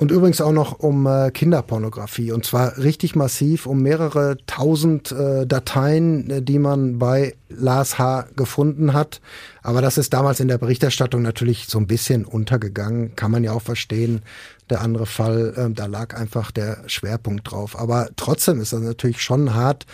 Und 0.00 0.10
übrigens 0.10 0.40
auch 0.40 0.52
noch 0.52 0.78
um 0.78 1.06
äh, 1.06 1.30
Kinderpornografie. 1.30 2.32
Und 2.32 2.46
zwar 2.46 2.78
richtig 2.78 3.16
massiv, 3.16 3.66
um 3.66 3.82
mehrere 3.82 4.38
tausend 4.46 5.12
äh, 5.12 5.46
Dateien, 5.46 6.30
äh, 6.30 6.42
die 6.42 6.58
man 6.58 6.98
bei 6.98 7.34
Lars 7.50 7.98
H. 7.98 8.24
gefunden 8.34 8.94
hat. 8.94 9.20
Aber 9.62 9.82
das 9.82 9.98
ist 9.98 10.14
damals 10.14 10.40
in 10.40 10.48
der 10.48 10.56
Berichterstattung 10.56 11.20
natürlich 11.20 11.66
so 11.66 11.76
ein 11.78 11.86
bisschen 11.86 12.24
untergegangen. 12.24 13.14
Kann 13.14 13.30
man 13.30 13.44
ja 13.44 13.52
auch 13.52 13.60
verstehen. 13.60 14.22
Der 14.70 14.80
andere 14.80 15.04
Fall, 15.04 15.52
äh, 15.54 15.70
da 15.70 15.84
lag 15.84 16.16
einfach 16.16 16.50
der 16.50 16.78
Schwerpunkt 16.86 17.50
drauf. 17.50 17.78
Aber 17.78 18.08
trotzdem 18.16 18.58
ist 18.58 18.72
das 18.72 18.80
natürlich 18.80 19.20
schon 19.20 19.52
hart, 19.52 19.84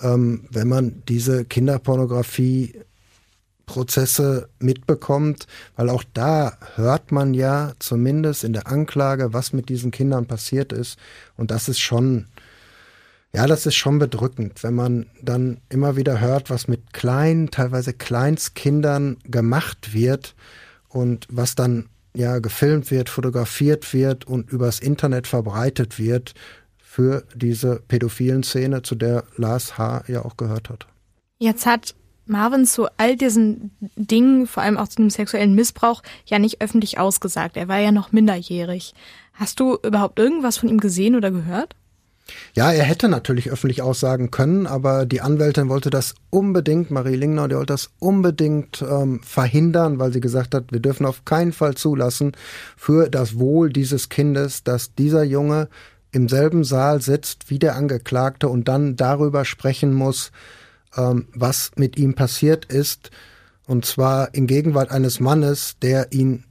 ähm, 0.00 0.48
wenn 0.50 0.68
man 0.68 1.02
diese 1.06 1.44
Kinderpornografie 1.44 2.80
Prozesse 3.70 4.48
mitbekommt, 4.58 5.46
weil 5.76 5.90
auch 5.90 6.02
da 6.12 6.58
hört 6.74 7.12
man 7.12 7.34
ja 7.34 7.72
zumindest 7.78 8.42
in 8.42 8.52
der 8.52 8.66
Anklage, 8.66 9.32
was 9.32 9.52
mit 9.52 9.68
diesen 9.68 9.92
Kindern 9.92 10.26
passiert 10.26 10.72
ist. 10.72 10.98
Und 11.36 11.52
das 11.52 11.68
ist 11.68 11.78
schon, 11.78 12.26
ja, 13.32 13.46
das 13.46 13.66
ist 13.66 13.76
schon 13.76 14.00
bedrückend, 14.00 14.64
wenn 14.64 14.74
man 14.74 15.06
dann 15.22 15.60
immer 15.68 15.94
wieder 15.94 16.18
hört, 16.18 16.50
was 16.50 16.66
mit 16.66 16.92
kleinen, 16.92 17.52
teilweise 17.52 17.92
Kleinstkindern 17.92 19.18
gemacht 19.22 19.94
wird 19.94 20.34
und 20.88 21.28
was 21.30 21.54
dann 21.54 21.88
ja 22.12 22.40
gefilmt 22.40 22.90
wird, 22.90 23.08
fotografiert 23.08 23.94
wird 23.94 24.26
und 24.26 24.50
übers 24.50 24.80
Internet 24.80 25.28
verbreitet 25.28 26.00
wird 26.00 26.34
für 26.76 27.22
diese 27.36 27.80
pädophilen 27.86 28.42
Szene, 28.42 28.82
zu 28.82 28.96
der 28.96 29.22
Lars 29.36 29.78
H. 29.78 30.02
ja 30.08 30.24
auch 30.24 30.36
gehört 30.36 30.70
hat. 30.70 30.88
Jetzt 31.38 31.64
hat 31.66 31.94
Marvin 32.30 32.64
zu 32.64 32.86
all 32.96 33.16
diesen 33.16 33.72
Dingen, 33.96 34.46
vor 34.46 34.62
allem 34.62 34.78
auch 34.78 34.88
zu 34.88 34.96
dem 34.96 35.10
sexuellen 35.10 35.54
Missbrauch, 35.54 36.02
ja 36.24 36.38
nicht 36.38 36.62
öffentlich 36.62 36.98
ausgesagt. 36.98 37.56
Er 37.56 37.68
war 37.68 37.78
ja 37.78 37.92
noch 37.92 38.12
minderjährig. 38.12 38.94
Hast 39.34 39.60
du 39.60 39.76
überhaupt 39.82 40.18
irgendwas 40.18 40.58
von 40.58 40.68
ihm 40.68 40.80
gesehen 40.80 41.16
oder 41.16 41.30
gehört? 41.30 41.74
Ja, 42.54 42.72
er 42.72 42.84
hätte 42.84 43.08
natürlich 43.08 43.50
öffentlich 43.50 43.82
aussagen 43.82 44.30
können, 44.30 44.66
aber 44.66 45.06
die 45.06 45.20
Anwältin 45.20 45.68
wollte 45.68 45.90
das 45.90 46.14
unbedingt, 46.30 46.90
Marie 46.90 47.16
Lingnau, 47.16 47.48
die 47.48 47.56
wollte 47.56 47.72
das 47.72 47.90
unbedingt 47.98 48.82
ähm, 48.82 49.20
verhindern, 49.22 49.98
weil 49.98 50.12
sie 50.12 50.20
gesagt 50.20 50.54
hat, 50.54 50.72
wir 50.72 50.80
dürfen 50.80 51.06
auf 51.06 51.24
keinen 51.24 51.52
Fall 51.52 51.74
zulassen 51.74 52.32
für 52.76 53.08
das 53.08 53.38
Wohl 53.38 53.70
dieses 53.70 54.08
Kindes, 54.08 54.62
dass 54.62 54.94
dieser 54.94 55.24
Junge 55.24 55.68
im 56.12 56.28
selben 56.28 56.64
Saal 56.64 57.00
sitzt 57.00 57.50
wie 57.50 57.58
der 57.58 57.76
Angeklagte 57.76 58.48
und 58.48 58.68
dann 58.68 58.96
darüber 58.96 59.44
sprechen 59.44 59.92
muss, 59.92 60.32
ähm, 60.96 61.28
was 61.34 61.72
mit 61.76 61.98
ihm 61.98 62.14
passiert 62.14 62.64
ist. 62.66 63.10
Und 63.66 63.84
zwar 63.84 64.34
in 64.34 64.46
Gegenwart 64.46 64.90
eines 64.90 65.20
Mannes, 65.20 65.76
der 65.80 66.12
ihn, 66.12 66.44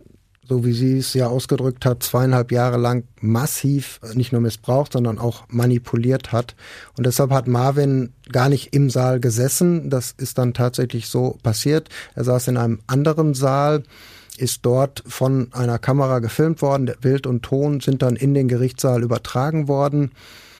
so 0.47 0.65
wie 0.65 0.73
sie 0.73 0.97
es 0.97 1.13
ja 1.13 1.27
ausgedrückt 1.27 1.85
hat, 1.85 2.01
zweieinhalb 2.01 2.51
Jahre 2.51 2.77
lang 2.77 3.03
massiv 3.19 3.99
äh, 4.03 4.15
nicht 4.15 4.31
nur 4.31 4.41
missbraucht, 4.41 4.93
sondern 4.93 5.19
auch 5.19 5.43
manipuliert 5.49 6.31
hat. 6.31 6.55
Und 6.97 7.05
deshalb 7.05 7.31
hat 7.31 7.47
Marvin 7.47 8.13
gar 8.31 8.49
nicht 8.49 8.73
im 8.73 8.89
Saal 8.89 9.19
gesessen. 9.19 9.89
Das 9.89 10.13
ist 10.17 10.37
dann 10.37 10.53
tatsächlich 10.53 11.09
so 11.09 11.37
passiert. 11.43 11.89
Er 12.15 12.23
saß 12.23 12.47
in 12.47 12.57
einem 12.57 12.79
anderen 12.87 13.33
Saal 13.33 13.83
ist 14.39 14.65
dort 14.65 15.03
von 15.05 15.49
einer 15.51 15.79
Kamera 15.79 16.19
gefilmt 16.19 16.61
worden. 16.61 16.89
Bild 17.01 17.27
und 17.27 17.43
Ton 17.43 17.81
sind 17.81 18.01
dann 18.01 18.15
in 18.15 18.33
den 18.33 18.47
Gerichtssaal 18.47 19.03
übertragen 19.03 19.67
worden. 19.67 20.11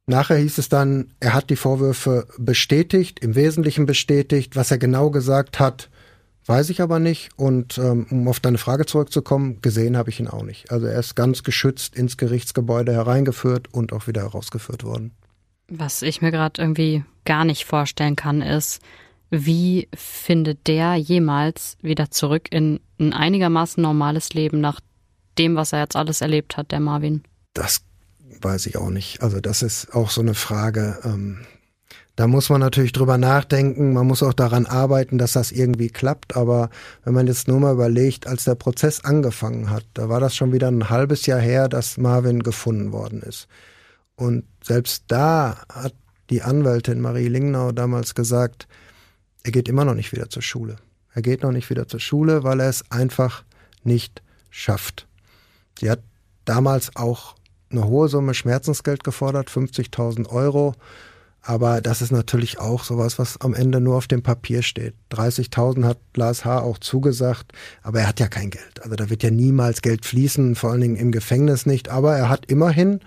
Nachher 0.09 0.37
hieß 0.37 0.57
es 0.57 0.69
dann, 0.69 1.11
er 1.19 1.35
hat 1.35 1.51
die 1.51 1.55
Vorwürfe 1.55 2.25
bestätigt, 2.39 3.19
im 3.19 3.35
Wesentlichen 3.35 3.85
bestätigt. 3.85 4.55
Was 4.55 4.71
er 4.71 4.79
genau 4.79 5.11
gesagt 5.11 5.59
hat, 5.59 5.87
weiß 6.47 6.71
ich 6.71 6.81
aber 6.81 6.97
nicht. 6.97 7.29
Und 7.35 7.77
ähm, 7.77 8.07
um 8.09 8.27
auf 8.27 8.39
deine 8.39 8.57
Frage 8.57 8.87
zurückzukommen, 8.87 9.61
gesehen 9.61 9.95
habe 9.95 10.09
ich 10.09 10.19
ihn 10.19 10.27
auch 10.27 10.41
nicht. 10.41 10.71
Also 10.71 10.87
er 10.87 10.99
ist 10.99 11.13
ganz 11.13 11.43
geschützt 11.43 11.95
ins 11.95 12.17
Gerichtsgebäude 12.17 12.91
hereingeführt 12.91 13.71
und 13.71 13.93
auch 13.93 14.07
wieder 14.07 14.23
herausgeführt 14.23 14.83
worden. 14.83 15.11
Was 15.67 16.01
ich 16.01 16.23
mir 16.23 16.31
gerade 16.31 16.59
irgendwie 16.59 17.03
gar 17.23 17.45
nicht 17.45 17.65
vorstellen 17.65 18.15
kann, 18.15 18.41
ist, 18.41 18.81
wie 19.29 19.89
findet 19.93 20.65
der 20.65 20.95
jemals 20.95 21.77
wieder 21.83 22.09
zurück 22.09 22.47
in 22.49 22.79
ein 22.99 23.13
einigermaßen 23.13 23.79
normales 23.83 24.33
Leben 24.33 24.59
nach 24.59 24.79
dem, 25.37 25.55
was 25.55 25.71
er 25.71 25.81
jetzt 25.81 25.95
alles 25.95 26.21
erlebt 26.21 26.57
hat, 26.57 26.71
der 26.71 26.79
Marvin? 26.79 27.21
Das 27.53 27.83
weiß 28.43 28.65
ich 28.67 28.77
auch 28.77 28.89
nicht. 28.89 29.21
Also 29.21 29.39
das 29.39 29.61
ist 29.61 29.93
auch 29.93 30.09
so 30.09 30.21
eine 30.21 30.33
Frage. 30.33 30.99
Ähm, 31.03 31.39
da 32.15 32.27
muss 32.27 32.49
man 32.49 32.59
natürlich 32.59 32.91
drüber 32.91 33.17
nachdenken. 33.17 33.93
Man 33.93 34.05
muss 34.05 34.23
auch 34.23 34.33
daran 34.33 34.65
arbeiten, 34.65 35.17
dass 35.17 35.33
das 35.33 35.53
irgendwie 35.53 35.89
klappt. 35.89 36.35
Aber 36.35 36.69
wenn 37.05 37.13
man 37.13 37.27
jetzt 37.27 37.47
nur 37.47 37.59
mal 37.61 37.73
überlegt, 37.73 38.27
als 38.27 38.43
der 38.43 38.55
Prozess 38.55 39.05
angefangen 39.05 39.69
hat, 39.69 39.85
da 39.93 40.09
war 40.09 40.19
das 40.19 40.35
schon 40.35 40.51
wieder 40.51 40.67
ein 40.67 40.89
halbes 40.89 41.25
Jahr 41.27 41.39
her, 41.39 41.69
dass 41.69 41.97
Marvin 41.97 42.43
gefunden 42.43 42.91
worden 42.91 43.21
ist. 43.21 43.47
Und 44.15 44.43
selbst 44.61 45.05
da 45.07 45.61
hat 45.71 45.93
die 46.29 46.41
Anwältin 46.41 46.99
Marie 46.99 47.29
Lingnau 47.29 47.71
damals 47.71 48.15
gesagt, 48.15 48.67
er 49.43 49.51
geht 49.51 49.69
immer 49.69 49.85
noch 49.85 49.95
nicht 49.95 50.11
wieder 50.11 50.29
zur 50.29 50.41
Schule. 50.41 50.75
Er 51.13 51.21
geht 51.21 51.41
noch 51.41 51.53
nicht 51.53 51.69
wieder 51.69 51.87
zur 51.87 52.01
Schule, 52.01 52.43
weil 52.43 52.59
er 52.59 52.69
es 52.69 52.83
einfach 52.91 53.43
nicht 53.83 54.21
schafft. 54.49 55.07
Sie 55.79 55.89
hat 55.89 56.01
damals 56.43 56.95
auch 56.95 57.35
eine 57.71 57.85
hohe 57.85 58.07
Summe 58.07 58.33
Schmerzensgeld 58.33 59.03
gefordert, 59.03 59.49
50.000 59.49 60.29
Euro. 60.29 60.73
Aber 61.41 61.79
das 61.79 62.01
ist 62.01 62.11
natürlich 62.11 62.59
auch 62.59 62.83
sowas, 62.83 63.17
was 63.17 63.39
am 63.39 63.53
Ende 63.53 63.79
nur 63.79 63.95
auf 63.95 64.07
dem 64.07 64.21
Papier 64.21 64.61
steht. 64.61 64.93
30.000 65.11 65.85
hat 65.85 65.97
Lars 66.15 66.43
H. 66.43 66.61
auch 66.61 66.77
zugesagt, 66.79 67.53
aber 67.81 68.01
er 68.01 68.07
hat 68.09 68.19
ja 68.19 68.27
kein 68.27 68.49
Geld. 68.49 68.83
Also 68.83 68.95
da 68.95 69.09
wird 69.09 69.23
ja 69.23 69.31
niemals 69.31 69.81
Geld 69.81 70.05
fließen, 70.05 70.55
vor 70.55 70.71
allen 70.71 70.81
Dingen 70.81 70.95
im 70.97 71.11
Gefängnis 71.11 71.65
nicht. 71.65 71.89
Aber 71.89 72.15
er 72.15 72.27
hat 72.27 72.45
immerhin 72.47 72.99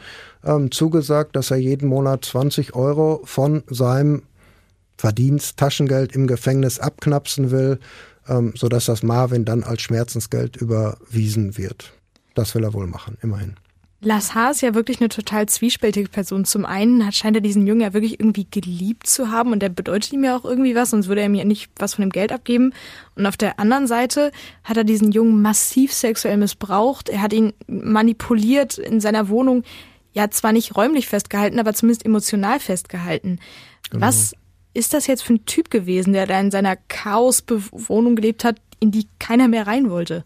ähm, 0.45 0.71
zugesagt, 0.71 1.37
dass 1.37 1.51
er 1.51 1.59
jeden 1.59 1.89
Monat 1.89 2.25
20 2.25 2.75
Euro 2.75 3.21
von 3.25 3.65
seinem 3.69 4.23
Verdienst, 4.97 5.59
Taschengeld 5.59 6.15
im 6.15 6.27
Gefängnis 6.27 6.79
abknapsen 6.79 7.51
will, 7.51 7.81
ähm, 8.29 8.55
sodass 8.57 8.87
das 8.87 9.03
Marvin 9.03 9.45
dann 9.45 9.63
als 9.63 9.83
Schmerzensgeld 9.83 10.57
überwiesen 10.57 11.59
wird. 11.59 11.93
Das 12.35 12.55
will 12.55 12.65
er 12.65 12.73
wohl 12.73 12.87
machen, 12.87 13.19
immerhin. 13.21 13.57
Lars 14.05 14.35
H. 14.35 14.51
ist 14.51 14.63
ja 14.63 14.75
wirklich 14.75 15.01
eine 15.01 15.09
total 15.09 15.47
zwiespältige 15.47 16.09
Person. 16.09 16.45
Zum 16.45 16.67
einen 16.67 17.07
hat, 17.07 17.15
scheint 17.15 17.37
er 17.37 17.41
diesen 17.41 17.69
Jungen 17.69 17.83
ja 17.83 17.93
wirklich 17.93 18.19
irgendwie 18.19 18.49
geliebt 18.51 19.07
zu 19.07 19.31
haben 19.31 19.53
und 19.53 19.61
der 19.61 19.69
bedeutet 19.69 20.13
ihm 20.13 20.25
ja 20.25 20.37
auch 20.37 20.45
irgendwie 20.45 20.75
was, 20.75 20.91
sonst 20.91 21.07
würde 21.07 21.21
er 21.21 21.29
mir 21.29 21.45
nicht 21.45 21.71
was 21.77 21.95
von 21.95 22.03
dem 22.03 22.11
Geld 22.11 22.33
abgeben. 22.33 22.75
Und 23.15 23.27
auf 23.27 23.37
der 23.37 23.61
anderen 23.61 23.87
Seite 23.87 24.33
hat 24.65 24.77
er 24.77 24.83
diesen 24.83 25.13
Jungen 25.13 25.41
massiv 25.41 25.93
sexuell 25.93 26.37
missbraucht. 26.37 27.09
Er 27.11 27.23
hat 27.23 27.33
ihn 27.33 27.53
manipuliert 27.69 28.77
in 28.77 29.01
seiner 29.01 29.29
Wohnung, 29.29 29.63
ja 30.13 30.29
zwar 30.31 30.53
nicht 30.53 30.75
räumlich 30.77 31.07
festgehalten, 31.07 31.61
aber 31.61 31.73
zumindest 31.73 32.05
emotional 32.05 32.59
festgehalten. 32.59 33.39
Genau. 33.91 34.05
Was 34.05 34.35
ist 34.75 34.95
das 34.95 35.07
jetzt 35.07 35.23
für 35.23 35.35
ein 35.35 35.47
Typ 35.47 35.71
gewesen, 35.71 36.13
der 36.13 36.27
da 36.27 36.41
in 36.41 36.51
seiner 36.51 36.75
Chaosbewohnung 36.75 38.17
gelebt 38.17 38.43
hat, 38.43 38.57
in 38.81 38.91
die 38.91 39.07
keiner 39.21 39.47
mehr 39.47 39.69
rein 39.69 39.91
wollte? 39.91 40.25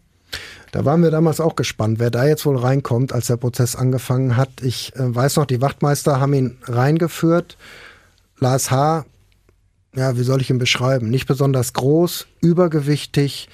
Da 0.77 0.85
waren 0.85 1.01
wir 1.01 1.09
damals 1.09 1.39
auch 1.39 1.55
gespannt, 1.55 1.97
wer 1.97 2.11
da 2.11 2.27
jetzt 2.27 2.45
wohl 2.45 2.55
reinkommt, 2.55 3.11
als 3.11 3.25
der 3.25 3.37
Prozess 3.37 3.75
angefangen 3.75 4.37
hat. 4.37 4.61
Ich 4.61 4.95
äh, 4.95 5.15
weiß 5.15 5.37
noch, 5.37 5.47
die 5.47 5.59
Wachtmeister 5.59 6.19
haben 6.19 6.35
ihn 6.35 6.59
reingeführt. 6.65 7.57
Lars 8.37 8.69
H., 8.69 9.07
ja, 9.95 10.15
wie 10.15 10.21
soll 10.21 10.39
ich 10.39 10.51
ihn 10.51 10.59
beschreiben? 10.59 11.09
Nicht 11.09 11.25
besonders 11.25 11.73
groß, 11.73 12.27
übergewichtig, 12.41 13.49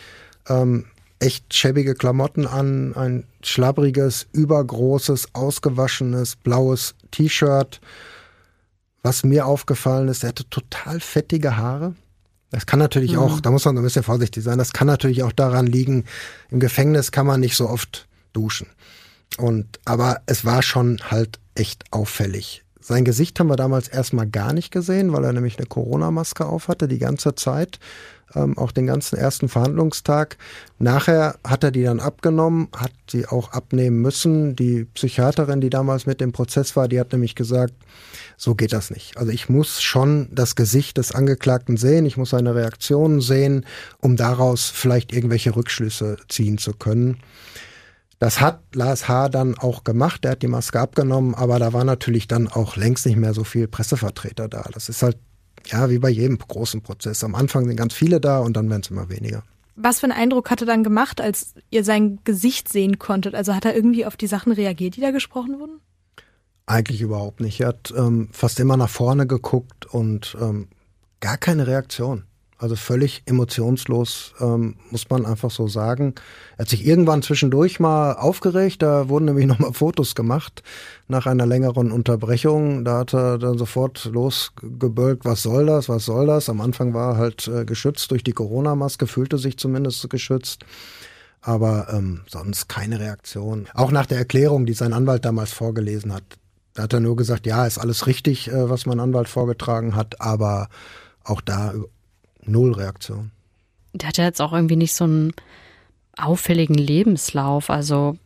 ähm, 0.49 0.83
echt 1.19 1.53
schäbige 1.53 1.95
Klamotten 1.95 2.45
an, 2.45 2.93
ein 2.93 3.23
schlabbriges, 3.41 4.27
übergroßes, 4.33 5.29
ausgewaschenes, 5.31 6.35
blaues 6.35 6.93
T-Shirt. 7.11 7.79
Was 9.01 9.23
mir 9.23 9.45
aufgefallen 9.45 10.09
ist, 10.09 10.23
er 10.23 10.29
hatte 10.29 10.49
total 10.49 10.99
fettige 10.99 11.55
Haare. 11.55 11.95
Das 12.53 12.67
kann 12.67 12.77
natürlich 12.77 13.13
mhm. 13.13 13.19
auch, 13.19 13.39
da 13.41 13.49
muss 13.49 13.65
man 13.65 13.75
ein 13.75 13.83
bisschen 13.83 14.03
vorsichtig 14.03 14.43
sein, 14.43 14.59
das 14.59 14.73
kann 14.73 14.85
natürlich 14.85 15.23
auch 15.23 15.31
daran 15.31 15.65
liegen, 15.65 16.05
im 16.51 16.59
Gefängnis 16.59 17.11
kann 17.11 17.25
man 17.25 17.39
nicht 17.39 17.57
so 17.57 17.67
oft 17.67 18.07
duschen. 18.31 18.67
Und, 19.37 19.79
aber 19.85 20.21
es 20.27 20.45
war 20.45 20.61
schon 20.61 20.99
halt 21.09 21.39
echt 21.55 21.83
auffällig. 21.89 22.62
Sein 22.85 23.05
Gesicht 23.05 23.39
haben 23.39 23.47
wir 23.47 23.55
damals 23.55 23.87
erstmal 23.87 24.27
gar 24.27 24.51
nicht 24.51 24.69
gesehen, 24.69 25.13
weil 25.13 25.23
er 25.23 25.31
nämlich 25.31 25.57
eine 25.57 25.67
Corona-Maske 25.67 26.45
aufhatte 26.45 26.89
die 26.89 26.99
ganze 26.99 27.33
Zeit, 27.33 27.79
ähm, 28.35 28.57
auch 28.57 28.73
den 28.73 28.87
ganzen 28.87 29.17
ersten 29.17 29.47
Verhandlungstag. 29.47 30.35
Nachher 30.79 31.37
hat 31.47 31.63
er 31.63 31.71
die 31.71 31.83
dann 31.83 32.01
abgenommen, 32.01 32.67
hat 32.75 32.91
sie 33.09 33.25
auch 33.25 33.53
abnehmen 33.53 34.01
müssen. 34.01 34.57
Die 34.57 34.83
Psychiaterin, 34.83 35.61
die 35.61 35.69
damals 35.69 36.05
mit 36.05 36.19
dem 36.19 36.33
Prozess 36.33 36.75
war, 36.75 36.89
die 36.89 36.99
hat 36.99 37.13
nämlich 37.13 37.35
gesagt, 37.35 37.73
so 38.35 38.53
geht 38.53 38.73
das 38.73 38.91
nicht. 38.91 39.15
Also 39.15 39.31
ich 39.31 39.47
muss 39.47 39.81
schon 39.81 40.27
das 40.33 40.57
Gesicht 40.57 40.97
des 40.97 41.13
Angeklagten 41.13 41.77
sehen, 41.77 42.05
ich 42.05 42.17
muss 42.17 42.31
seine 42.31 42.53
Reaktionen 42.53 43.21
sehen, 43.21 43.65
um 43.99 44.17
daraus 44.17 44.69
vielleicht 44.69 45.13
irgendwelche 45.13 45.55
Rückschlüsse 45.55 46.17
ziehen 46.27 46.57
zu 46.57 46.73
können. 46.73 47.19
Das 48.19 48.39
hat 48.39 48.61
Lars 48.73 49.07
H. 49.07 49.29
dann 49.29 49.57
auch 49.57 49.83
gemacht, 49.83 50.25
er 50.25 50.31
hat 50.31 50.41
die 50.41 50.47
Maske 50.47 50.79
abgenommen, 50.79 51.35
aber 51.35 51.59
da 51.59 51.73
war 51.73 51.83
natürlich 51.83 52.27
dann 52.27 52.47
auch 52.47 52.75
längst 52.75 53.05
nicht 53.05 53.17
mehr 53.17 53.33
so 53.33 53.43
viel 53.43 53.67
Pressevertreter 53.67 54.47
da. 54.47 54.63
Das 54.73 54.89
ist 54.89 55.03
halt, 55.03 55.17
ja, 55.65 55.89
wie 55.89 55.99
bei 55.99 56.09
jedem 56.09 56.37
großen 56.37 56.81
Prozess. 56.81 57.23
Am 57.23 57.35
Anfang 57.35 57.65
sind 57.65 57.75
ganz 57.75 57.93
viele 57.93 58.21
da 58.21 58.39
und 58.39 58.55
dann 58.55 58.69
werden 58.69 58.81
es 58.81 58.91
immer 58.91 59.09
weniger. 59.09 59.43
Was 59.75 59.99
für 59.99 60.05
einen 60.05 60.13
Eindruck 60.13 60.51
hat 60.51 60.61
er 60.61 60.67
dann 60.67 60.83
gemacht, 60.83 61.19
als 61.19 61.55
ihr 61.71 61.83
sein 61.83 62.19
Gesicht 62.23 62.69
sehen 62.69 62.99
konntet? 62.99 63.33
Also 63.33 63.55
hat 63.55 63.65
er 63.65 63.75
irgendwie 63.75 64.05
auf 64.05 64.15
die 64.15 64.27
Sachen 64.27 64.51
reagiert, 64.51 64.95
die 64.95 65.01
da 65.01 65.11
gesprochen 65.11 65.59
wurden? 65.59 65.79
Eigentlich 66.65 67.01
überhaupt 67.01 67.41
nicht. 67.41 67.59
Er 67.59 67.69
hat 67.69 67.93
ähm, 67.97 68.29
fast 68.31 68.59
immer 68.59 68.77
nach 68.77 68.89
vorne 68.89 69.25
geguckt 69.25 69.85
und 69.87 70.37
ähm, 70.39 70.67
gar 71.19 71.37
keine 71.37 71.67
Reaktion. 71.67 72.23
Also 72.63 72.77
völlig 72.77 73.23
emotionslos, 73.25 74.35
ähm, 74.39 74.77
muss 74.89 75.09
man 75.09 75.25
einfach 75.25 75.51
so 75.51 75.67
sagen. 75.67 76.15
Er 76.55 76.59
hat 76.59 76.69
sich 76.69 76.87
irgendwann 76.87 77.21
zwischendurch 77.21 77.81
mal 77.81 78.13
aufgeregt, 78.13 78.81
da 78.81 79.09
wurden 79.09 79.25
nämlich 79.25 79.47
nochmal 79.47 79.73
Fotos 79.73 80.15
gemacht 80.15 80.63
nach 81.09 81.25
einer 81.25 81.45
längeren 81.45 81.91
Unterbrechung. 81.91 82.85
Da 82.85 82.99
hat 82.99 83.13
er 83.13 83.37
dann 83.37 83.57
sofort 83.57 84.05
losgebölkt, 84.05 85.25
was 85.25 85.41
soll 85.41 85.65
das, 85.65 85.89
was 85.89 86.05
soll 86.05 86.25
das. 86.25 86.47
Am 86.47 86.61
Anfang 86.61 86.93
war 86.93 87.15
er 87.15 87.17
halt 87.17 87.49
äh, 87.49 87.65
geschützt 87.65 88.09
durch 88.11 88.23
die 88.23 88.31
Corona-Maske, 88.31 89.07
fühlte 89.07 89.37
sich 89.37 89.57
zumindest 89.57 90.09
geschützt 90.09 90.63
aber 91.45 91.87
ähm, 91.91 92.21
sonst 92.27 92.69
keine 92.69 93.01
Reaktion. 93.01 93.67
Auch 93.73 93.91
nach 93.91 94.05
der 94.05 94.17
Erklärung, 94.17 94.65
die 94.65 94.71
sein 94.71 94.93
Anwalt 94.93 95.25
damals 95.25 95.51
vorgelesen 95.51 96.13
hat, 96.13 96.23
da 96.73 96.83
hat 96.83 96.93
er 96.93 97.01
nur 97.01 97.17
gesagt, 97.17 97.45
ja, 97.45 97.65
ist 97.65 97.79
alles 97.79 98.07
richtig, 98.07 98.47
äh, 98.47 98.69
was 98.69 98.85
mein 98.85 99.01
Anwalt 99.01 99.27
vorgetragen 99.27 99.93
hat, 99.97 100.21
aber 100.21 100.69
auch 101.25 101.41
da 101.41 101.73
null 102.45 102.73
Reaktion. 102.73 103.31
Der 103.93 104.09
hat 104.09 104.17
ja 104.17 104.23
jetzt 104.23 104.41
auch 104.41 104.53
irgendwie 104.53 104.75
nicht 104.75 104.95
so 104.95 105.05
ein 105.05 105.33
auffälligen 106.17 106.75
Lebenslauf. 106.75 107.69
Also 107.69 108.17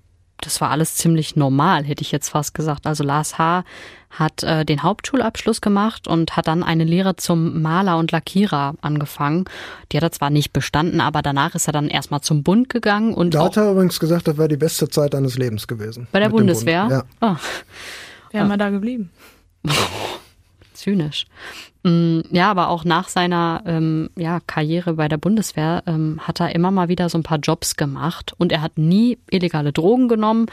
das 0.42 0.62
war 0.62 0.70
alles 0.70 0.96
ziemlich 0.96 1.36
normal, 1.36 1.84
hätte 1.84 2.04
ich 2.04 2.12
jetzt 2.12 2.30
fast 2.30 2.54
gesagt. 2.54 2.86
Also 2.86 3.04
Lars 3.04 3.38
H. 3.38 3.64
hat 4.12 4.44
äh, 4.44 4.66
den 4.66 4.84
Hauptschulabschluss 4.84 5.62
gemacht 5.62 6.08
und 6.08 6.38
hat 6.38 6.48
dann 6.48 6.64
eine 6.64 6.84
Lehre 6.84 7.16
zum 7.16 7.62
Maler 7.62 7.98
und 7.98 8.12
Lackierer 8.12 8.76
angefangen. 8.82 9.46
Die 9.92 9.98
hat 9.98 10.04
er 10.04 10.12
zwar 10.12 10.30
nicht 10.30 10.54
bestanden, 10.54 11.02
aber 11.02 11.22
danach 11.22 11.56
ist 11.56 11.68
er 11.68 11.74
dann 11.74 11.88
erstmal 11.88 12.22
zum 12.22 12.44
Bund 12.44 12.70
gegangen 12.70 13.14
und. 13.14 13.34
Da 13.34 13.46
hat 13.46 13.58
er 13.58 13.72
übrigens 13.72 14.00
gesagt, 14.00 14.28
das 14.28 14.38
wäre 14.38 14.48
die 14.48 14.58
beste 14.58 14.88
Zeit 14.90 15.16
eines 15.16 15.38
Lebens 15.38 15.68
gewesen. 15.68 16.08
Bei 16.12 16.20
der 16.20 16.30
Bundeswehr? 16.30 16.88
Ja. 16.90 17.04
Oh. 17.22 17.36
Wären 18.32 18.48
wir 18.48 18.58
da 18.58 18.70
geblieben. 18.70 19.10
Zynisch. 20.74 21.26
Mm, 21.88 22.20
ja, 22.32 22.52
aber 22.52 22.68
auch 22.68 22.84
nach 22.84 23.08
seiner 23.08 23.64
ähm, 23.66 24.10
ja, 24.18 24.42
Karriere 24.46 24.96
bei 24.96 25.08
der 25.08 25.16
Bundeswehr 25.16 25.84
ähm, 25.88 26.20
hat 26.22 26.42
er 26.42 26.54
immer 26.54 26.70
mal 26.70 26.90
wieder 26.90 27.08
so 27.08 27.18
ein 27.18 27.24
paar 27.24 27.40
Jobs 27.40 27.78
gemacht 27.78 28.34
und 28.38 28.52
er 28.52 28.62
hat 28.62 28.78
nie 28.78 29.18
illegale 29.30 29.72
Drogen 29.72 30.10
genommen, 30.10 30.48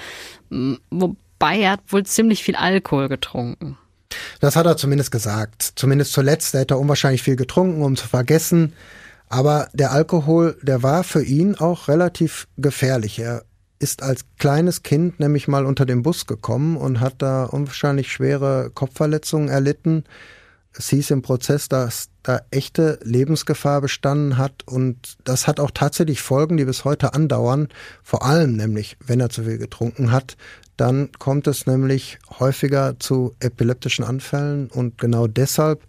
mm, 0.51 0.75
wobei 0.91 1.59
er 1.59 1.73
hat 1.73 1.81
wohl 1.89 2.07
ziemlich 2.07 2.45
viel 2.45 2.55
Alkohol 2.55 3.09
getrunken. 3.09 3.77
Das 4.39 4.55
hat 4.55 4.67
er 4.67 4.77
zumindest 4.77 5.11
gesagt. 5.11 5.73
Zumindest 5.75 6.13
zuletzt 6.13 6.55
hätte 6.55 6.75
er 6.75 6.79
unwahrscheinlich 6.79 7.25
viel 7.25 7.35
getrunken, 7.35 7.83
um 7.83 7.97
zu 7.97 8.07
vergessen. 8.07 8.73
Aber 9.29 9.69
der 9.73 9.91
Alkohol, 9.91 10.57
der 10.63 10.85
war 10.85 11.03
für 11.03 11.25
ihn 11.25 11.57
auch 11.57 11.89
relativ 11.89 12.47
gefährlich. 12.59 13.19
Er 13.19 13.43
ist 13.81 14.05
als 14.05 14.25
kleines 14.39 14.85
Kind 14.85 15.19
nämlich 15.19 15.49
mal 15.49 15.67
unter 15.67 15.85
den 15.85 16.05
Bus 16.05 16.27
gekommen 16.27 16.77
und 16.77 17.01
hat 17.01 17.15
da 17.19 17.45
unwahrscheinlich 17.47 18.13
schwere 18.13 18.71
Kopfverletzungen 18.73 19.49
erlitten. 19.49 20.05
Es 20.77 20.89
hieß 20.89 21.11
im 21.13 21.23
Prozess, 21.23 21.69
dass 21.69 22.09
da 22.23 22.41
echte 22.51 22.99
Lebensgefahr 23.05 23.81
bestanden 23.81 24.39
hat. 24.39 24.63
Und 24.67 25.17
das 25.25 25.47
hat 25.47 25.61
auch 25.61 25.71
tatsächlich 25.71 26.21
Folgen, 26.21 26.57
die 26.57 26.65
bis 26.65 26.85
heute 26.85 27.15
andauern. 27.15 27.69
Vor 28.03 28.25
allem 28.25 28.57
nämlich, 28.57 28.97
wenn 29.07 29.21
er 29.21 29.31
zu 29.31 29.45
viel 29.45 29.59
getrunken 29.59 30.11
hat, 30.11 30.37
dann 30.77 31.13
kommt 31.19 31.47
es 31.47 31.67
nämlich 31.67 32.19
häufiger 32.41 32.99
zu 32.99 33.35
epileptischen 33.39 34.05
Anfällen. 34.05 34.69
Und 34.69 34.99
genau 34.99 35.29
deshalb 35.29 35.83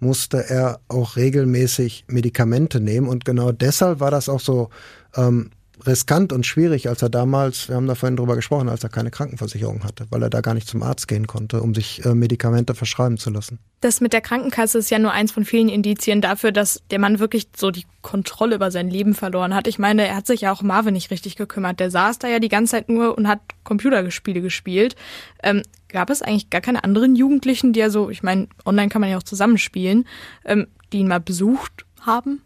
musste 0.00 0.50
er 0.50 0.80
auch 0.88 1.14
regelmäßig 1.14 2.04
Medikamente 2.08 2.80
nehmen. 2.80 3.06
Und 3.08 3.24
genau 3.24 3.52
deshalb 3.52 4.00
war 4.00 4.10
das 4.10 4.28
auch 4.28 4.40
so 4.40 4.70
ähm, 5.14 5.50
riskant 5.86 6.32
und 6.32 6.46
schwierig, 6.46 6.88
als 6.88 7.02
er 7.02 7.08
damals, 7.08 7.68
wir 7.68 7.76
haben 7.76 7.86
da 7.86 7.94
vorhin 7.94 8.16
drüber 8.16 8.36
gesprochen, 8.36 8.68
als 8.68 8.82
er 8.82 8.90
keine 8.90 9.10
Krankenversicherung 9.10 9.84
hatte, 9.84 10.06
weil 10.10 10.22
er 10.22 10.30
da 10.30 10.40
gar 10.40 10.54
nicht 10.54 10.68
zum 10.68 10.82
Arzt 10.82 11.08
gehen 11.08 11.26
konnte, 11.26 11.62
um 11.62 11.74
sich 11.74 12.04
äh, 12.04 12.14
Medikamente 12.14 12.74
verschreiben 12.74 13.18
zu 13.18 13.30
lassen. 13.30 13.58
Das 13.80 14.00
mit 14.00 14.12
der 14.12 14.20
Krankenkasse 14.20 14.78
ist 14.78 14.90
ja 14.90 14.98
nur 14.98 15.12
eins 15.12 15.32
von 15.32 15.44
vielen 15.44 15.68
Indizien 15.68 16.20
dafür, 16.20 16.52
dass 16.52 16.82
der 16.90 16.98
Mann 16.98 17.18
wirklich 17.18 17.48
so 17.56 17.70
die 17.70 17.84
Kontrolle 18.00 18.54
über 18.54 18.70
sein 18.70 18.88
Leben 18.88 19.14
verloren 19.14 19.54
hat. 19.54 19.66
Ich 19.66 19.78
meine, 19.78 20.06
er 20.06 20.16
hat 20.16 20.26
sich 20.26 20.42
ja 20.42 20.52
auch 20.52 20.62
Marvin 20.62 20.94
nicht 20.94 21.10
richtig 21.10 21.36
gekümmert. 21.36 21.80
Der 21.80 21.90
saß 21.90 22.18
da 22.18 22.28
ja 22.28 22.38
die 22.38 22.48
ganze 22.48 22.72
Zeit 22.72 22.88
nur 22.88 23.16
und 23.18 23.26
hat 23.26 23.40
Computerspiele 23.64 24.40
gespielt. 24.40 24.94
Ähm, 25.42 25.62
gab 25.88 26.10
es 26.10 26.22
eigentlich 26.22 26.50
gar 26.50 26.60
keine 26.60 26.84
anderen 26.84 27.16
Jugendlichen, 27.16 27.72
die 27.72 27.80
ja 27.80 27.90
so, 27.90 28.08
ich 28.10 28.22
meine, 28.22 28.48
online 28.64 28.88
kann 28.88 29.00
man 29.00 29.10
ja 29.10 29.18
auch 29.18 29.22
zusammenspielen, 29.22 30.06
ähm, 30.44 30.68
die 30.92 30.98
ihn 30.98 31.08
mal 31.08 31.20
besucht 31.20 31.84
haben? 32.00 32.42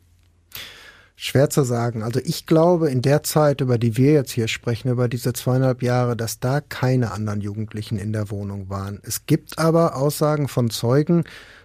Schwer 1.19 1.49
zu 1.49 1.65
sagen. 1.65 2.03
Also 2.03 2.21
ich 2.23 2.45
glaube, 2.45 2.91
in 2.91 3.01
der 3.01 3.23
Zeit, 3.23 3.63
über 3.63 3.79
die 3.79 3.97
wir 3.97 4.13
jetzt 4.13 4.33
hier 4.33 4.49
sprechen, 4.49 4.91
über 4.91 5.09
diese 5.09 5.33
zweieinhalb 5.33 5.83
Jahre, 5.83 6.15
dass 6.15 6.41
da 6.41 6.61
keine 6.61 7.11
anderen 7.11 7.41
Jugendlichen 7.41 7.99
in 7.99 8.13
der 8.13 8.31
Wohnung 8.31 8.69
waren. 8.69 9.01
Es 9.03 9.25
gibt 9.25 9.59
aber 9.59 9.97
Aussagen 9.97 10.47
von 10.47 10.69
Zeugen, 10.69 11.25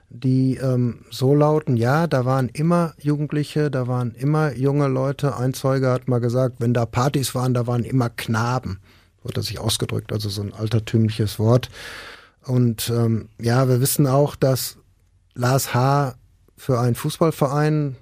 die 0.10 0.56
ähm, 0.56 1.06
so 1.10 1.36
lauten, 1.36 1.76
ja, 1.76 2.08
da 2.08 2.24
waren 2.24 2.48
immer 2.50 2.94
Jugendliche, 2.98 3.70
da 3.70 3.88
waren 3.88 4.12
immer 4.12 4.54
junge 4.56 4.88
Leute. 4.88 5.36
Ein 5.36 5.54
Zeuge 5.54 5.90
hat 5.90 6.08
mal 6.08 6.20
gesagt, 6.20 6.56
wenn 6.60 6.74
da 6.74 6.86
Partys 6.86 7.36
waren, 7.36 7.54
da 7.54 7.68
waren 7.68 7.84
immer 7.84 8.10
Knaben. 8.10 8.80
Hat 9.24 9.38
er 9.38 9.44
sich 9.44 9.60
ausgedrückt, 9.60 10.14
also 10.14 10.30
so 10.30 10.42
ein 10.42 10.54
altertümliches 10.54 11.40
Wort. 11.40 11.70
Und 12.46 12.90
ähm, 12.90 13.30
ja, 13.40 13.68
wir 13.68 13.82
wissen 13.82 14.08
auch, 14.08 14.36
dass 14.36 14.78
Lars 15.34 15.74
H. 15.74 16.16
für 16.58 16.80
einen 16.80 16.96
Fußballverein 16.96 17.98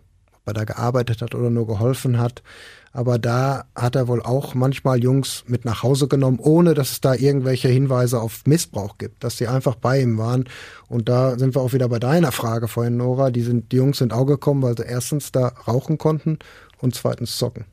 er 0.50 0.54
da 0.54 0.64
gearbeitet 0.66 1.22
hat 1.22 1.34
oder 1.34 1.50
nur 1.50 1.68
geholfen 1.68 2.20
hat. 2.20 2.44
Aber 2.92 3.20
da 3.20 3.66
hat 3.76 3.96
er 3.96 4.08
wohl 4.08 4.22
auch 4.22 4.56
manchmal 4.56 5.02
Jungs 5.02 5.44
mit 5.48 5.64
nach 5.64 5.84
Hause 5.84 6.08
genommen, 6.08 6.40
ohne 6.40 6.74
dass 6.74 6.92
es 6.92 7.02
da 7.02 7.14
irgendwelche 7.14 7.68
Hinweise 7.68 8.20
auf 8.20 8.42
Missbrauch 8.46 8.98
gibt, 8.98 9.24
dass 9.24 9.38
sie 9.38 9.48
einfach 9.48 9.76
bei 9.76 10.02
ihm 10.02 10.18
waren. 10.18 10.46
Und 10.88 11.08
da 11.08 11.38
sind 11.38 11.56
wir 11.56 11.62
auch 11.62 11.74
wieder 11.74 11.88
bei 11.88 12.00
deiner 12.00 12.32
Frage 12.32 12.68
vorhin, 12.68 12.98
Nora. 12.98 13.30
Die, 13.30 13.42
sind, 13.42 13.72
die 13.72 13.78
Jungs 13.78 14.00
sind 14.00 14.12
auch 14.12 14.26
gekommen, 14.26 14.64
weil 14.64 14.76
sie 14.76 14.86
erstens 14.86 15.32
da 15.32 15.50
rauchen 15.68 15.98
konnten 15.98 16.40
und 16.80 16.96
zweitens 16.96 17.38
zocken. 17.38 17.66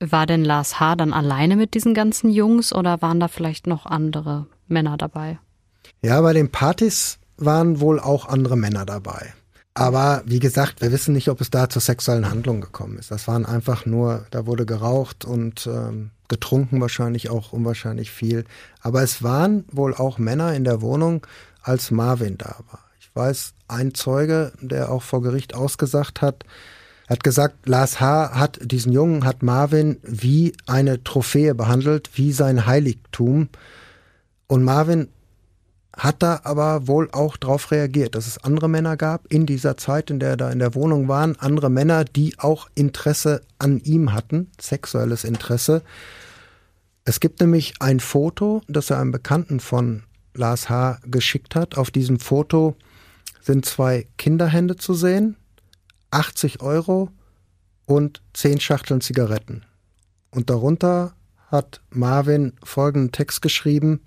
War 0.00 0.26
denn 0.26 0.44
Lars 0.44 0.80
H. 0.80 0.96
dann 0.96 1.12
alleine 1.12 1.56
mit 1.56 1.74
diesen 1.74 1.94
ganzen 1.94 2.30
Jungs 2.30 2.72
oder 2.72 3.00
waren 3.00 3.20
da 3.20 3.28
vielleicht 3.28 3.66
noch 3.68 3.86
andere 3.86 4.46
Männer 4.66 4.96
dabei? 4.96 5.38
Ja, 6.02 6.20
bei 6.20 6.32
den 6.32 6.50
Partys 6.50 7.18
waren 7.36 7.80
wohl 7.80 8.00
auch 8.00 8.26
andere 8.26 8.56
Männer 8.56 8.84
dabei. 8.84 9.32
Aber 9.74 10.22
wie 10.24 10.38
gesagt, 10.38 10.80
wir 10.80 10.92
wissen 10.92 11.14
nicht, 11.14 11.28
ob 11.28 11.40
es 11.40 11.50
da 11.50 11.68
zur 11.68 11.82
sexuellen 11.82 12.30
Handlung 12.30 12.60
gekommen 12.60 12.96
ist. 12.96 13.10
Das 13.10 13.26
waren 13.26 13.44
einfach 13.44 13.86
nur, 13.86 14.24
da 14.30 14.46
wurde 14.46 14.66
geraucht 14.66 15.24
und 15.24 15.66
ähm, 15.66 16.10
getrunken 16.28 16.80
wahrscheinlich 16.80 17.28
auch 17.28 17.52
unwahrscheinlich 17.52 18.12
viel. 18.12 18.44
Aber 18.80 19.02
es 19.02 19.24
waren 19.24 19.64
wohl 19.72 19.92
auch 19.92 20.18
Männer 20.18 20.54
in 20.54 20.62
der 20.62 20.80
Wohnung, 20.80 21.26
als 21.60 21.90
Marvin 21.90 22.38
da 22.38 22.56
war. 22.70 22.84
Ich 23.00 23.10
weiß, 23.14 23.54
ein 23.66 23.94
Zeuge, 23.94 24.52
der 24.60 24.92
auch 24.92 25.02
vor 25.02 25.22
Gericht 25.22 25.54
ausgesagt 25.54 26.22
hat, 26.22 26.44
hat 27.08 27.24
gesagt, 27.24 27.68
Lars 27.68 28.00
H. 28.00 28.30
hat 28.34 28.58
diesen 28.62 28.92
Jungen, 28.92 29.24
hat 29.24 29.42
Marvin 29.42 29.98
wie 30.02 30.54
eine 30.66 31.02
Trophäe 31.02 31.54
behandelt, 31.54 32.10
wie 32.14 32.32
sein 32.32 32.66
Heiligtum. 32.66 33.48
Und 34.46 34.62
Marvin 34.62 35.08
hat 35.96 36.22
da 36.22 36.40
aber 36.44 36.88
wohl 36.88 37.08
auch 37.12 37.36
darauf 37.36 37.70
reagiert, 37.70 38.14
dass 38.14 38.26
es 38.26 38.38
andere 38.38 38.68
Männer 38.68 38.96
gab 38.96 39.26
in 39.32 39.46
dieser 39.46 39.76
Zeit, 39.76 40.10
in 40.10 40.18
der 40.18 40.30
er 40.30 40.36
da 40.36 40.50
in 40.50 40.58
der 40.58 40.74
Wohnung 40.74 41.08
waren, 41.08 41.36
andere 41.38 41.70
Männer, 41.70 42.04
die 42.04 42.38
auch 42.38 42.68
Interesse 42.74 43.42
an 43.58 43.78
ihm 43.80 44.12
hatten, 44.12 44.50
sexuelles 44.60 45.24
Interesse. 45.24 45.82
Es 47.04 47.20
gibt 47.20 47.40
nämlich 47.40 47.74
ein 47.80 48.00
Foto, 48.00 48.62
das 48.66 48.90
er 48.90 48.98
einem 48.98 49.12
Bekannten 49.12 49.60
von 49.60 50.02
Lars 50.34 50.68
H. 50.68 50.98
geschickt 51.06 51.54
hat. 51.54 51.76
Auf 51.76 51.90
diesem 51.90 52.18
Foto 52.18 52.76
sind 53.40 53.64
zwei 53.64 54.08
Kinderhände 54.16 54.76
zu 54.76 54.94
sehen, 54.94 55.36
80 56.10 56.60
Euro 56.60 57.10
und 57.86 58.22
10 58.32 58.60
Schachteln 58.60 59.00
Zigaretten. 59.00 59.64
Und 60.30 60.50
darunter 60.50 61.14
hat 61.48 61.82
Marvin 61.90 62.54
folgenden 62.64 63.12
Text 63.12 63.42
geschrieben, 63.42 64.00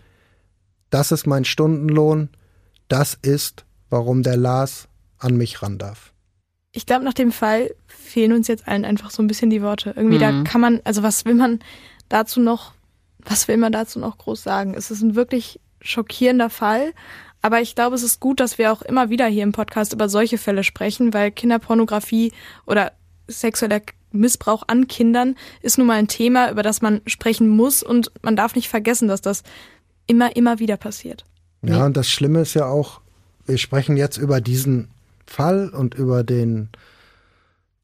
das 0.90 1.12
ist 1.12 1.28
mein 1.28 1.46
Stundenlohn, 1.46 2.30
das 2.88 3.18
ist, 3.22 3.66
warum 3.90 4.24
der 4.24 4.38
Lars 4.38 4.88
an 5.18 5.38
mich 5.38 5.62
ran 5.62 5.78
darf. 5.78 6.14
Ich 6.72 6.86
glaube, 6.86 7.06
nach 7.06 7.14
dem 7.14 7.32
Fall 7.32 7.74
fehlen 7.88 8.34
uns 8.34 8.48
jetzt 8.48 8.68
allen 8.68 8.86
einfach 8.86 9.10
so 9.10 9.24
ein 9.24 9.28
bisschen 9.28 9.50
die 9.50 9.62
Worte. 9.62 9.94
Irgendwie, 9.96 10.18
mhm. 10.18 10.22
da 10.22 10.44
kann 10.44 10.62
man, 10.62 10.82
also 10.84 11.04
was 11.04 11.26
will 11.26 11.34
man 11.34 11.60
dazu 12.10 12.40
noch, 12.40 12.74
was 13.20 13.48
will 13.48 13.58
man 13.58 13.72
dazu 13.72 14.00
noch 14.00 14.18
groß 14.18 14.44
sagen? 14.44 14.74
Es 14.76 14.92
ist 14.92 15.02
ein 15.02 15.16
wirklich 15.16 15.60
schockierender 15.82 16.50
Fall. 16.50 16.94
Aber 17.42 17.62
ich 17.62 17.76
glaube, 17.76 17.96
es 17.96 18.04
ist 18.04 18.20
gut, 18.20 18.40
dass 18.40 18.58
wir 18.58 18.72
auch 18.72 18.82
immer 18.82 19.10
wieder 19.10 19.26
hier 19.28 19.44
im 19.44 19.52
Podcast 19.52 19.94
über 19.94 20.10
solche 20.10 20.38
Fälle 20.38 20.64
sprechen, 20.64 21.14
weil 21.14 21.32
Kinderpornografie 21.32 22.32
oder 22.66 22.92
sexueller 23.28 23.82
Missbrauch 24.12 24.64
an 24.68 24.88
Kindern 24.88 25.36
ist 25.62 25.78
nun 25.78 25.88
mal 25.88 25.96
ein 25.96 26.08
Thema, 26.08 26.50
über 26.52 26.64
das 26.64 26.82
man 26.82 27.02
sprechen 27.06 27.48
muss 27.50 27.84
und 27.84 28.12
man 28.22 28.36
darf 28.36 28.56
nicht 28.56 28.70
vergessen, 28.70 29.08
dass 29.08 29.22
das 29.22 29.44
immer, 30.08 30.36
immer 30.36 30.60
wieder 30.60 30.78
passiert. 30.78 31.26
Ja, 31.62 31.86
und 31.86 31.98
das 31.98 32.10
Schlimme 32.10 32.42
ist 32.42 32.54
ja 32.54 32.66
auch, 32.66 33.02
wir 33.46 33.58
sprechen 33.58 33.98
jetzt 33.98 34.18
über 34.18 34.42
diesen 34.42 34.90
Fall 35.26 35.70
und 35.70 35.96
über 35.96 36.24
den 36.24 36.70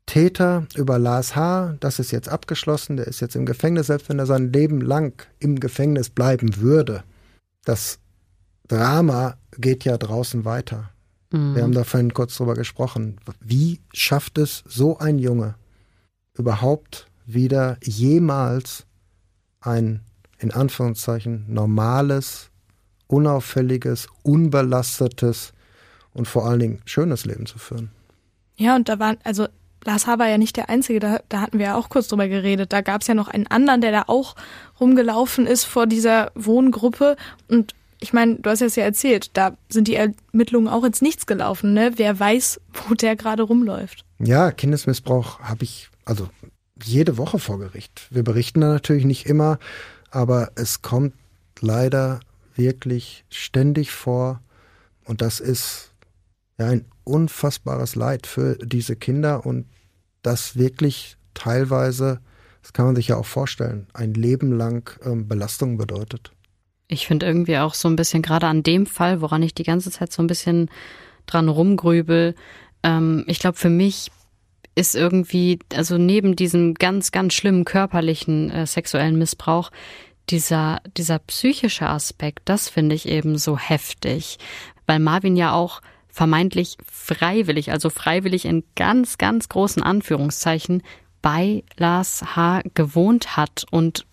Täter, 0.06 0.68
über 0.76 1.00
Lars 1.00 1.36
H., 1.36 1.76
das 1.80 2.00
ist 2.00 2.12
jetzt 2.12 2.30
abgeschlossen, 2.30 2.98
der 2.98 3.08
ist 3.08 3.22
jetzt 3.22 3.36
im 3.36 3.46
Gefängnis, 3.46 3.88
selbst 3.88 4.10
wenn 4.10 4.20
er 4.20 4.26
sein 4.26 4.52
Leben 4.52 4.82
lang 4.82 5.26
im 5.40 5.60
Gefängnis 5.60 6.10
bleiben 6.10 6.58
würde. 6.58 7.04
Das 7.64 8.00
Drama 8.68 9.38
geht 9.58 9.86
ja 9.86 9.98
draußen 9.98 10.46
weiter. 10.46 10.90
Mhm. 11.32 11.56
Wir 11.56 11.64
haben 11.64 11.74
da 11.74 11.84
vorhin 11.84 12.14
kurz 12.14 12.36
drüber 12.36 12.54
gesprochen. 12.54 13.18
Wie 13.40 13.80
schafft 13.94 14.38
es 14.38 14.64
so 14.68 14.98
ein 14.98 15.20
Junge 15.20 15.56
überhaupt 16.34 17.08
wieder 17.26 17.78
jemals 17.84 18.86
ein 19.62 20.02
in 20.44 20.52
Anführungszeichen 20.52 21.46
normales, 21.48 22.50
unauffälliges, 23.08 24.08
unbelastetes 24.22 25.54
und 26.14 26.28
vor 26.28 26.46
allen 26.46 26.60
Dingen 26.60 26.82
schönes 26.86 27.26
Leben 27.26 27.46
zu 27.46 27.58
führen. 27.58 27.90
Ja, 28.58 28.76
und 28.76 28.90
da 28.90 29.00
waren, 29.00 29.18
also 29.24 29.48
Lars 29.86 30.06
H. 30.06 30.20
war 30.20 30.28
ja 30.28 30.38
nicht 30.38 30.58
der 30.58 30.70
Einzige, 30.70 31.00
da, 31.00 31.20
da 31.30 31.42
hatten 31.42 31.60
wir 31.60 31.68
ja 31.68 31.76
auch 31.76 31.90
kurz 31.90 32.08
drüber 32.08 32.28
geredet. 32.28 32.74
Da 32.74 32.82
gab 32.82 33.02
es 33.02 33.08
ja 33.08 33.14
noch 33.14 33.30
einen 33.30 33.48
anderen, 33.48 33.82
der 33.82 33.92
da 33.92 34.04
auch 34.08 34.36
rumgelaufen 34.80 35.48
ist 35.48 35.64
vor 35.64 35.88
dieser 35.88 36.32
Wohngruppe. 36.36 37.16
Und 37.48 37.74
ich 38.00 38.14
meine, 38.14 38.36
du 38.36 38.50
hast 38.50 38.62
es 38.62 38.76
ja 38.76 38.84
erzählt, 38.84 39.32
da 39.34 39.58
sind 39.70 39.88
die 39.88 39.96
Ermittlungen 39.96 40.68
auch 40.68 40.84
ins 40.84 41.02
Nichts 41.02 41.26
gelaufen. 41.26 41.74
Ne? 41.74 41.94
Wer 41.96 42.20
weiß, 42.20 42.60
wo 42.88 42.94
der 42.94 43.16
gerade 43.16 43.44
rumläuft. 43.44 44.06
Ja, 44.20 44.52
Kindesmissbrauch 44.52 45.40
habe 45.40 45.64
ich, 45.64 45.90
also 46.06 46.28
jede 46.84 47.18
Woche 47.18 47.40
vor 47.40 47.60
Gericht. 47.60 48.08
Wir 48.10 48.24
berichten 48.24 48.62
da 48.62 48.68
natürlich 48.68 49.06
nicht 49.06 49.26
immer, 49.26 49.58
aber 50.14 50.52
es 50.56 50.82
kommt 50.84 51.14
leider 51.60 52.20
wirklich 52.56 53.26
ständig 53.30 53.92
vor. 53.92 54.42
Und 55.06 55.22
das 55.22 55.40
ist 55.40 55.92
ja 56.60 56.68
ein 56.68 56.86
unfassbares 57.04 57.96
Leid 57.96 58.28
für 58.28 58.56
diese 58.58 58.96
Kinder 58.96 59.46
und 59.46 59.66
das 60.22 60.56
wirklich 60.56 61.18
teilweise, 61.34 62.22
das 62.62 62.74
kann 62.74 62.86
man 62.86 62.96
sich 62.96 63.10
ja 63.10 63.18
auch 63.18 63.26
vorstellen, 63.26 63.88
ein 63.94 64.14
Leben 64.14 64.52
lang 64.56 64.98
ähm, 65.04 65.28
Belastung 65.28 65.78
bedeutet. 65.78 66.32
Ich 66.88 67.08
finde 67.08 67.26
irgendwie 67.26 67.58
auch 67.58 67.74
so 67.74 67.90
ein 67.90 67.96
bisschen, 67.96 68.22
gerade 68.22 68.48
an 68.48 68.62
dem 68.62 68.86
Fall, 68.86 69.20
woran 69.20 69.42
ich 69.42 69.56
die 69.56 69.64
ganze 69.64 69.90
Zeit 69.90 70.14
so 70.14 70.22
ein 70.22 70.28
bisschen 70.28 70.70
dran 71.26 71.50
rumgrübel, 71.50 72.36
ähm, 72.84 73.24
ich 73.28 73.40
glaube, 73.40 73.58
für 73.58 73.70
mich 73.70 74.12
ist 74.76 74.96
irgendwie, 74.96 75.60
also 75.74 75.98
neben 75.98 76.36
diesem 76.36 76.74
ganz, 76.74 77.12
ganz 77.12 77.34
schlimmen 77.34 77.66
körperlichen 77.66 78.50
äh, 78.50 78.66
sexuellen 78.66 79.18
Missbrauch, 79.18 79.72
dieser, 80.30 80.82
dieser 80.98 81.20
psychische 81.20 81.88
Aspekt, 81.88 82.42
das 82.46 82.70
finde 82.70 82.96
ich 82.96 83.08
eben 83.08 83.38
so 83.38 83.58
heftig, 83.58 84.38
weil 84.86 85.00
Marvin 85.00 85.36
ja 85.36 85.54
auch 85.54 85.82
vermeintlich 86.08 86.78
freiwillig, 86.90 87.72
also 87.72 87.90
freiwillig 87.90 88.46
in 88.46 88.64
ganz, 88.76 89.18
ganz 89.18 89.50
großen 89.50 89.84
Anführungszeichen 89.84 90.84
bei 91.22 91.64
Lars 91.78 92.36
H. 92.36 92.62
gewohnt 92.74 93.36
hat 93.36 93.66
und 93.72 94.06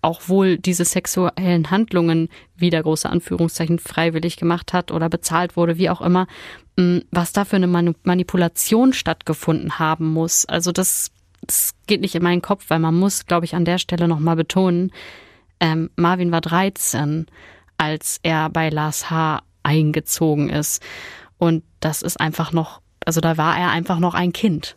auch 0.00 0.28
wohl 0.28 0.58
diese 0.58 0.84
sexuellen 0.84 1.70
Handlungen 1.70 2.28
wieder 2.56 2.82
große 2.82 3.10
Anführungszeichen 3.10 3.78
freiwillig 3.78 4.36
gemacht 4.36 4.72
hat 4.72 4.92
oder 4.92 5.08
bezahlt 5.08 5.56
wurde, 5.56 5.78
wie 5.78 5.90
auch 5.90 6.00
immer, 6.00 6.26
mm, 6.67 6.67
was 7.10 7.32
da 7.32 7.44
für 7.44 7.56
eine 7.56 7.66
Manipulation 7.66 8.92
stattgefunden 8.92 9.78
haben 9.80 10.06
muss. 10.06 10.46
Also 10.46 10.70
das, 10.70 11.10
das 11.40 11.74
geht 11.86 12.00
nicht 12.00 12.14
in 12.14 12.22
meinen 12.22 12.42
Kopf, 12.42 12.66
weil 12.68 12.78
man 12.78 12.94
muss, 12.94 13.26
glaube 13.26 13.46
ich, 13.46 13.54
an 13.54 13.64
der 13.64 13.78
Stelle 13.78 14.06
nochmal 14.06 14.36
betonen, 14.36 14.92
ähm, 15.60 15.90
Marvin 15.96 16.30
war 16.30 16.40
13, 16.40 17.26
als 17.78 18.20
er 18.22 18.48
bei 18.50 18.68
Lars 18.68 19.10
H. 19.10 19.42
eingezogen 19.64 20.50
ist. 20.50 20.80
Und 21.36 21.64
das 21.80 22.02
ist 22.02 22.20
einfach 22.20 22.52
noch, 22.52 22.80
also 23.04 23.20
da 23.20 23.36
war 23.36 23.58
er 23.58 23.70
einfach 23.70 23.98
noch 23.98 24.14
ein 24.14 24.32
Kind. 24.32 24.76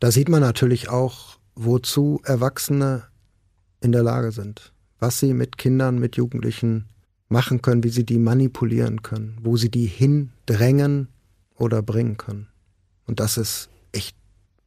Da 0.00 0.10
sieht 0.10 0.30
man 0.30 0.40
natürlich 0.40 0.88
auch, 0.88 1.36
wozu 1.54 2.22
Erwachsene 2.24 3.04
in 3.82 3.92
der 3.92 4.02
Lage 4.02 4.32
sind. 4.32 4.72
Was 4.98 5.20
sie 5.20 5.34
mit 5.34 5.58
Kindern, 5.58 5.98
mit 5.98 6.16
Jugendlichen 6.16 6.86
machen 7.28 7.60
können, 7.60 7.84
wie 7.84 7.90
sie 7.90 8.06
die 8.06 8.18
manipulieren 8.18 9.02
können, 9.02 9.36
wo 9.42 9.58
sie 9.58 9.70
die 9.70 9.86
hindrängen 9.86 11.08
oder 11.58 11.82
bringen 11.82 12.16
können. 12.16 12.48
Und 13.06 13.20
das 13.20 13.36
ist 13.36 13.68
echt, 13.92 14.16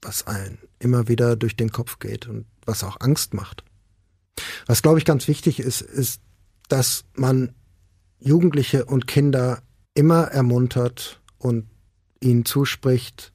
was 0.02 0.28
einen 0.28 0.58
immer 0.80 1.08
wieder 1.08 1.36
durch 1.36 1.56
den 1.56 1.72
Kopf 1.72 2.00
geht 2.00 2.28
und 2.28 2.46
was 2.66 2.84
auch 2.84 2.98
Angst 3.00 3.34
macht. 3.34 3.64
Was, 4.66 4.82
glaube 4.82 5.00
ich, 5.00 5.06
ganz 5.06 5.28
wichtig 5.28 5.60
ist, 5.60 5.82
ist, 5.82 6.22
dass 6.70 7.06
man 7.14 7.54
Jugendliche 8.20 8.86
und 8.86 9.08
Kinder 9.08 9.62
immer 9.94 10.24
ermuntert 10.26 11.22
und 11.38 11.68
ihnen 12.22 12.46
zuspricht, 12.46 13.34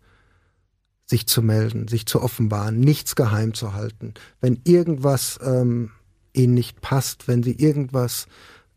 sich 1.06 1.26
zu 1.26 1.42
melden, 1.42 1.88
sich 1.88 2.06
zu 2.06 2.20
offenbaren, 2.20 2.80
nichts 2.80 3.14
geheim 3.14 3.54
zu 3.54 3.74
halten. 3.74 4.14
Wenn 4.40 4.60
irgendwas 4.64 5.38
ähm, 5.42 5.90
ihnen 6.32 6.54
nicht 6.54 6.80
passt, 6.80 7.28
wenn 7.28 7.42
sie 7.42 7.52
irgendwas, 7.52 8.26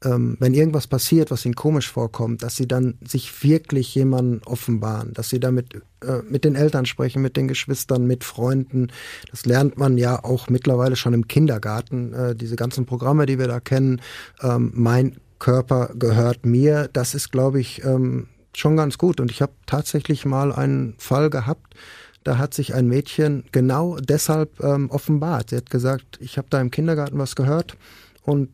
ähm, 0.04 0.38
wenn 0.40 0.54
irgendwas 0.54 0.88
passiert, 0.88 1.32
was 1.32 1.46
ihnen 1.46 1.56
komisch 1.56 1.92
vorkommt, 1.92 2.42
dass 2.44 2.56
sie 2.56 2.68
dann 2.68 2.98
sich 3.06 3.44
wirklich 3.44 3.94
jemandem 3.96 4.42
offenbaren, 4.46 5.14
dass 5.14 5.30
sie 5.30 5.40
damit 5.40 5.76
äh, 6.02 6.22
mit 6.30 6.46
den 6.46 6.56
Eltern 6.56 6.86
sprechen, 6.86 7.22
mit 7.22 7.36
den 7.36 7.48
Geschwistern, 7.48 8.08
mit 8.08 8.24
Freunden. 8.24 8.88
Das 9.30 9.46
lernt 9.46 9.78
man 9.78 9.98
ja 9.98 10.24
auch 10.24 10.50
mittlerweile 10.50 10.96
schon 10.96 11.14
im 11.14 11.28
Kindergarten. 11.28 12.14
Äh, 12.14 12.36
diese 12.36 12.56
ganzen 12.56 12.86
Programme, 12.86 13.26
die 13.26 13.40
wir 13.40 13.48
da 13.48 13.60
kennen, 13.60 14.02
ähm, 14.42 14.72
mein 14.74 15.18
Körper 15.40 15.92
gehört 15.96 16.46
mir, 16.46 16.90
das 16.92 17.14
ist, 17.14 17.32
glaube 17.32 17.60
ich, 17.60 17.84
ähm, 17.84 18.28
schon 18.56 18.78
ganz 18.78 18.98
gut. 18.98 19.20
Und 19.20 19.32
ich 19.32 19.42
habe 19.42 19.54
tatsächlich 19.66 20.26
mal 20.26 20.52
einen 20.52 20.96
Fall 20.98 21.30
gehabt, 21.30 21.76
da 22.24 22.38
hat 22.38 22.54
sich 22.54 22.74
ein 22.74 22.88
Mädchen 22.88 23.46
genau 23.52 23.98
deshalb 23.98 24.62
ähm, 24.62 24.90
offenbart. 24.90 25.50
Sie 25.50 25.58
hat 25.58 25.70
gesagt, 25.70 26.20
ich 26.22 26.38
habe 26.38 26.48
da 26.50 26.60
im 26.60 26.72
Kindergarten 26.72 27.18
was 27.18 27.36
gehört 27.36 27.78
und 28.24 28.50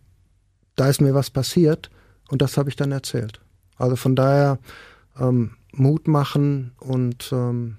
da 0.76 0.90
ist 0.90 1.02
mir 1.02 1.14
was 1.14 1.30
passiert 1.30 1.90
und 2.30 2.42
das 2.42 2.58
habe 2.58 2.70
ich 2.70 2.76
dann 2.76 2.92
erzählt. 2.92 3.42
Also 3.78 3.96
von 3.96 4.16
daher 4.16 4.60
ähm, 5.20 5.52
Mut 5.72 6.08
machen 6.08 6.72
und 6.80 7.32
ähm, 7.32 7.78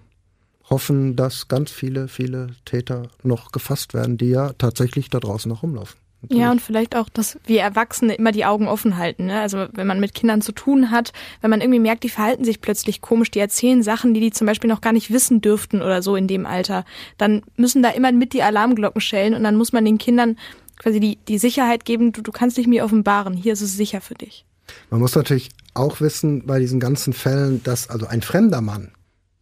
hoffen, 0.69 1.17
dass 1.17 1.49
ganz 1.49 1.71
viele, 1.71 2.09
viele 2.09 2.49
Täter 2.65 3.09
noch 3.23 3.53
gefasst 3.53 3.95
werden, 3.95 4.19
die 4.19 4.31
ja 4.31 4.53
tatsächlich 4.55 5.11
da 5.11 5.21
draußen 5.21 5.49
noch 5.49 5.63
rumlaufen. 5.63 5.99
Ja, 6.29 6.51
und 6.51 6.61
vielleicht 6.61 6.97
auch, 6.97 7.09
dass 7.09 7.39
wir 7.45 7.61
Erwachsene 7.61 8.15
immer 8.15 8.33
die 8.33 8.45
Augen 8.45 8.67
offen 8.67 8.97
halten. 8.97 9.27
Ne? 9.27 9.39
Also 9.39 9.67
wenn 9.73 9.87
man 9.87 10.01
mit 10.01 10.15
Kindern 10.15 10.41
zu 10.41 10.51
tun 10.51 10.91
hat, 10.91 11.13
wenn 11.41 11.51
man 11.51 11.61
irgendwie 11.61 11.79
merkt, 11.79 12.03
die 12.03 12.09
verhalten 12.09 12.45
sich 12.45 12.61
plötzlich 12.61 13.01
komisch, 13.01 13.31
die 13.31 13.39
erzählen 13.39 13.83
Sachen, 13.83 14.13
die 14.13 14.21
die 14.21 14.33
zum 14.33 14.47
Beispiel 14.47 14.69
noch 14.69 14.81
gar 14.81 14.93
nicht 14.93 15.13
wissen 15.13 15.41
dürften 15.41 15.83
oder 15.83 16.03
so 16.03 16.17
in 16.17 16.27
dem 16.27 16.45
Alter, 16.47 16.85
dann 17.17 17.43
müssen 17.57 17.83
da 17.83 17.91
immer 17.91 18.11
mit 18.11 18.33
die 18.33 18.43
Alarmglocken 18.43 19.01
schellen 19.01 19.35
und 19.35 19.45
dann 19.45 19.57
muss 19.57 19.73
man 19.73 19.85
den 19.85 19.99
Kindern 19.99 20.37
quasi 20.79 21.01
die, 21.01 21.19
die 21.29 21.39
Sicherheit 21.39 21.85
geben, 21.85 22.13
du, 22.13 22.23
du 22.23 22.33
kannst 22.33 22.57
dich 22.57 22.67
mir 22.67 22.85
offenbaren, 22.85 23.35
hier 23.35 23.53
ist 23.53 23.63
es 23.63 23.77
sicher 23.77 24.01
für 24.01 24.15
dich. 24.15 24.45
Man 24.91 25.01
muss 25.01 25.15
natürlich 25.15 25.51
auch 25.75 26.01
wissen 26.01 26.47
bei 26.47 26.59
diesen 26.59 26.81
ganzen 26.81 27.13
Fällen, 27.13 27.63
dass 27.63 27.89
also 27.89 28.07
ein 28.07 28.23
fremder 28.23 28.61
Mann 28.61 28.93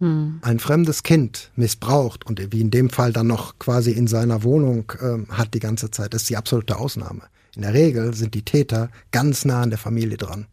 hm. 0.01 0.41
ein 0.43 0.59
fremdes 0.59 1.03
Kind 1.03 1.51
missbraucht 1.57 2.27
und 2.27 2.53
wie 2.53 2.61
in 2.61 2.71
dem 2.71 2.91
Fall 2.91 3.13
dann 3.13 3.27
noch 3.27 3.59
quasi 3.59 3.93
in 3.93 4.07
seiner 4.07 4.43
Wohnung 4.43 4.93
ähm, 5.01 5.27
hat 5.31 5.55
die 5.55 5.61
ganze 5.61 5.91
Zeit, 5.91 6.15
das 6.15 6.23
ist 6.23 6.31
die 6.31 6.37
absolute 6.37 6.77
Ausnahme. 6.79 7.23
In 7.57 7.63
der 7.63 7.75
Regel 7.75 8.15
sind 8.15 8.35
die 8.35 8.45
Täter 8.45 8.91
ganz 9.13 9.45
nah 9.45 9.63
an 9.63 9.71
der 9.71 9.79
Familie 9.79 10.17
dran. 10.17 10.47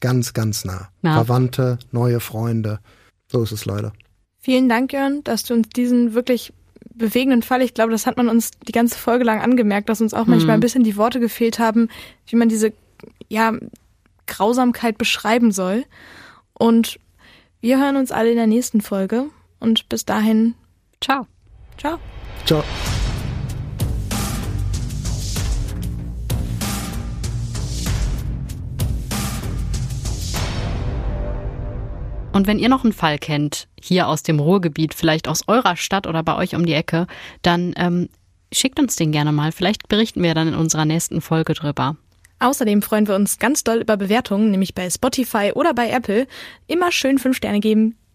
Ganz, 0.00 0.34
ganz 0.34 0.64
nah. 0.64 0.90
Ja. 1.02 1.14
Verwandte, 1.14 1.78
neue 1.90 2.20
Freunde. 2.20 2.80
So 3.28 3.42
ist 3.42 3.52
es 3.52 3.64
leider. 3.64 3.92
Vielen 4.40 4.68
Dank, 4.68 4.92
Jörn, 4.92 5.24
dass 5.24 5.44
du 5.44 5.54
uns 5.54 5.68
diesen 5.70 6.14
wirklich 6.14 6.52
bewegenden 6.94 7.42
Fall, 7.42 7.62
ich 7.62 7.74
glaube, 7.74 7.92
das 7.92 8.06
hat 8.06 8.16
man 8.16 8.28
uns 8.28 8.50
die 8.66 8.72
ganze 8.72 8.98
Folge 8.98 9.24
lang 9.24 9.40
angemerkt, 9.40 9.88
dass 9.88 10.00
uns 10.00 10.14
auch 10.14 10.26
manchmal 10.26 10.56
mhm. 10.56 10.58
ein 10.58 10.60
bisschen 10.60 10.84
die 10.84 10.96
Worte 10.96 11.20
gefehlt 11.20 11.58
haben, 11.58 11.88
wie 12.26 12.36
man 12.36 12.48
diese 12.48 12.72
ja, 13.28 13.52
Grausamkeit 14.26 14.98
beschreiben 14.98 15.52
soll. 15.52 15.84
Und 16.52 16.98
wir 17.60 17.78
hören 17.78 17.96
uns 17.96 18.12
alle 18.12 18.30
in 18.30 18.36
der 18.36 18.46
nächsten 18.46 18.80
Folge 18.80 19.26
und 19.60 19.88
bis 19.88 20.04
dahin, 20.04 20.54
ciao. 21.00 21.26
Ciao. 21.78 21.98
Ciao. 22.44 22.62
Und 32.32 32.46
wenn 32.46 32.58
ihr 32.58 32.68
noch 32.68 32.84
einen 32.84 32.92
Fall 32.92 33.18
kennt, 33.18 33.68
hier 33.80 34.08
aus 34.08 34.22
dem 34.22 34.40
Ruhrgebiet, 34.40 34.94
vielleicht 34.94 35.28
aus 35.28 35.42
eurer 35.48 35.76
Stadt 35.76 36.06
oder 36.06 36.22
bei 36.22 36.36
euch 36.36 36.54
um 36.54 36.64
die 36.64 36.72
Ecke, 36.72 37.06
dann 37.42 37.74
ähm, 37.76 38.08
schickt 38.52 38.80
uns 38.80 38.96
den 38.96 39.12
gerne 39.12 39.32
mal. 39.32 39.52
Vielleicht 39.52 39.88
berichten 39.88 40.22
wir 40.22 40.34
dann 40.34 40.48
in 40.48 40.54
unserer 40.54 40.84
nächsten 40.84 41.20
Folge 41.20 41.54
drüber. 41.54 41.96
Außerdem 42.40 42.82
freuen 42.82 43.06
wir 43.06 43.14
uns 43.14 43.38
ganz 43.38 43.62
doll 43.62 43.78
über 43.78 43.96
Bewertungen, 43.96 44.50
nämlich 44.50 44.74
bei 44.74 44.90
Spotify 44.90 45.52
oder 45.54 45.74
bei 45.74 45.90
Apple. 45.90 46.26
Immer 46.66 46.90
schön 46.90 47.18
fünf 47.18 47.36
Sterne 47.36 47.60
geben. 47.60 47.96